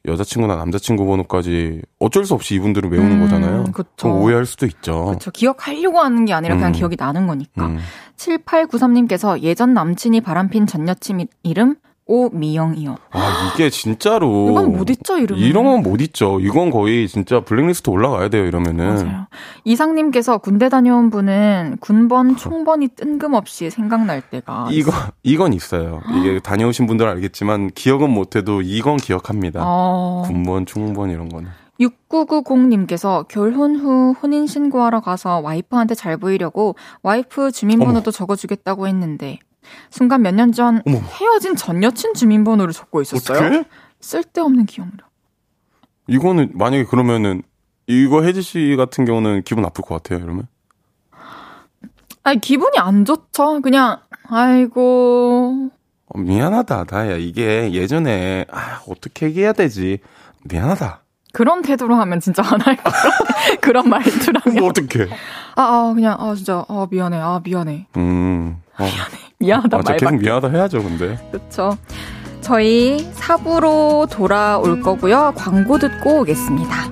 여자친구나 0.08 0.56
남자친구 0.56 1.06
번호까지 1.06 1.82
어쩔 2.00 2.24
수 2.24 2.34
없이 2.34 2.56
이분들은 2.56 2.89
외우는 2.89 3.12
음, 3.12 3.20
거잖아요. 3.20 3.64
그쵸. 3.74 4.10
오해할 4.16 4.45
수도 4.45 4.66
있죠. 4.66 5.04
그렇죠. 5.06 5.32
기억하려고 5.32 6.00
하는 6.00 6.24
게 6.24 6.32
아니라 6.32 6.56
그냥 6.56 6.70
음. 6.70 6.74
기억이 6.74 6.95
나는 6.98 7.28
거니까. 7.28 7.66
음. 7.66 7.80
7893님께서 8.16 9.41
예전 9.41 9.74
남친이 9.74 10.22
바람핀 10.22 10.66
전 10.68 10.88
여친 10.88 11.28
이름 11.43 11.76
오미영이요. 12.08 12.95
아 13.12 13.51
이게 13.53 13.70
진짜로 13.70 14.49
이건 14.49 14.72
못 14.78 14.89
잊죠 14.89 15.18
이러면. 15.18 15.43
이런 15.43 15.64
건 15.66 15.78
못 15.84 16.01
잊죠. 16.01 16.39
이건 16.39 16.72
거의 16.72 17.08
진짜 17.08 17.41
블랙리스트 17.41 17.89
올라가야 17.89 18.30
돼요 18.30 18.45
이러면은. 18.45 18.88
맞아요. 19.05 19.28
이상님께서 19.66 20.38
군대 20.39 20.70
다녀온 20.70 21.10
분은 21.10 21.78
군번 21.80 22.36
총번이 22.38 22.89
뜬금없이 22.95 23.70
생각날 23.70 24.22
때가. 24.22 24.70
이거 24.72 24.91
이건 25.24 25.53
있어요. 25.53 26.01
이게 26.18 26.39
다녀오신 26.43 26.88
분들은 26.88 27.12
알겠지만 27.12 27.72
기억은 27.76 28.10
못해도 28.10 28.62
이건 28.62 28.97
기억합니다. 28.97 29.62
어... 29.64 30.24
군번 30.26 30.66
총번 30.66 31.10
이런 31.12 31.30
거는. 31.30 31.49
6990님께서 31.80 33.28
결혼 33.28 33.76
후 33.76 34.14
혼인 34.22 34.47
신고하러 34.47 34.99
가서 35.01 35.39
와이프한테 35.39 35.93
잘 35.95 36.18
보이려고 36.18 36.76
와이프 37.03 37.51
주민번호도 37.51 38.10
어머. 38.10 38.12
적어주겠다고 38.12 38.88
했는데 38.88 39.38
순간 39.89 40.22
몇 40.22 40.34
년 40.36 40.51
전 40.51 40.82
헤어진 40.86 41.55
전 41.55 41.84
여친 41.84 42.13
주민번호를 42.13 42.74
적고 42.74 43.01
있었어요. 43.01 43.38
어떡해? 43.38 43.63
쓸데없는 43.99 44.65
기억력. 44.65 45.07
이거는 46.07 46.51
만약에 46.53 46.86
그러면은 46.86 47.41
이거 47.88 48.24
혜지 48.24 48.41
씨 48.41 48.76
같은 48.78 49.05
경우는 49.05 49.43
기분 49.43 49.61
나쁠 49.63 49.84
것 49.84 50.01
같아요. 50.01 50.24
이러면. 50.24 50.47
아니 52.24 52.39
기분이 52.41 52.78
안 52.78 53.05
좋죠. 53.05 53.61
그냥 53.61 53.99
아이고. 54.30 55.70
어, 56.09 56.18
미안하다, 56.20 56.86
다야. 56.86 57.15
이게 57.18 57.72
예전에 57.74 58.45
아 58.51 58.82
어떻게 58.88 59.28
얘기해야 59.28 59.53
되지? 59.53 59.99
미안하다. 60.45 61.01
그런 61.34 61.61
태도로 61.61 61.95
하면 61.95 62.20
진짜 62.20 62.41
안 62.43 62.59
할 62.61 62.76
거야. 62.78 62.93
그런 63.61 63.89
말투라면. 63.89 64.59
뭐 64.59 64.70
어떻게? 64.70 65.03
아, 65.55 65.61
아, 65.61 65.93
그냥, 65.93 66.15
아, 66.20 66.34
진짜, 66.34 66.65
아, 66.68 66.88
미안해, 66.89 67.18
아, 67.18 67.41
미안해. 67.43 67.88
음. 67.97 68.57
어. 68.78 68.84
미안해. 68.84 69.18
미안하다, 69.40 69.78
아, 69.78 69.82
말 69.86 69.98
계속 69.98 70.16
미안하다 70.16 70.50
해야죠, 70.50 70.84
근데. 70.84 71.18
그쵸. 71.32 71.78
저희 72.42 72.98
4부로 73.14 74.10
돌아올 74.10 74.82
거고요. 74.82 75.34
광고 75.36 75.78
듣고 75.78 76.22
오겠습니다. 76.22 76.92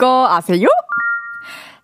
그거 0.00 0.26
아세요? 0.30 0.66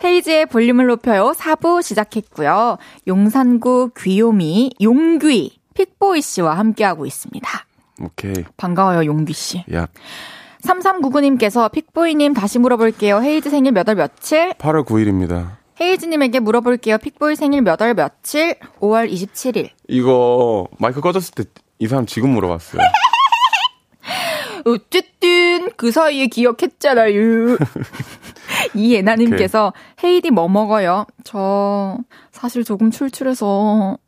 헤이즈의 0.03 0.47
볼륨을 0.47 0.87
높여요. 0.87 1.33
4부 1.37 1.83
시작했고요. 1.83 2.79
용산구 3.07 3.91
귀요미 3.95 4.71
용귀 4.81 5.59
픽보이 5.75 6.23
씨와 6.23 6.57
함께하고 6.57 7.05
있습니다. 7.05 7.47
오케이. 8.03 8.33
반가워요, 8.57 9.05
용귀 9.05 9.35
씨. 9.35 9.65
야, 9.75 9.87
3399님께서 10.63 11.71
픽보이님 11.71 12.33
다시 12.33 12.59
물어볼게요. 12.59 13.21
헤이즈 13.21 13.51
생일 13.51 13.73
몇 13.73 13.87
월 13.87 13.97
며칠? 13.97 14.55
8월 14.55 14.87
9일입니다. 14.87 15.57
헤이즈님에게 15.79 16.41
물어볼게요. 16.41 16.97
픽보이 16.97 17.37
생일 17.37 17.61
몇 17.61 17.83
월 17.83 17.93
며칠? 17.93 18.57
5월 18.81 19.13
27일. 19.13 19.69
이거 19.89 20.67
마이크 20.79 21.03
꺼졌을 21.03 21.35
때 21.35 21.45
이 21.79 21.87
사람 21.87 22.07
지금 22.07 22.31
물어봤어요. 22.31 22.81
어쨌든 24.67 25.71
그 25.77 25.91
사이에 25.93 26.27
기억했잖아요. 26.27 27.57
이예나님께서 28.75 29.73
헤이디 30.03 30.31
뭐 30.31 30.49
먹어요? 30.49 31.07
저 31.25 31.99
사실 32.33 32.65
조금 32.65 32.91
출출해서 32.91 33.99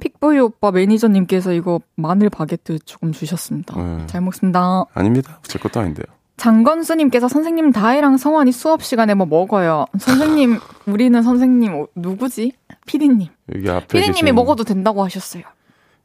픽보이 0.00 0.38
오빠 0.38 0.70
매니저님께서 0.70 1.52
이거 1.52 1.80
마늘 1.96 2.28
바게트 2.30 2.80
조금 2.84 3.12
주셨습니다. 3.12 3.80
네. 3.80 4.06
잘 4.06 4.20
먹습니다. 4.20 4.84
아닙니다. 4.94 5.40
제 5.42 5.58
것도 5.58 5.80
아닌데요. 5.80 6.04
장건수님께서 6.36 7.26
선생님 7.26 7.72
다혜랑 7.72 8.16
성환이 8.16 8.52
수업 8.52 8.84
시간에 8.84 9.14
뭐 9.14 9.26
먹어요? 9.26 9.86
선생님 9.98 10.58
우리는 10.86 11.20
선생님 11.22 11.74
어, 11.74 11.86
누구지? 11.96 12.52
피디님. 12.86 13.26
여기 13.56 13.68
앞에 13.70 13.86
피디님이 13.88 14.20
계신- 14.20 14.34
먹어도 14.36 14.62
된다고 14.62 15.02
하셨어요. 15.04 15.42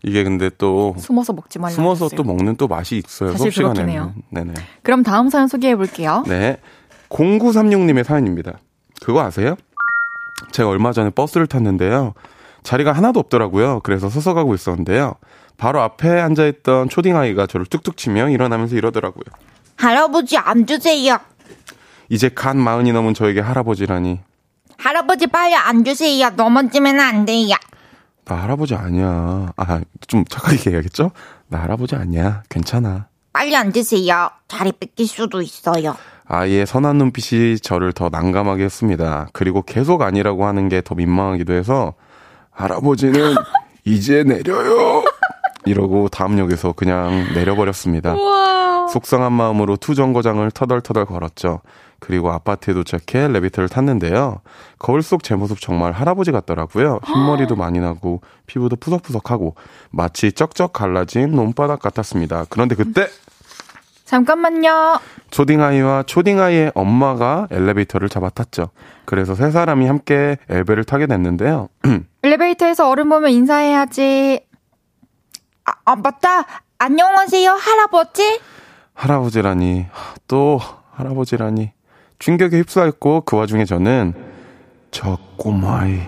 이게 0.04 0.24
근데 0.24 0.50
또 0.58 0.96
숨어서 1.00 1.34
먹지 1.34 1.60
말라고 1.60 1.76
숨어서 1.76 2.06
했어요. 2.06 2.18
또 2.18 2.24
먹는 2.24 2.58
또 2.58 2.68
맛이 2.68 2.98
있어요. 2.98 3.32
사실 3.32 3.52
수업 3.52 3.74
그렇긴 3.74 3.84
시간에는. 3.88 3.94
해요. 3.94 4.14
네네. 4.30 4.54
그럼 4.84 5.02
다음 5.04 5.30
사연 5.30 5.48
소개해 5.48 5.76
볼게요. 5.76 6.24
네. 6.28 6.58
0936님의 7.10 8.04
사연입니다. 8.04 8.54
그거 9.02 9.22
아세요? 9.22 9.56
제가 10.52 10.70
얼마 10.70 10.92
전에 10.92 11.10
버스를 11.10 11.48
탔는데요. 11.48 12.14
자리가 12.64 12.92
하나도 12.92 13.20
없더라고요. 13.20 13.80
그래서 13.82 14.10
서서 14.10 14.34
가고 14.34 14.54
있었는데요. 14.54 15.16
바로 15.58 15.82
앞에 15.82 16.10
앉아 16.20 16.48
있던 16.48 16.90
초딩 16.90 17.16
아이가 17.16 17.48
저를 17.48 17.66
뚝뚝 17.66 17.96
치며 17.96 18.30
일어나면서 18.30 18.76
이러더라고요. 18.76 19.24
할아버지 19.78 20.38
앉으세요. 20.38 21.18
이제 22.10 22.30
간 22.30 22.58
마흔이 22.58 22.92
넘은 22.92 23.14
저에게 23.14 23.40
할아버지라니. 23.40 24.20
할아버지 24.78 25.28
빨리 25.28 25.56
앉으세요. 25.56 26.32
넘어지면 26.32 27.00
안 27.00 27.26
돼요. 27.26 27.56
나 28.26 28.36
할아버지 28.36 28.76
아니야. 28.76 29.52
아, 29.58 29.82
좀 30.08 30.24
착하게 30.26 30.72
해야겠죠? 30.72 31.12
나 31.48 31.62
할아버지 31.62 31.96
아니야. 31.96 32.44
괜찮아. 32.50 33.08
빨리 33.34 33.56
앉으세요. 33.56 34.30
자리 34.48 34.72
뺏길 34.72 35.08
수도 35.08 35.42
있어요. 35.42 35.96
아이의 36.26 36.66
선한 36.66 36.98
눈빛이 36.98 37.60
저를 37.60 37.92
더 37.92 38.10
난감하게 38.10 38.64
했습니다. 38.64 39.28
그리고 39.34 39.62
계속 39.62 40.02
아니라고 40.02 40.46
하는 40.46 40.70
게 40.70 40.82
더 40.82 40.96
민망하기도 40.96 41.54
해서 41.54 41.94
할아버지는 42.52 43.36
이제 43.86 44.24
내려요. 44.24 45.04
이러고 45.66 46.08
다음 46.10 46.40
역에서 46.40 46.74
그냥 46.74 47.34
내려버렸습니다. 47.34 48.14
속상한 48.90 49.32
마음으로 49.34 49.76
두 49.78 49.96
정거장을 49.96 50.50
터덜터덜 50.52 51.06
걸었죠. 51.06 51.62
그리고 52.00 52.32
아파트에 52.32 52.74
도착해 52.74 53.30
엘리베이터를 53.30 53.70
탔는데요. 53.70 54.42
거울 54.78 55.02
속 55.02 55.24
제 55.24 55.36
모습 55.36 55.62
정말 55.62 55.94
할아버지 55.94 56.32
같더라고요. 56.32 57.00
흰머리도 57.06 57.56
많이 57.56 57.80
나고 57.80 58.22
피부도 58.46 58.76
푸석푸석하고 58.76 59.56
마치 59.90 60.34
쩍쩍 60.34 60.74
갈라진 60.74 61.32
논바닥 61.32 61.80
같았습니다. 61.80 62.46
그런데 62.50 62.76
그때 62.76 63.08
잠깐만요. 64.06 65.00
초딩아이와 65.32 66.04
초딩아이의 66.04 66.74
엄마가 66.76 67.48
엘리베이터를 67.52 68.10
잡아 68.10 68.30
탔죠. 68.30 68.70
그래서 69.06 69.34
세 69.34 69.50
사람이 69.50 69.88
함께 69.88 70.38
엘베를 70.50 70.84
타게 70.84 71.08
됐는데요. 71.08 71.70
엘리베이터에서 72.24 72.90
어른 72.90 73.08
보면 73.10 73.32
인사해야지. 73.32 74.42
아, 75.66 75.72
아, 75.86 75.96
맞다. 75.96 76.46
안녕하세요, 76.78 77.50
할아버지. 77.54 78.42
할아버지라니, 78.94 79.88
또 80.28 80.60
할아버지라니. 80.92 81.72
충격에 82.20 82.58
휩싸였고 82.60 83.22
그 83.22 83.36
와중에 83.36 83.66
저는 83.66 84.14
저 84.92 85.18
꼬마아이 85.38 86.00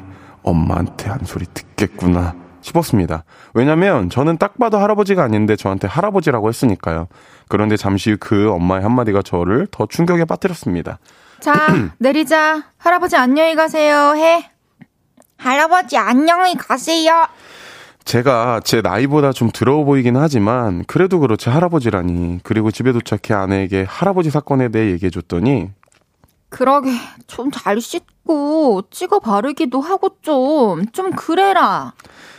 엄마한테 0.44 1.10
한 1.10 1.20
소리 1.26 1.46
듣겠구나 1.54 2.36
싶었습니다. 2.62 3.26
왜냐면 3.54 4.10
저는 4.10 4.38
딱 4.38 4.58
봐도 4.58 4.78
할아버지가 4.78 5.24
아닌데 5.24 5.56
저한테 5.56 5.88
할아버지라고 5.88 6.48
했으니까요. 6.50 7.08
그런데 7.50 7.76
잠시 7.78 8.12
후 8.12 8.18
그 8.20 8.52
엄마의 8.52 8.84
한마디가 8.84 9.22
저를 9.24 9.68
더 9.72 9.86
충격에 9.88 10.26
빠뜨렸습니다. 10.26 11.00
자, 11.42 11.54
내리자. 12.00 12.64
할아버지 12.78 13.18
안녕히 13.18 13.56
가세요. 13.56 14.16
해. 14.16 14.50
할아버지 15.38 15.98
안녕히 15.98 16.56
가세요. 16.56 17.28
제가 18.06 18.62
제 18.64 18.82
나이보다 18.82 19.34
좀 19.34 19.50
더러워 19.50 19.84
보이긴 19.84 20.16
하지만 20.16 20.84
그래도 20.86 21.20
그렇지 21.20 21.50
할아버지라니 21.50 22.40
그리고 22.44 22.70
집에 22.72 22.92
도착해 22.92 23.34
아내에게 23.40 23.84
할아버지 23.88 24.30
사건에 24.30 24.70
대해 24.70 24.92
얘기해 24.92 25.10
줬더니 25.10 25.72
그러게 26.50 26.92
좀 27.28 27.50
잘 27.52 27.82
씻고 27.82 28.84
찍어 28.92 29.20
바르기도 29.20 29.82
하고 29.82 30.10
좀좀 30.22 31.12
그래라. 31.16 31.94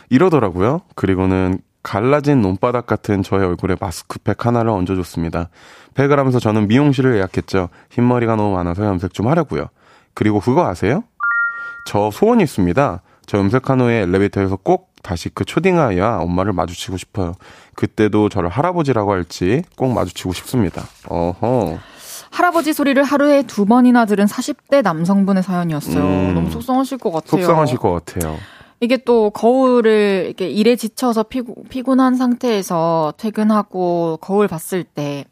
이러더라고요. 0.09 0.81
그리고는 0.95 1.59
갈라진 1.83 2.41
논바닥 2.41 2.85
같은 2.87 3.23
저의 3.23 3.45
얼굴에 3.45 3.75
마스크팩 3.79 4.45
하나를 4.45 4.71
얹어줬습니다. 4.71 5.49
팩을 5.95 6.17
하면서 6.17 6.39
저는 6.39 6.67
미용실을 6.67 7.15
예약했죠. 7.17 7.69
흰머리가 7.91 8.35
너무 8.35 8.55
많아서 8.55 8.85
염색 8.85 9.13
좀 9.13 9.27
하려고요. 9.27 9.67
그리고 10.13 10.39
그거 10.39 10.65
아세요? 10.67 11.03
저 11.87 12.09
소원이 12.11 12.43
있습니다. 12.43 13.01
저 13.25 13.37
염색한 13.37 13.81
후에 13.81 14.01
엘리베이터에서 14.01 14.57
꼭 14.57 14.91
다시 15.07 15.29
그 15.33 15.45
초딩 15.45 15.79
아이와 15.79 16.17
엄마를 16.19 16.51
마주치고 16.51 16.97
싶어요. 16.97 17.33
그때도 17.75 18.27
저를 18.27 18.49
할아버지라고 18.49 19.13
할지 19.13 19.63
꼭 19.77 19.93
마주치고 19.93 20.33
싶습니다. 20.33 20.83
어허. 21.07 21.77
할아버지 22.29 22.73
소리를 22.73 23.01
하루에 23.01 23.43
두 23.43 23.65
번이나 23.65 24.03
들은 24.05 24.25
40대 24.25 24.81
남성분의 24.81 25.43
사연이었어요. 25.43 26.03
음. 26.03 26.33
너무 26.33 26.51
속상하실 26.51 26.97
것 26.97 27.11
같아요. 27.11 27.41
속상하실 27.41 27.77
것 27.77 27.93
같아요. 27.93 28.35
이게 28.81 28.97
또 28.97 29.29
거울을 29.29 30.25
이렇게 30.27 30.49
일에 30.49 30.75
지쳐서 30.75 31.23
피고, 31.23 31.63
피곤한 31.69 32.17
상태에서 32.17 33.13
퇴근하고 33.17 34.17
거울 34.21 34.49
봤을 34.49 34.83
때 34.83 35.23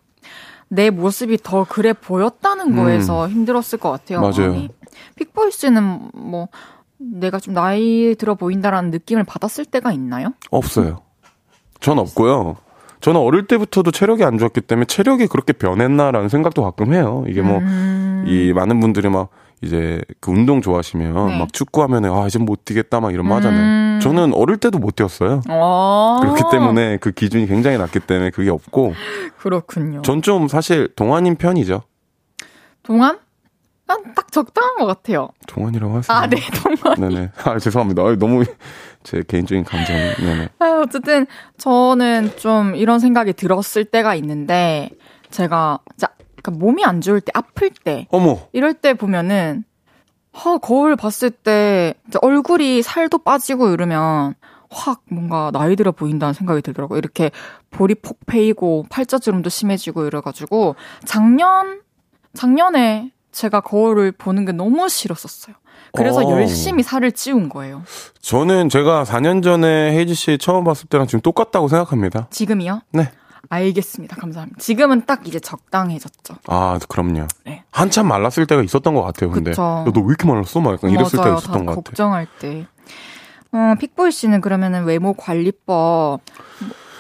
내 0.68 0.90
모습이 0.90 1.38
더 1.44 1.64
그래 1.64 1.94
보였다는 1.94 2.76
거에서 2.76 3.30
힘들었을 3.30 3.80
것 3.80 3.92
같아요. 3.92 4.20
음. 4.20 4.22
맞아요. 4.22 4.54
아니, 4.54 4.70
픽보이 5.16 5.52
씨는 5.52 6.10
뭐 6.14 6.48
내가 7.14 7.40
좀 7.40 7.54
나이 7.54 8.16
들어 8.18 8.36
보인다라는 8.36 8.92
느낌을 8.92 9.24
받았을 9.24 9.66
때가 9.66 9.92
있나요? 9.92 10.34
없어요. 10.52 11.02
전 11.80 12.00
없고요. 12.00 12.58
저는 13.02 13.20
어릴 13.20 13.46
때부터도 13.48 13.92
체력이 13.92 14.24
안 14.24 14.38
좋았기 14.38 14.62
때문에 14.62 14.86
체력이 14.86 15.28
그렇게 15.28 15.54
변했나라는 15.54 16.30
생각도 16.30 16.64
가끔 16.64 16.94
해요. 16.94 17.24
이게 17.28 17.42
뭐, 17.42 17.60
이 18.26 18.52
많은 18.54 18.80
분들이 18.80 19.10
막 19.10 19.30
이제 19.62 20.02
그 20.20 20.32
운동 20.32 20.62
좋아하시면 20.62 21.16
음. 21.18 21.28
네. 21.28 21.40
막 21.40 21.54
축구하면 21.54 22.06
아, 22.06 22.26
이제 22.28 22.40
못 22.40 22.66
뛰겠다 22.66 23.00
막 23.00 23.14
이런 23.14 23.28
말 23.28 23.38
하잖아요. 23.38 23.62
음. 23.62 24.00
저는 24.02 24.34
어릴 24.34 24.58
때도 24.58 24.80
못 24.80 24.96
뛰었어요. 24.96 25.42
어. 25.50 26.18
그렇기 26.22 26.44
때문에 26.52 26.98
그 26.98 27.12
기준이 27.12 27.46
굉장히 27.48 27.78
낮기 27.78 28.00
때문에 28.02 28.32
그게 28.32 28.50
없고 28.50 28.94
그렇군요. 29.38 30.02
전 30.02 30.22
좀 30.22 30.48
사실 30.48 30.90
동안인 30.96 31.36
편이죠. 31.36 31.84
동안? 32.84 33.20
난딱 33.88 34.32
적당한 34.32 34.78
것 34.78 34.86
같아요. 34.86 35.30
동안이라고 35.48 35.98
하세요. 35.98 36.18
아, 36.18 36.28
네, 36.28 36.38
동안. 36.64 37.00
네네. 37.00 37.32
아, 37.44 37.60
죄송합니다. 37.60 38.02
아, 38.02 38.16
너무 38.16 38.44
제 39.04 39.24
개인적인 39.28 39.64
감정. 39.64 39.96
네네. 39.96 40.50
아, 40.60 40.82
어쨌든 40.84 41.28
저는 41.58 42.38
좀 42.38 42.76
이런 42.76 43.00
생각이 43.00 43.34
들었을 43.34 43.86
때가 43.86 44.16
있는데 44.16 44.90
제가 45.30 45.80
자 45.98 46.10
그러니까 46.42 46.52
몸이 46.66 46.84
안 46.84 47.02
좋을 47.02 47.22
때 47.22 47.32
아플 47.34 47.70
때 47.70 48.08
어머. 48.10 48.40
이럴 48.54 48.74
때 48.74 48.94
보면은 48.94 49.64
하, 50.32 50.58
거울 50.58 50.96
봤을 50.96 51.30
때 51.30 51.94
얼굴이 52.22 52.82
살도 52.82 53.20
빠지고 53.20 53.70
이러면 53.70 54.36
확 54.70 55.04
뭔가 55.10 55.52
나이 55.52 55.76
들어 55.76 55.92
보인다는 55.92 56.34
생각이 56.34 56.62
들더라고요. 56.62 56.98
이렇게 56.98 57.32
볼이 57.70 57.96
폭 57.96 58.20
패이고 58.26 58.88
팔자주름도 58.90 59.50
심해지고 59.50 60.06
이래가지고 60.06 60.76
작년 61.06 61.82
작년에 62.34 63.12
제가 63.36 63.60
거울을 63.60 64.14
보는 64.14 64.46
게 64.46 64.54
너무 64.54 64.88
싫었었어요. 64.88 65.56
그래서 65.94 66.22
어. 66.22 66.32
열심히 66.32 66.84
살을 66.84 67.12
찌운 67.12 67.50
거예요. 67.50 67.84
저는 68.22 68.70
제가 68.70 69.04
4년 69.04 69.44
전에 69.44 69.92
헤이지 69.92 70.16
씨 70.16 70.38
처음 70.38 70.64
봤을 70.64 70.88
때랑 70.88 71.06
지금 71.08 71.20
똑같다고 71.22 71.68
생각합니다. 71.68 72.28
지금이요? 72.32 72.82
네. 72.92 73.12
알겠습니다. 73.50 74.16
감사합니다. 74.16 74.60
지금은 74.60 75.06
딱 75.06 75.28
이제 75.28 75.40
적당해졌죠. 75.40 76.36
아, 76.48 76.80
그럼요. 76.88 77.28
네. 77.44 77.64
한참 77.72 78.08
말랐을 78.08 78.48
때가 78.48 78.64
있었던 78.64 78.94
것 78.96 79.04
같아요, 79.04 79.30
근데. 79.30 79.52
너 79.52 79.84
왜 79.86 79.92
이렇게 80.08 80.26
말랐어? 80.28 80.62
막 80.62 80.74
약간 80.74 80.90
이랬을. 80.90 81.12
때가 81.20 81.30
있었던 81.38 81.52
다것 81.52 81.66
같아요. 81.66 81.76
걱정할 81.84 82.28
때. 82.40 82.66
어, 83.52 83.76
픽보이 83.80 84.12
씨는 84.12 84.42
그러면은 84.42 84.86
외모 84.86 85.14
관리법 85.14 85.66
뭐 85.66 86.20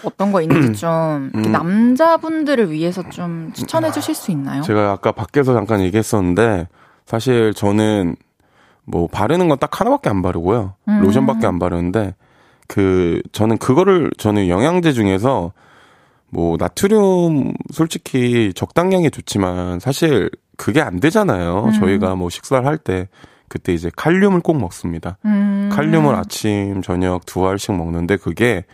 어떤 0.05 0.31
거 0.31 0.41
있는지 0.41 0.79
좀 0.81 1.29
이렇게 1.33 1.49
음. 1.49 1.51
남자분들을 1.51 2.71
위해서 2.71 3.07
좀 3.09 3.51
추천해 3.53 3.91
주실 3.91 4.15
수 4.15 4.31
있나요? 4.31 4.61
제가 4.61 4.91
아까 4.91 5.11
밖에서 5.11 5.53
잠깐 5.53 5.81
얘기했었는데 5.81 6.67
사실 7.05 7.53
저는 7.53 8.15
뭐 8.85 9.07
바르는 9.07 9.47
건 9.47 9.57
딱 9.59 9.79
하나밖에 9.79 10.09
안 10.09 10.21
바르고요. 10.21 10.73
음. 10.87 11.01
로션밖에 11.01 11.47
안 11.47 11.59
바르는데 11.59 12.15
그 12.67 13.21
저는 13.31 13.57
그거를 13.57 14.11
저는 14.17 14.47
영양제 14.49 14.93
중에서 14.93 15.51
뭐 16.29 16.57
나트륨 16.59 17.53
솔직히 17.71 18.51
적당량이 18.55 19.11
좋지만 19.11 19.79
사실 19.79 20.29
그게 20.57 20.81
안 20.81 20.99
되잖아요. 20.99 21.65
음. 21.65 21.71
저희가 21.73 22.15
뭐 22.15 22.29
식사를 22.29 22.65
할 22.65 22.77
때 22.77 23.07
그때 23.47 23.73
이제 23.73 23.91
칼륨을 23.95 24.39
꼭 24.41 24.57
먹습니다. 24.57 25.17
음. 25.25 25.69
칼륨을 25.71 26.15
아침, 26.15 26.81
저녁 26.81 27.25
두 27.27 27.47
알씩 27.47 27.75
먹는데 27.75 28.17
그게 28.17 28.65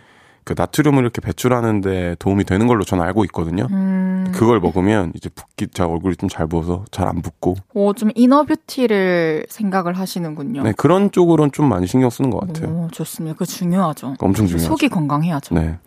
그 0.44 0.54
나트륨을 0.58 1.04
이렇게 1.04 1.22
배출하는데 1.22 2.16
도움이 2.20 2.44
되는 2.46 2.68
걸로 2.68 2.84
저는 2.84 3.04
알고 3.04 3.24
있거든요. 3.26 3.68
음. 3.72 4.32
그걸 4.34 4.60
먹으면 4.60 5.12
이제 5.16 5.30
붓기, 5.30 5.68
제 5.68 5.84
얼굴이 5.84 6.16
좀 6.16 6.30
잘 6.30 6.48
부어서 6.48 6.86
잘 6.92 7.08
안 7.08 7.22
붓고. 7.22 7.56
오, 7.74 7.94
좀 7.94 8.10
이너 8.16 8.44
뷰티를 8.44 9.46
생각을 9.50 9.94
하시는군요. 10.00 10.64
네, 10.64 10.74
그런 10.78 11.12
쪽으로는 11.12 11.52
좀 11.52 11.68
많이 11.68 11.86
신경 11.88 12.10
쓰는 12.10 12.30
것 12.30 12.40
같아요. 12.40 12.70
오, 12.70 12.88
좋습니다. 12.92 13.34
그거 13.34 13.46
중요하죠. 13.46 14.16
엄청 14.20 14.48
중요하죠. 14.48 14.68
속이 14.68 14.90
건강해야죠. 14.90 15.56
네. 15.56 15.78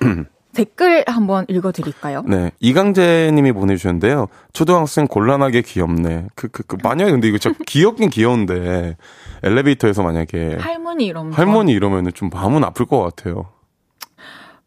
댓글 0.54 1.04
한번 1.06 1.44
읽어드릴까요? 1.48 2.22
네. 2.26 2.50
이강재 2.60 3.30
님이 3.34 3.52
보내주셨는데요. 3.52 4.26
초등학생 4.52 5.06
곤란하게 5.06 5.62
귀엽네. 5.62 6.28
그, 6.34 6.48
그, 6.48 6.62
그, 6.64 6.76
만약에 6.82 7.10
근데 7.12 7.28
이거 7.28 7.38
진짜 7.38 7.56
귀엽긴 7.66 8.10
귀여운데, 8.10 8.96
엘리베이터에서 9.44 10.02
만약에 10.02 10.56
할머니 10.58 11.06
이러면 11.06 11.32
할머니 11.32 11.72
이러면은 11.72 12.12
좀 12.12 12.30
마음은 12.32 12.64
아플 12.64 12.86
것 12.86 13.00
같아요. 13.02 13.44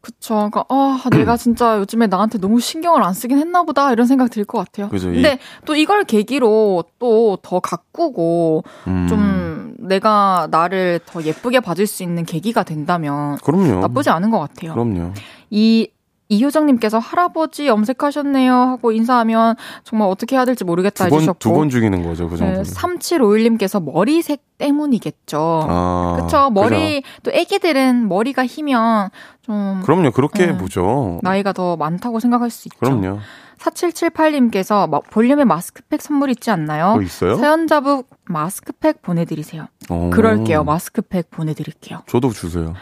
그쵸. 0.02 0.34
그러니까 0.36 0.66
아 0.70 0.99
내가 1.12 1.38
진짜 1.38 1.78
요즘에 1.78 2.08
나한테 2.08 2.39
너무 2.39 2.60
신경을 2.60 3.04
안 3.04 3.14
쓰긴 3.14 3.38
했나 3.38 3.64
보다 3.64 3.91
이런 3.91 4.08
생각 4.08 4.30
들 4.32 4.45
것 4.45 4.58
같아요. 4.58 4.89
그죠. 4.89 5.10
이- 5.12 5.14
근데 5.16 5.39
또 5.66 5.76
이걸 5.76 6.04
계기로 6.04 6.84
또 6.99 7.38
더 7.43 7.60
가꾸고 7.60 8.64
음. 8.88 9.08
좀 9.08 9.76
내가 9.80 10.47
나를 10.52 10.99
더 11.06 11.22
예쁘게 11.24 11.60
봐줄 11.60 11.88
수 11.88 12.04
있는 12.04 12.24
계기가 12.26 12.64
된다면 12.64 13.38
그럼요. 13.43 13.80
나쁘지 13.82 14.10
않은 14.10 14.30
것 14.32 14.39
같아요. 14.39 14.74
그럼요. 14.74 15.12
이 15.49 15.88
이효정님께서 16.32 16.97
할아버지 16.97 17.67
염색하셨네요 17.67 18.53
하고 18.53 18.91
인사하면 18.93 19.55
정말 19.84 20.07
어떻게 20.09 20.36
해야 20.38 20.45
될지 20.45 20.63
모르겠다 20.63 21.05
두 21.05 21.09
번, 21.09 21.19
해주셨고 21.19 21.39
두 21.39 21.51
번 21.53 21.69
죽이는 21.69 22.03
거죠, 22.03 22.29
그 22.29 22.38
정도는. 22.38 22.63
네, 22.63 22.71
3751님께서 22.71 23.84
머리색 23.84 24.41
때문이겠죠. 24.57 25.67
아. 25.69 26.17
그쵸. 26.21 26.49
머리, 26.51 27.03
또 27.23 27.32
애기들은 27.32 28.07
머리가 28.07 28.45
희면 28.45 29.09
좀 29.41 29.82
그럼요. 29.84 30.11
그렇게 30.11 30.45
네. 30.47 30.57
보죠. 30.57 31.19
나이가 31.21 31.51
더 31.51 31.75
많다고 31.75 32.19
생각할 32.19 32.49
수 32.49 32.67
있죠. 32.69 32.77
그럼요. 32.79 33.19
4778님께서 33.59 35.03
볼륨에 35.11 35.43
마스크팩 35.43 36.01
선물 36.01 36.29
있지 36.32 36.49
않나요? 36.49 36.93
뭐 36.93 37.01
있어요? 37.01 37.36
사연자분 37.36 38.03
마스크팩 38.25 39.01
보내드리세요. 39.01 39.67
어. 39.89 40.09
그럴게요. 40.13 40.63
마스크팩 40.63 41.29
보내드릴게요. 41.29 41.99
저도 42.07 42.29
주세요. 42.32 42.73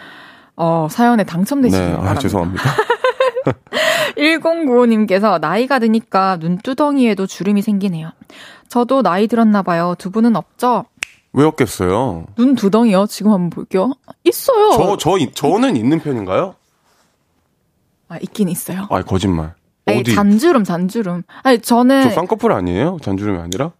어, 0.55 0.87
사연에 0.89 1.23
당첨되시길 1.23 1.79
네. 1.85 1.91
바랍니다. 1.93 2.11
아, 2.17 2.19
죄송합니다. 2.19 2.63
1095님께서 4.17 5.39
나이가 5.39 5.79
드니까 5.79 6.37
눈두덩이에도 6.37 7.25
주름이 7.27 7.61
생기네요. 7.61 8.11
저도 8.67 9.01
나이 9.01 9.27
들었나 9.27 9.61
봐요. 9.61 9.95
두 9.97 10.11
분은 10.11 10.35
없죠? 10.35 10.85
왜 11.33 11.43
없겠어요? 11.45 12.25
눈두덩이요? 12.37 13.05
지금 13.07 13.31
한번 13.31 13.49
볼게요. 13.49 13.93
있어요. 14.23 14.71
저, 14.73 14.97
저, 14.97 15.17
이- 15.17 15.31
저는 15.31 15.75
있는 15.75 15.99
편인가요? 15.99 16.55
아, 18.09 18.17
있긴 18.21 18.49
있어요. 18.49 18.87
아, 18.89 19.01
거짓말. 19.03 19.53
아니, 19.85 19.99
어디? 19.99 20.13
잔주름, 20.15 20.63
잔주름. 20.63 21.23
아니, 21.43 21.59
저는. 21.59 22.03
저 22.03 22.09
쌍꺼풀 22.09 22.51
아니에요? 22.51 22.97
잔주름이 23.01 23.39
아니라? 23.39 23.71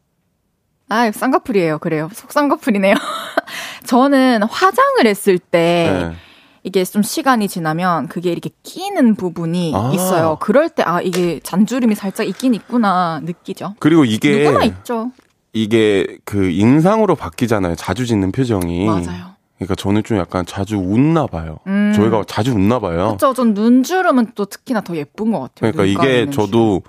아, 0.90 1.12
쌍꺼풀이에요. 1.12 1.80
그래요. 1.80 2.10
속 2.14 2.32
쌍꺼풀이네요. 2.32 2.94
저는 3.86 4.44
화장을 4.44 5.06
했을 5.06 5.38
때 5.40 6.12
네. 6.12 6.16
이게 6.64 6.84
좀 6.84 7.02
시간이 7.02 7.48
지나면 7.48 8.08
그게 8.08 8.32
이렇게 8.32 8.50
끼는 8.64 9.16
부분이 9.16 9.74
아. 9.76 9.92
있어요. 9.94 10.38
그럴 10.40 10.70
때 10.70 10.84
아, 10.84 11.02
이게 11.02 11.40
잔주름이 11.42 11.96
살짝 11.96 12.28
있긴 12.28 12.54
있구나 12.54 13.22
느끼죠. 13.24 13.76
그리고 13.80 14.06
이게, 14.06 14.44
누구나 14.44 14.64
있죠. 14.66 15.12
이게 15.54 16.18
그 16.26 16.50
인상으로 16.50 17.16
바뀌잖아요. 17.16 17.76
자주 17.76 18.06
짓는 18.06 18.32
표정이. 18.32 18.86
맞아요. 18.86 19.39
그러니까 19.60 19.76
저는 19.76 20.04
좀 20.04 20.18
약간 20.18 20.46
자주 20.46 20.78
웃나 20.78 21.28
봐요. 21.28 21.60
음. 21.68 21.92
저희가 21.94 22.24
자주 22.28 22.54
웃나 22.54 22.80
봐요. 22.80 23.18
그렇죠. 23.18 23.34
전 23.34 23.54
눈주름은 23.54 24.32
또 24.34 24.46
특히나 24.46 24.80
더 24.82 24.96
예쁜 24.96 25.32
것 25.32 25.40
같아요. 25.42 25.72
그러니까 25.74 25.84
이게 25.86 26.30
저도 26.32 26.82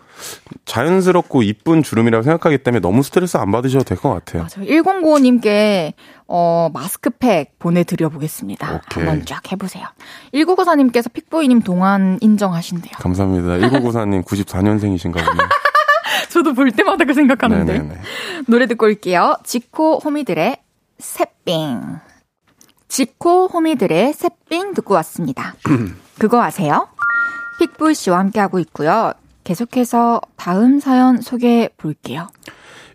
자연스럽고 0.67 1.43
이쁜 1.43 1.83
주름이라고 1.83 2.23
생각하기 2.23 2.59
때문에 2.59 2.81
너무 2.81 3.03
스트레스 3.03 3.37
안 3.37 3.51
받으셔도 3.51 3.85
될 3.85 3.99
것 3.99 4.11
같아요. 4.11 4.43
맞아요. 4.45 4.71
1095님께 4.71 5.95
어, 6.29 6.71
마스크팩 6.73 7.59
보내드려 7.59 8.09
보겠습니다. 8.09 8.83
오케이. 8.87 9.05
한번 9.05 9.27
쫙 9.27 9.51
해보세요. 9.51 9.85
1994님께서 10.33 11.13
픽보이님 11.13 11.63
동안 11.63 12.19
인정하신대요. 12.21 12.93
감사합니다. 12.99 13.67
1994님 13.69 14.25
94년생이신가 14.25 15.15
보네요. 15.27 15.49
저도 16.31 16.55
볼 16.55 16.71
때마다 16.71 17.05
그 17.05 17.15
생각하는데. 17.15 17.73
네네네. 17.73 17.95
노래 18.47 18.67
듣고 18.69 18.87
올게요. 18.87 19.37
지코 19.43 19.99
호미들의 19.99 20.57
새삥. 21.01 21.57
지코 22.91 23.47
호미들의 23.47 24.13
새삥 24.13 24.75
듣고 24.75 24.95
왔습니다. 24.95 25.55
그거 26.19 26.43
아세요? 26.43 26.89
픽보이 27.61 27.95
씨와 27.95 28.19
함께하고 28.19 28.59
있고요. 28.59 29.13
계속해서 29.45 30.21
다음 30.37 30.81
사연 30.81 31.21
소개해 31.21 31.71
볼게요. 31.77 32.27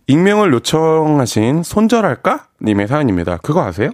익명을 0.07 0.51
요청하신 0.53 1.63
손절할까? 1.63 2.47
님의 2.61 2.87
사연입니다. 2.89 3.37
그거 3.37 3.63
아세요? 3.63 3.89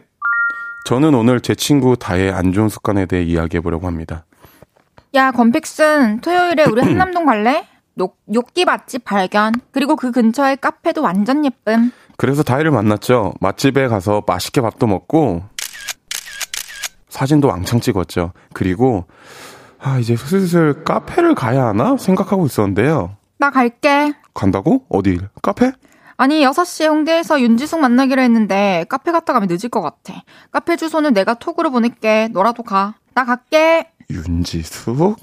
저는 0.86 1.14
오늘 1.14 1.40
제 1.40 1.54
친구 1.54 1.96
다의 1.96 2.32
안 2.32 2.52
좋은 2.52 2.68
습관에 2.68 3.06
대해 3.06 3.22
이야기해 3.24 3.62
보려고 3.62 3.86
합니다. 3.86 4.26
야, 5.14 5.32
건픽슨, 5.32 6.22
토요일에 6.22 6.64
우리 6.66 6.82
한남동 6.84 7.26
갈래? 7.26 7.68
욕, 8.00 8.18
욕기 8.34 8.66
맛집 8.66 9.06
발견. 9.06 9.54
그리고 9.72 9.96
그 9.96 10.12
근처에 10.12 10.56
카페도 10.56 11.04
완전 11.04 11.46
예쁨. 11.46 11.92
그래서 12.18 12.44
다혜를 12.44 12.72
만났죠. 12.72 13.34
맛집에 13.40 13.88
가서 13.88 14.24
맛있게 14.28 14.62
밥도 14.62 14.88
먹고 14.88 15.44
사진도 17.12 17.50
왕창 17.50 17.82
찍었죠. 17.82 18.32
그리고 18.54 19.06
아 19.80 20.00
이제 20.00 20.16
슬슬 20.16 20.84
카페를 20.84 21.36
가야 21.36 21.66
하나 21.68 21.98
생각하고 21.98 22.46
있었는데요. 22.46 23.18
나 23.38 23.50
갈게. 23.52 24.14
간다고? 24.34 24.86
어디? 24.90 25.20
카페? 25.42 25.74
아니, 26.16 26.42
6시에 26.46 26.88
홍대에서 26.88 27.42
윤지숙 27.42 27.80
만나기로 27.80 28.22
했는데 28.22 28.86
카페 28.88 29.12
갔다 29.12 29.34
가면 29.34 29.50
늦을 29.50 29.70
것 29.70 29.82
같아. 29.82 30.24
카페 30.52 30.78
주소는 30.78 31.14
내가 31.14 31.34
톡으로 31.34 31.72
보낼게. 31.72 32.30
너라도 32.32 32.64
가. 32.64 32.94
나 33.14 33.26
갈게. 33.26 33.92
윤지숙? 34.10 35.18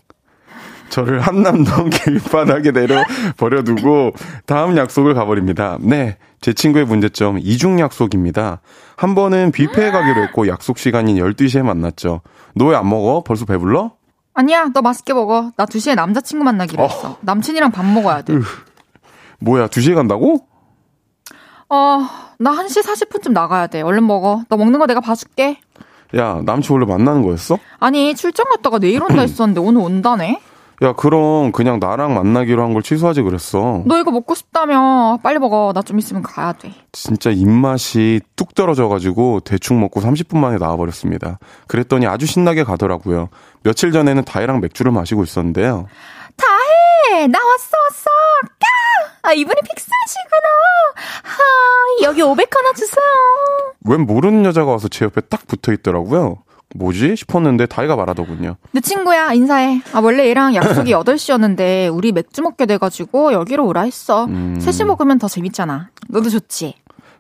저를 0.91 1.21
한남동 1.21 1.91
길바닥에 1.91 2.73
내려 2.73 3.03
버려두고 3.37 4.13
다음 4.47 4.77
약속을 4.77 5.15
가버립니다. 5.15 5.79
네, 5.81 6.17
제 6.41 6.53
친구의 6.53 6.85
문제점 6.87 7.39
이중 7.41 7.79
약속입니다. 7.81 8.61
한 8.97 9.15
번은 9.15 9.53
뷔페에 9.53 9.91
가기로 9.91 10.23
했고 10.25 10.49
약속 10.49 10.79
시간인 10.79 11.17
12시에 11.17 11.63
만났죠. 11.63 12.21
너 12.55 12.67
왜 12.71 12.77
안 12.77 12.89
먹어? 12.89 13.23
벌써 13.25 13.45
배불러? 13.45 13.93
아니야, 14.35 14.69
너 14.73 14.83
맛있게 14.83 15.13
먹어. 15.15 15.51
나 15.57 15.67
2시에 15.67 15.95
남자친구 15.95 16.45
만나기로 16.45 16.83
했어. 16.85 17.17
남친이랑 17.23 17.71
밥 17.73 17.85
먹어야 17.85 18.23
돼. 18.23 18.35
뭐야, 19.41 19.67
2시에 19.69 19.95
간다고? 19.95 20.47
어, 21.69 22.07
나 22.39 22.53
1시 22.53 22.83
40분쯤 22.85 23.33
나가야 23.33 23.67
돼. 23.67 23.83
얼른 23.83 24.07
먹어. 24.07 24.43
너 24.49 24.57
먹는 24.57 24.79
거 24.79 24.87
내가 24.87 25.01
봐줄게. 25.01 25.59
야, 26.17 26.41
남친 26.45 26.75
원래 26.75 26.87
만나는 26.87 27.23
거였어? 27.23 27.59
아니, 27.81 28.15
출장 28.15 28.47
갔다가 28.49 28.79
내일 28.79 29.03
온다 29.03 29.21
했었는데 29.23 29.61
오늘 29.61 29.83
온다네? 29.83 30.41
야, 30.83 30.93
그럼 30.93 31.51
그냥 31.51 31.81
나랑 31.81 32.15
만나기로 32.15 32.63
한 32.63 32.73
걸 32.73 32.83
취소하지 32.83 33.23
그랬어. 33.23 33.83
너 33.87 33.99
이거 33.99 34.11
먹고 34.13 34.35
싶다며. 34.37 35.19
빨리 35.23 35.39
먹어. 35.41 35.73
나 35.75 35.83
좀 35.83 35.99
있으면 35.99 36.23
가야 36.23 36.53
돼. 36.53 36.73
진짜 36.93 37.31
입맛이 37.31 38.21
뚝 38.37 38.55
떨어져가지고 38.55 39.41
대충 39.41 39.81
먹고 39.81 40.01
30분 40.01 40.37
만에 40.39 40.59
나와버렸습니다. 40.59 41.39
그랬더니 41.67 42.07
아주 42.07 42.27
신나게 42.27 42.63
가더라고요. 42.63 43.29
며칠 43.65 43.91
전에는 43.91 44.25
다혜랑 44.25 44.61
맥주를 44.61 44.93
마시고 44.93 45.25
있었는데요. 45.25 45.87
다혜! 46.37 47.27
나 47.27 47.39
왔어, 47.39 47.71
왔어! 47.89 48.11
까! 48.61 49.29
아, 49.29 49.33
이분이 49.33 49.57
픽사시구나. 49.63 50.49
하, 51.25 52.05
여기 52.05 52.23
500 52.23 52.55
하나 52.55 52.73
주세요. 52.75 53.05
웬 53.85 54.03
모르는 54.07 54.45
여자가 54.45 54.71
와서 54.71 54.87
제 54.89 55.05
옆에 55.07 55.23
딱 55.23 55.47
붙어 55.49 55.73
있더라고요. 55.73 56.37
뭐지? 56.75 57.17
싶었는데 57.17 57.67
다혜가 57.67 57.97
말하더군요. 57.97 58.57
내 58.73 58.81
친구야, 58.81 59.33
인사해. 59.33 59.81
아, 59.93 60.01
원래 60.01 60.29
얘랑 60.29 60.55
약속이 60.55 60.93
8시였는데, 60.95 61.95
우리 61.95 62.13
맥주 62.13 62.43
먹게 62.43 62.67
돼가지고, 62.67 63.33
여기로 63.33 63.67
오라 63.67 63.83
했어. 63.83 64.27
음. 64.27 64.59
셋이 64.61 64.87
먹으면 64.87 65.19
더 65.19 65.29
재밌잖아. 65.29 65.91
너도 66.09 66.29
좋지? 66.29 66.75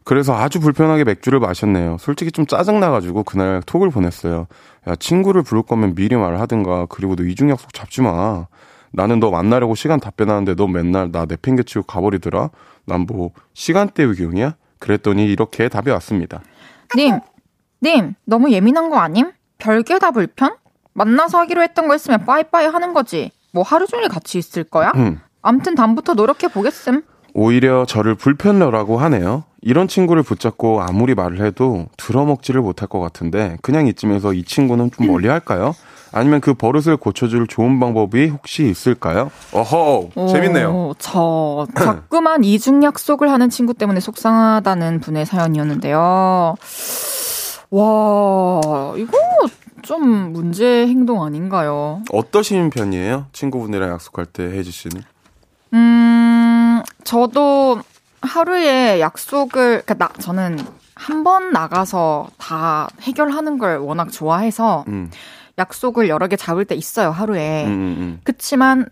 그래서 0.05 0.35
아주 0.35 0.61
불편하게 0.61 1.05
맥주를 1.05 1.39
마셨네요. 1.41 1.97
솔직히 2.01 2.31
좀 2.31 2.47
짜증나가지고 2.47 3.25
그날 3.25 3.63
톡을 3.67 3.91
보냈어요. 3.91 4.47
야, 4.87 4.97
친구를 4.97 5.43
부를 5.43 5.63
거면 5.63 5.95
미리 5.95 6.17
말을 6.17 6.41
하든가. 6.41 6.87
그리고 6.89 7.15
너 7.17 7.25
이중 7.25 7.51
약속 7.51 7.73
잡지 7.75 8.01
마. 8.01 8.47
나는 8.91 9.21
너 9.21 9.31
만나려고 9.31 9.75
시간 9.75 10.01
다 10.01 10.11
빼놨는데 10.17 10.55
너 10.55 10.67
맨날 10.67 11.11
나 11.13 11.27
내팽개치고 11.27 11.83
가버리더라. 11.85 12.49
난 12.87 13.03
뭐 13.07 13.33
시간 13.53 13.91
때우기용이야? 13.91 14.55
그랬더니 14.79 15.27
이렇게 15.27 15.69
답이 15.69 15.91
왔습니다. 15.91 16.41
님, 16.97 17.21
님, 17.83 18.15
너무 18.25 18.51
예민한 18.51 18.89
거 18.89 18.97
아님? 18.99 19.31
별게 19.59 19.99
다 19.99 20.11
불편? 20.13 20.55
만나서 20.95 21.39
하기로 21.39 21.63
했던 21.63 21.89
거 21.89 21.95
있으면 21.95 22.25
빠이빠이 22.25 22.67
하는 22.67 22.95
거지. 22.95 23.31
뭐 23.53 23.63
하루 23.63 23.87
종일 23.87 24.09
같이 24.09 24.39
있을 24.39 24.65
거야? 24.65 24.93
음. 24.97 25.21
암튼 25.43 25.75
다음부터 25.75 26.15
노력해 26.15 26.49
보겠음. 26.49 27.03
오히려 27.35 27.85
저를 27.85 28.15
불편러라고 28.15 28.99
하네요. 28.99 29.45
이런 29.61 29.87
친구를 29.89 30.23
붙잡고 30.23 30.83
아무리 30.83 31.15
말을 31.15 31.45
해도 31.45 31.87
들어먹지를 31.97 32.61
못할 32.61 32.89
것 32.89 33.01
같은데 33.01 33.59
그냥 33.63 33.87
이쯤에서 33.87 34.33
이 34.33 34.45
친구는 34.45 34.91
좀 34.93 35.07
멀리 35.09 35.29
할까요? 35.29 35.75
아니면 36.11 36.41
그 36.41 36.55
버릇을 36.55 36.97
고쳐줄 36.97 37.49
좋은 37.49 37.79
방법이 37.79 38.29
혹시 38.29 38.69
있을까요? 38.69 39.31
어허, 39.53 40.29
재밌네요. 40.29 40.71
오, 40.71 40.95
저 40.99 41.67
자꾸만 41.77 42.45
이중 42.45 42.83
약속을 42.83 43.31
하는 43.31 43.51
친구 43.51 43.75
때문에 43.75 44.01
속상하다는 44.01 45.01
분의 45.01 45.27
사연이었는데요. 45.27 46.55
와, 47.71 48.95
이거 48.97 49.19
좀 49.83 50.33
문제 50.33 50.87
행동 50.87 51.23
아닌가요? 51.23 52.03
어떠신 52.13 52.71
편이에요? 52.71 53.27
친구분이랑 53.33 53.91
약속할 53.91 54.27
때 54.27 54.43
혜지 54.45 54.71
씨는? 54.71 55.03
음, 55.75 56.83
저도 57.05 57.81
하루에 58.23 59.01
약속을, 59.01 59.83
그니까 59.87 59.95
나, 59.95 60.13
저는 60.21 60.59
한 60.95 61.23
번 61.23 61.53
나가서 61.53 62.29
다 62.39 62.89
해결하는 63.03 63.59
걸 63.59 63.79
워낙 63.79 64.11
좋아해서 64.11 64.85
음, 64.89 65.11
약속을 65.59 66.09
여러 66.09 66.27
개 66.27 66.35
잡을 66.37 66.65
때 66.65 66.75
있어요, 66.75 67.11
하루에. 67.11 67.67
음, 67.67 67.71
음. 67.71 68.21
그치만, 68.25 68.87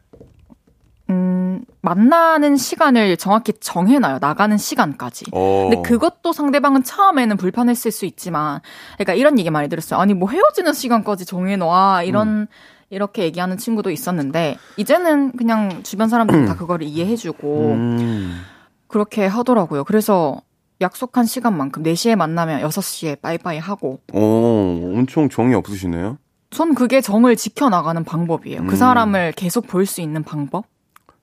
음, 1.09 1.65
만나는 1.83 2.57
시간을 2.57 3.17
정확히 3.17 3.53
정해놔요. 3.61 4.19
나가는 4.21 4.57
시간까지. 4.57 5.27
어. 5.33 5.69
근데 5.71 5.83
그것도 5.89 6.33
상대방은 6.33 6.83
처음에는 6.83 7.37
불편했을 7.37 7.91
수 7.93 8.07
있지만, 8.07 8.61
그러니까 8.95 9.15
이런 9.15 9.39
얘기 9.39 9.51
많이 9.51 9.69
들었어요. 9.69 10.01
아니, 10.01 10.15
뭐 10.15 10.29
헤어지는 10.31 10.73
시간까지 10.73 11.25
정해놔. 11.27 12.03
이런, 12.05 12.29
음. 12.29 12.47
이렇게 12.91 13.23
얘기하는 13.25 13.57
친구도 13.57 13.91
있었는데, 13.91 14.57
이제는 14.77 15.33
그냥 15.37 15.83
주변 15.85 16.09
사람들이 16.09 16.47
다 16.47 16.57
그걸 16.57 16.83
이해해주고, 16.83 17.73
음. 17.73 18.43
그렇게 18.89 19.27
하더라고요. 19.27 19.85
그래서 19.85 20.41
약속한 20.81 21.25
시간만큼 21.25 21.83
4시에 21.85 22.17
만나면 22.17 22.63
6시에 22.63 23.21
빠이빠이 23.21 23.59
하고, 23.59 24.01
어, 24.13 24.93
엄청 24.95 25.29
정이 25.29 25.55
없으시네요. 25.55 26.19
전 26.51 26.75
그게 26.75 27.01
정을 27.01 27.37
지켜나가는 27.37 28.03
방법이에요. 28.05 28.61
음. 28.63 28.67
그 28.67 28.77
사람을 28.77 29.33
계속 29.33 29.67
볼 29.67 29.87
수 29.87 30.01
있는 30.01 30.23
방법? 30.23 30.65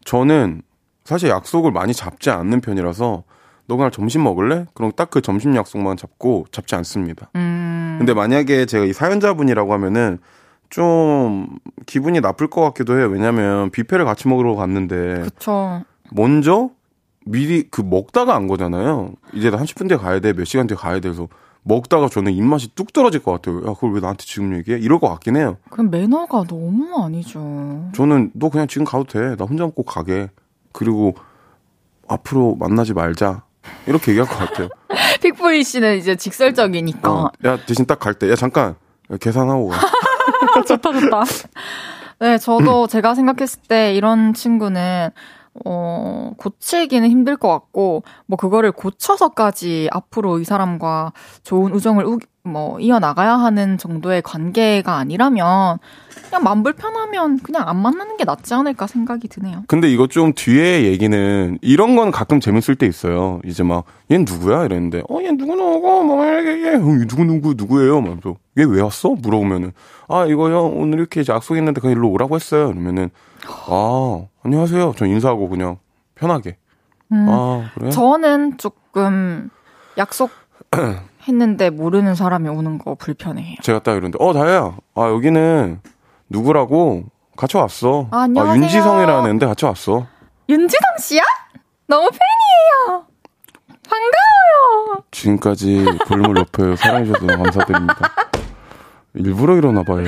저는 0.06 0.62
사실 1.04 1.30
약속을 1.30 1.72
많이 1.72 1.94
잡지 1.94 2.30
않는 2.30 2.62
편이라서 2.62 3.24
너 3.68 3.76
그날 3.78 3.92
점심 3.92 4.24
먹을래? 4.24 4.66
그럼 4.74 4.92
딱 4.96 5.10
그 5.10 5.22
점심 5.22 5.56
약속만 5.56 5.96
잡고 5.98 6.46
잡지 6.52 6.76
않습니다. 6.76 7.30
음. 7.36 7.96
근데 8.00 8.14
만약에 8.14 8.66
제가 8.66 8.86
이 8.86 8.94
사연자분이라고 8.94 9.72
하면은 9.74 10.18
좀 10.70 11.48
기분이 11.86 12.20
나쁠 12.20 12.48
것 12.48 12.62
같기도 12.62 12.98
해요. 12.98 13.08
왜냐면 13.08 13.70
뷔페를 13.70 14.06
같이 14.06 14.28
먹으러 14.28 14.56
갔는데 14.56 15.22
그쵸. 15.22 15.84
먼저 16.12 16.72
미리 17.26 17.64
그 17.70 17.82
먹다가 17.82 18.36
안 18.36 18.48
거잖아요. 18.48 19.14
이제 19.34 19.50
나 19.52 19.58
30분 19.58 19.88
뒤에 19.88 19.98
가야 19.98 20.20
돼. 20.20 20.34
몇 20.34 20.46
시간 20.46 20.68
뒤에 20.68 20.76
가야 20.76 21.00
돼서 21.00 21.28
먹다가 21.64 22.10
저는 22.10 22.34
입맛이 22.34 22.70
뚝 22.76 22.92
떨어질 22.94 23.22
것 23.24 23.32
같아요. 23.32 23.58
야, 23.60 23.74
그걸 23.74 23.94
왜 23.94 24.00
나한테 24.02 24.26
지금 24.26 24.56
얘기해? 24.58 24.80
이럴 24.80 25.00
것 25.00 25.08
같긴 25.10 25.36
해요. 25.38 25.58
그럼 25.70 25.90
매너가 25.90 26.44
너무 26.48 27.04
아니죠. 27.04 27.90
저는 27.96 28.32
너 28.34 28.50
그냥 28.50 28.68
지금 28.68 28.86
가도 28.86 29.06
돼. 29.06 29.36
나 29.38 29.46
혼자 29.46 29.64
먹고 29.64 29.84
가게. 29.84 30.30
그리고 30.74 31.16
앞으로 32.08 32.56
만나지 32.60 32.94
말자. 32.94 33.44
이렇게 33.88 34.12
얘기할 34.12 34.28
것 34.30 34.38
같아요. 34.38 34.68
픽보이 35.22 35.64
씨는 35.64 35.98
이제 35.98 36.16
직설적이니까. 36.16 37.12
어, 37.12 37.32
야, 37.46 37.58
대신 37.66 37.86
딱 37.86 38.00
갈 38.00 38.14
때, 38.14 38.30
야, 38.30 38.36
잠깐. 38.36 38.76
야, 39.12 39.18
계산하고 39.18 39.70
가. 39.70 39.78
좋다, 40.68 40.92
좋다. 41.00 41.24
네, 42.20 42.38
저도 42.38 42.88
제가 42.88 43.16
생각했을 43.16 43.62
때 43.68 43.94
이런 43.96 44.34
친구는, 44.34 45.10
어, 45.66 46.32
고치기는 46.38 47.10
힘들 47.10 47.38
것 47.38 47.50
같고, 47.50 48.04
뭐, 48.28 48.38
그거를 48.38 48.72
고쳐서까지 48.72 49.90
앞으로 49.92 50.40
이 50.40 50.44
사람과 50.46 51.14
좋은 51.44 51.74
우정을 51.74 52.06
우, 52.06 52.18
뭐, 52.46 52.78
이어나가야 52.78 53.36
하는 53.36 53.78
정도의 53.78 54.22
관계가 54.22 54.98
아니라면, 54.98 55.80
그냥 56.26 56.44
맘 56.44 56.62
불편하면 56.62 57.40
그냥 57.40 57.70
안 57.70 57.78
만나는 57.78 58.18
게 58.18 58.26
낫지 58.26 58.54
않을까 58.54 58.86
생각이 58.86 59.30
드네요. 59.30 59.64
근데 59.68 59.90
이거 59.90 60.08
좀 60.08 60.34
뒤에 60.34 60.84
얘기는, 60.84 61.58
이런 61.62 61.96
건 61.96 62.12
가끔 62.12 62.42
재밌을 62.42 62.76
때 62.76 62.86
있어요. 62.86 63.40
이제 63.46 63.64
막, 63.64 63.86
얜 64.12 64.30
누구야? 64.30 64.66
이랬는데, 64.66 65.04
어, 65.10 65.22
얘 65.22 65.32
누구누구, 65.32 66.04
뭐, 66.04 66.26
얘, 66.26 66.74
얘, 66.74 66.78
누구 67.08 67.24
누구, 67.24 67.54
누구예요? 67.56 68.02
막, 68.02 68.18
얘왜 68.58 68.82
왔어? 68.82 69.12
물어보면은, 69.12 69.72
아, 70.10 70.26
이거 70.26 70.52
형, 70.52 70.78
오늘 70.82 71.00
이렇게 71.00 71.24
약속했는데 71.26 71.80
그냥 71.80 71.96
일로 71.96 72.10
오라고 72.10 72.36
했어요. 72.36 72.68
그러면은, 72.68 73.10
아, 73.70 74.26
안녕하세요. 74.44 74.96
저 74.98 75.06
인사하고 75.06 75.48
그냥, 75.48 75.78
편하게. 76.16 76.58
음, 77.14 77.26
아, 77.30 77.70
그래? 77.76 77.90
저는 77.90 78.58
조금 78.58 79.50
약속 79.98 80.30
했는데 81.28 81.70
모르는 81.70 82.16
사람이 82.16 82.50
오는 82.50 82.78
거 82.78 82.96
불편해해요. 82.96 83.58
제가 83.62 83.80
딱 83.80 83.94
이러는데, 83.94 84.18
어, 84.20 84.34
다혜야. 84.34 84.78
아, 84.96 85.02
여기는 85.10 85.80
누구라고 86.30 87.04
같이 87.38 87.58
왔어. 87.58 88.08
아, 88.12 88.22
안녕하세요. 88.24 88.62
윤지성이라는데 88.64 89.46
같이 89.46 89.66
왔어. 89.66 90.06
윤지성 90.50 90.80
씨야? 91.00 91.22
너무 91.88 92.10
팬이에요. 92.10 93.06
반가워요. 93.90 95.04
지금까지 95.12 95.86
볼륨을 96.08 96.34
높여요. 96.36 96.76
사랑해주셔서 96.76 97.26
감사드립니다. 97.28 97.96
일부러 99.16 99.56
이러나 99.56 99.84
봐요. 99.84 100.04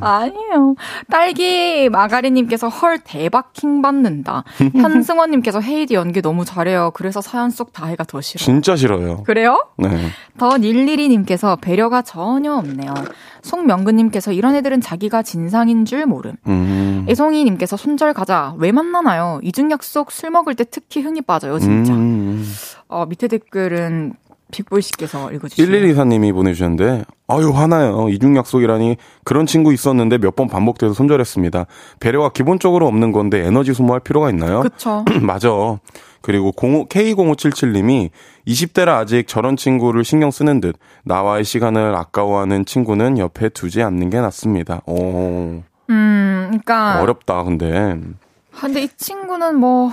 아니에요. 0.00 0.74
딸기 1.08 1.88
마가리님께서 1.88 2.68
헐 2.68 2.98
대박 2.98 3.52
킹 3.52 3.82
받는다. 3.82 4.42
현승원님께서 4.74 5.60
헤이디 5.60 5.94
연기 5.94 6.20
너무 6.20 6.44
잘해요. 6.44 6.90
그래서 6.94 7.20
사연 7.20 7.50
속 7.50 7.72
다혜가 7.72 8.04
더 8.04 8.20
싫어. 8.20 8.44
진짜 8.44 8.74
싫어요. 8.74 9.22
그래요? 9.22 9.68
네. 9.76 9.88
더 10.38 10.58
닐리리님께서 10.58 11.56
배려가 11.56 12.02
전혀 12.02 12.52
없네요. 12.54 12.94
송명근님께서 13.42 14.32
이런 14.32 14.56
애들은 14.56 14.80
자기가 14.80 15.22
진상인 15.22 15.84
줄 15.84 16.06
모름. 16.06 16.34
음. 16.48 17.06
애송이님께서 17.08 17.76
손절 17.76 18.12
가자. 18.12 18.54
왜 18.58 18.72
만나나요? 18.72 19.38
이중 19.42 19.70
약속 19.70 20.10
술 20.10 20.30
먹을 20.30 20.54
때 20.56 20.64
특히 20.68 21.00
흥이 21.00 21.22
빠져요, 21.22 21.58
진짜. 21.60 21.92
음. 21.94 22.44
어, 22.88 23.06
밑에 23.06 23.28
댓글은 23.28 24.14
빅보이 24.50 24.80
씨께서 24.82 25.30
읽어주시죠. 25.32 25.62
1124님이 25.70 26.32
보내주셨는데, 26.32 27.04
아유, 27.26 27.50
화나요. 27.50 28.08
이중 28.08 28.36
약속이라니. 28.36 28.96
그런 29.24 29.46
친구 29.46 29.72
있었는데 29.72 30.18
몇 30.18 30.34
번 30.36 30.48
반복돼서 30.48 30.94
손절했습니다. 30.94 31.66
배려가 32.00 32.30
기본적으로 32.30 32.86
없는 32.86 33.12
건데 33.12 33.44
에너지 33.44 33.74
소모할 33.74 34.00
필요가 34.00 34.30
있나요? 34.30 34.60
그쵸. 34.60 35.04
맞아. 35.20 35.48
그리고 36.22 36.52
05, 36.56 36.86
K0577님이 36.88 38.10
20대라 38.46 38.88
아직 38.98 39.26
저런 39.28 39.56
친구를 39.56 40.04
신경 40.04 40.30
쓰는 40.30 40.60
듯 40.60 40.76
나와의 41.04 41.44
시간을 41.44 41.94
아까워하는 41.94 42.64
친구는 42.64 43.18
옆에 43.18 43.48
두지 43.50 43.82
않는 43.82 44.10
게 44.10 44.20
낫습니다. 44.20 44.80
오, 44.86 45.62
음, 45.90 46.46
그러니까 46.48 47.00
어렵다, 47.02 47.44
근데. 47.44 47.96
아, 48.56 48.60
근데 48.60 48.82
이 48.82 48.88
친구는 48.96 49.56
뭐 49.56 49.90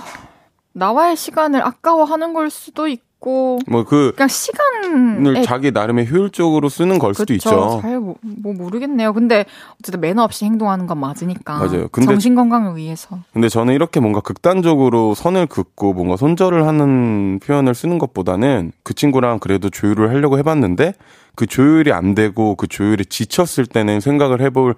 나와의 0.72 1.16
시간을 1.16 1.62
아까워하는 1.64 2.32
걸 2.34 2.50
수도 2.50 2.88
있고 2.88 3.05
뭐 3.20 3.84
그, 3.84 4.12
그냥 4.14 4.28
시간을 4.28 5.26
을 5.26 5.42
자기 5.42 5.72
나름의 5.72 6.08
효율적으로 6.10 6.68
쓰는 6.68 6.98
걸 6.98 7.14
수도 7.14 7.32
있죠. 7.34 7.80
잘 7.82 7.98
뭐, 7.98 8.14
뭐 8.20 8.52
모르겠네요. 8.52 9.12
근데 9.12 9.44
어쨌든 9.80 10.00
매너 10.00 10.22
없이 10.22 10.44
행동하는 10.44 10.86
건 10.86 10.98
맞으니까. 10.98 11.58
맞아요. 11.58 11.88
근데- 11.88 12.06
정신 12.12 12.34
건강을 12.34 12.76
위해서. 12.76 13.18
근데 13.32 13.48
저는 13.48 13.74
이렇게 13.74 13.98
뭔가 13.98 14.20
극단적으로 14.20 15.14
선을 15.14 15.46
긋고 15.46 15.92
뭔가 15.94 16.16
손절을 16.16 16.66
하는 16.66 17.40
표현을 17.40 17.74
쓰는 17.74 17.98
것보다는 17.98 18.72
그 18.84 18.94
친구랑 18.94 19.40
그래도 19.40 19.70
조율을 19.70 20.10
하려고 20.10 20.38
해봤는데 20.38 20.94
그 21.34 21.46
조율이 21.46 21.92
안 21.92 22.14
되고 22.14 22.54
그 22.54 22.66
조율이 22.68 23.06
지쳤을 23.06 23.66
때는 23.66 24.00
생각을 24.00 24.40
해볼 24.40 24.76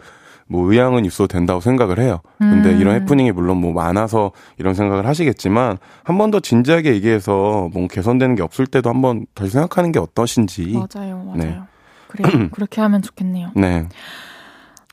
뭐 0.48 0.70
의향은 0.70 1.04
있어도 1.04 1.26
된다고 1.28 1.60
생각을 1.60 1.98
해요. 2.00 2.20
근데 2.38 2.72
음. 2.72 2.80
이런 2.80 2.94
해프닝이 2.94 3.32
물론 3.32 3.58
뭐 3.58 3.72
많아서 3.72 4.32
이런 4.58 4.74
생각을 4.74 5.06
하시겠지만 5.06 5.78
한 6.04 6.18
번 6.18 6.30
더 6.30 6.40
진지하게 6.40 6.94
얘기해서 6.94 7.68
뭔 7.72 7.86
개선되는 7.88 8.34
게 8.34 8.42
없을 8.42 8.66
때도 8.66 8.88
한번더 8.90 9.46
생각하는 9.48 9.92
게 9.92 9.98
어떠신지. 9.98 10.72
맞아요, 10.94 11.18
맞아요. 11.24 11.34
네. 11.36 11.60
그래요. 12.08 12.48
그렇게 12.52 12.80
하면 12.80 13.02
좋겠네요. 13.02 13.50
네. 13.54 13.86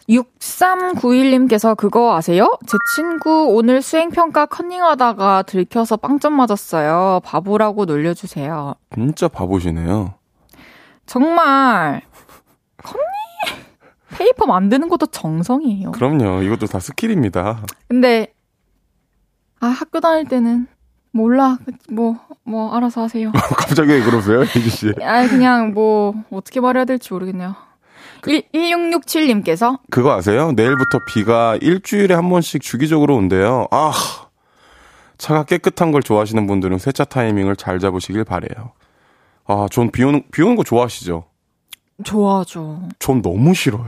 6391님께서 0.10 1.76
그거 1.76 2.16
아세요? 2.16 2.58
제 2.68 2.78
친구 2.95 3.47
오늘 3.56 3.82
수행평가 3.82 4.45
컨닝하다가 4.45 5.43
들켜서 5.43 5.97
빵점 5.97 6.34
맞았어요. 6.34 7.22
바보라고 7.24 7.86
놀려주세요. 7.86 8.76
진짜 8.93 9.28
바보시네요. 9.28 10.14
정말, 11.08 12.01
컨닝? 12.84 13.06
페이퍼 14.18 14.45
만드는 14.45 14.88
것도 14.89 15.07
정성이에요. 15.07 15.91
그럼요. 15.91 16.41
이것도 16.43 16.68
다 16.68 16.80
skill입니다. 16.80 17.64
근데, 17.88 18.34
아, 19.59 19.68
학교 19.68 19.99
다닐 19.99 20.26
때는, 20.26 20.68
몰라. 21.11 21.57
뭐, 21.89 22.18
뭐, 22.43 22.74
알아서 22.76 23.03
하세요. 23.03 23.32
갑자기 23.57 23.91
왜 23.91 24.01
그러세요, 24.01 24.41
헤이즈 24.41 24.70
씨? 24.70 24.93
아, 25.01 25.28
그냥 25.28 25.74
뭐, 25.74 26.13
어떻게 26.32 26.59
말해야 26.59 26.86
될지 26.86 27.13
모르겠네요. 27.13 27.55
1, 28.28 28.49
1667님께서 28.53 29.80
그거 29.91 30.13
아세요? 30.13 30.51
내일부터 30.53 30.99
비가 31.07 31.57
일주일에 31.61 32.16
한 32.16 32.30
번씩 32.30 32.61
주기적으로 32.61 33.16
온대요. 33.16 33.68
아, 33.70 33.91
차가 35.18 35.43
깨끗한 35.43 35.91
걸 35.91 36.01
좋아하시는 36.01 36.47
분들은 36.47 36.80
세차 36.80 37.03
타이밍을 37.05 37.55
잘 37.55 37.80
잡으시길 37.80 38.24
바래요. 38.24 38.72
아, 39.45 39.68
전비 39.70 40.03
오는, 40.03 40.24
비 40.32 40.41
오는 40.41 40.55
거 40.55 40.63
좋아하시죠? 40.63 41.26
좋아하죠. 42.04 42.89
전 43.00 43.22
너무 43.22 43.54
싫어요. 43.54 43.86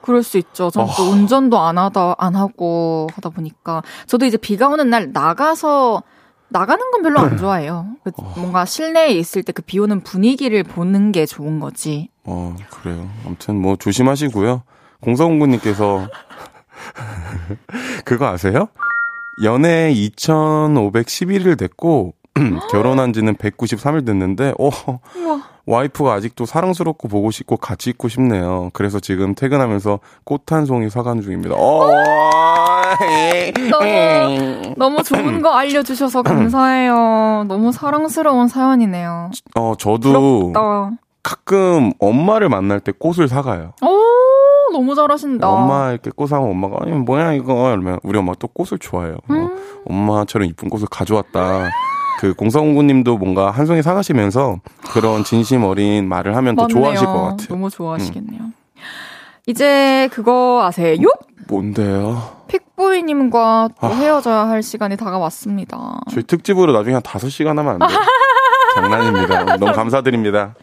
그럴 0.00 0.22
수 0.22 0.38
있죠. 0.38 0.70
전또 0.70 0.90
어. 0.90 1.02
운전도 1.10 1.58
안 1.58 1.76
하다, 1.78 2.14
안 2.18 2.34
하고 2.34 3.06
하다 3.14 3.30
보니까. 3.30 3.82
저도 4.06 4.24
이제 4.26 4.36
비가 4.36 4.68
오는 4.68 4.88
날 4.88 5.12
나가서, 5.12 6.02
나가는 6.48 6.90
건 6.90 7.02
별로 7.02 7.20
안 7.20 7.36
좋아해요. 7.38 7.86
그 8.02 8.10
뭔가 8.36 8.64
실내에 8.64 9.10
있을 9.10 9.42
때 9.42 9.52
그 9.52 9.62
비 9.62 9.78
오는 9.78 10.00
분위기를 10.00 10.62
보는 10.64 11.12
게 11.12 11.26
좋은 11.26 11.60
거지. 11.60 12.08
어, 12.24 12.56
그래요. 12.70 13.08
아무튼 13.26 13.60
뭐 13.60 13.76
조심하시고요. 13.76 14.62
공사공구님께서 15.02 16.08
그거 18.04 18.26
아세요? 18.26 18.68
연애 19.44 19.92
2,511일 19.94 21.58
됐고 21.58 22.14
결혼한 22.70 23.12
지는 23.12 23.34
193일 23.34 24.06
됐는데 24.06 24.54
어, 24.58 24.70
우와. 25.16 25.40
와이프가 25.66 26.12
아직도 26.14 26.46
사랑스럽고 26.46 27.08
보고 27.08 27.30
싶고 27.30 27.56
같이 27.56 27.90
있고 27.90 28.08
싶네요. 28.08 28.70
그래서 28.72 28.98
지금 28.98 29.34
퇴근하면서 29.34 30.00
꽃 30.24 30.42
한 30.50 30.64
송이 30.66 30.90
사간 30.90 31.20
중입니다. 31.20 31.54
어, 31.56 31.90
너무, 33.70 34.74
너무 34.76 35.02
좋은 35.02 35.42
거 35.42 35.50
알려주셔서 35.50 36.22
감사해요. 36.22 37.44
너무 37.46 37.72
사랑스러운 37.72 38.48
사연이네요. 38.48 39.30
어, 39.54 39.74
저도 39.78 40.52
부럽다. 40.52 40.90
가끔 41.22 41.92
엄마를 41.98 42.48
만날 42.48 42.80
때 42.80 42.92
꽃을 42.98 43.28
사가요. 43.28 43.74
오, 43.82 44.72
너무 44.72 44.94
잘하신다. 44.94 45.48
엄마 45.48 45.90
이렇게 45.90 46.10
꽃 46.16 46.26
사면 46.28 46.48
엄마가 46.48 46.78
아니 46.80 46.92
뭐야 46.92 47.34
이거 47.34 47.68
이러면 47.68 48.00
우리 48.02 48.18
엄마 48.18 48.32
또 48.38 48.48
꽃을 48.48 48.78
좋아해요. 48.80 49.16
어, 49.28 49.32
음. 49.32 49.82
엄마처럼 49.86 50.48
이쁜 50.48 50.68
꽃을 50.70 50.86
가져왔다. 50.90 51.70
그 52.20 52.34
공사공구님도 52.34 53.16
뭔가 53.16 53.50
한 53.50 53.64
송이 53.64 53.80
사가시면서 53.80 54.58
그런 54.92 55.24
진심 55.24 55.64
어린 55.64 56.06
말을 56.06 56.36
하면 56.36 56.54
더 56.54 56.64
맞네요. 56.64 56.74
좋아하실 56.74 57.06
것 57.06 57.12
같아요. 57.14 57.36
음. 57.40 57.48
너무 57.48 57.70
좋아하시겠네요. 57.70 58.40
이제 59.46 60.06
그거 60.12 60.62
아세요? 60.62 60.98
뭔데요? 61.48 62.42
픽보이님과 62.48 63.70
또 63.80 63.86
아. 63.86 63.90
헤어져야 63.90 64.50
할 64.50 64.62
시간이 64.62 64.98
다가왔습니다. 64.98 66.00
저희 66.10 66.22
특집으로 66.24 66.74
나중에 66.74 66.92
한 66.92 67.02
5시간 67.02 67.56
하면 67.56 67.80
안 67.80 67.88
돼요? 67.88 67.98
장난입니다. 68.74 69.56
너무 69.56 69.72
감사드립니다. 69.72 70.54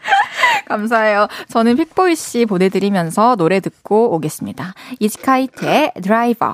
감사해요. 0.68 1.28
저는 1.50 1.76
픽보이 1.76 2.16
씨 2.16 2.46
보내드리면서 2.46 3.36
노래 3.36 3.62
듣고 3.62 4.14
오겠습니다. 4.14 4.76
이지카이트의 5.00 5.94
드라이버. 6.04 6.54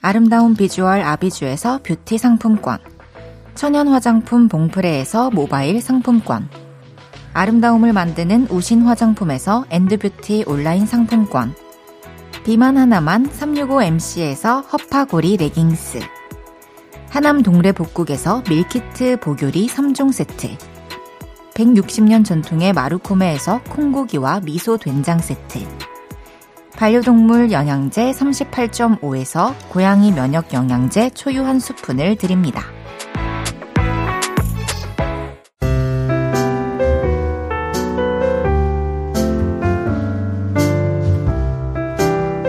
아름다운 0.00 0.54
비주얼 0.54 1.00
아비주에서 1.00 1.80
뷰티 1.82 2.18
상품권. 2.18 2.78
천연 3.54 3.88
화장품 3.88 4.48
봉프레에서 4.48 5.30
모바일 5.30 5.80
상품권. 5.80 6.48
아름다움을 7.32 7.92
만드는 7.92 8.48
우신 8.50 8.82
화장품에서 8.82 9.64
엔드뷰티 9.70 10.44
온라인 10.46 10.86
상품권. 10.86 11.54
비만 12.44 12.76
하나만 12.76 13.28
365MC에서 13.28 14.64
허파고리 14.72 15.36
레깅스. 15.38 16.00
하남 17.08 17.42
동래 17.42 17.72
복국에서 17.72 18.42
밀키트 18.48 19.18
복요리 19.20 19.66
3종 19.66 20.12
세트. 20.12 20.56
160년 21.54 22.24
전통의 22.24 22.74
마루코메에서 22.74 23.62
콩고기와 23.70 24.40
미소 24.40 24.76
된장 24.76 25.18
세트. 25.18 25.60
반려동물 26.76 27.52
영양제 27.52 28.10
38.5에서 28.10 29.54
고양이 29.70 30.12
면역 30.12 30.52
영양제 30.52 31.10
초유 31.10 31.42
한 31.42 31.58
스푼을 31.58 32.16
드립니다. 32.16 32.62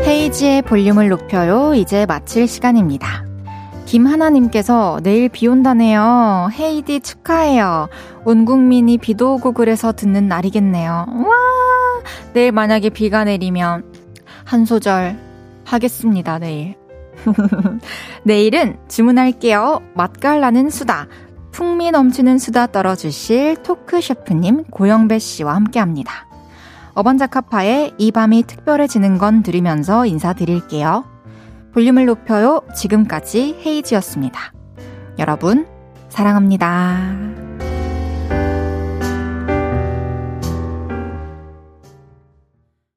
헤이지의 0.05 0.63
볼륨을 0.63 1.07
높여요. 1.07 1.73
이제 1.73 2.05
마칠 2.05 2.49
시간입니다. 2.49 3.25
김하나님께서 3.85 4.99
내일 5.03 5.29
비 5.29 5.47
온다네요. 5.47 6.49
헤이디 6.51 6.99
축하해요. 6.99 7.87
온 8.25 8.43
국민이 8.43 8.97
비도 8.97 9.35
오고 9.35 9.53
그래서 9.53 9.93
듣는 9.93 10.27
날이겠네요. 10.27 10.91
와! 10.91 11.47
내일 12.33 12.51
만약에 12.51 12.89
비가 12.89 13.23
내리면 13.23 13.96
한 14.47 14.63
소절 14.63 15.19
하겠습니다, 15.65 16.39
내일. 16.39 16.75
내일은 18.23 18.77
주문할게요. 18.87 19.81
맛깔나는 19.93 20.69
수다. 20.69 21.07
풍미 21.51 21.91
넘치는 21.91 22.37
수다 22.37 22.67
떨어주실 22.67 23.63
토크 23.63 23.99
셰프님 23.99 24.63
고영배 24.65 25.19
씨와 25.19 25.53
함께 25.53 25.79
합니다. 25.79 26.27
어반자카파의 26.93 27.95
이 27.97 28.11
밤이 28.11 28.43
특별해지는 28.43 29.17
건 29.17 29.43
들으면서 29.43 30.05
인사드릴게요. 30.05 31.03
볼륨을 31.73 32.05
높여요. 32.05 32.61
지금까지 32.73 33.59
헤이지였습니다. 33.65 34.53
여러분, 35.19 35.67
사랑합니다. 36.07 37.46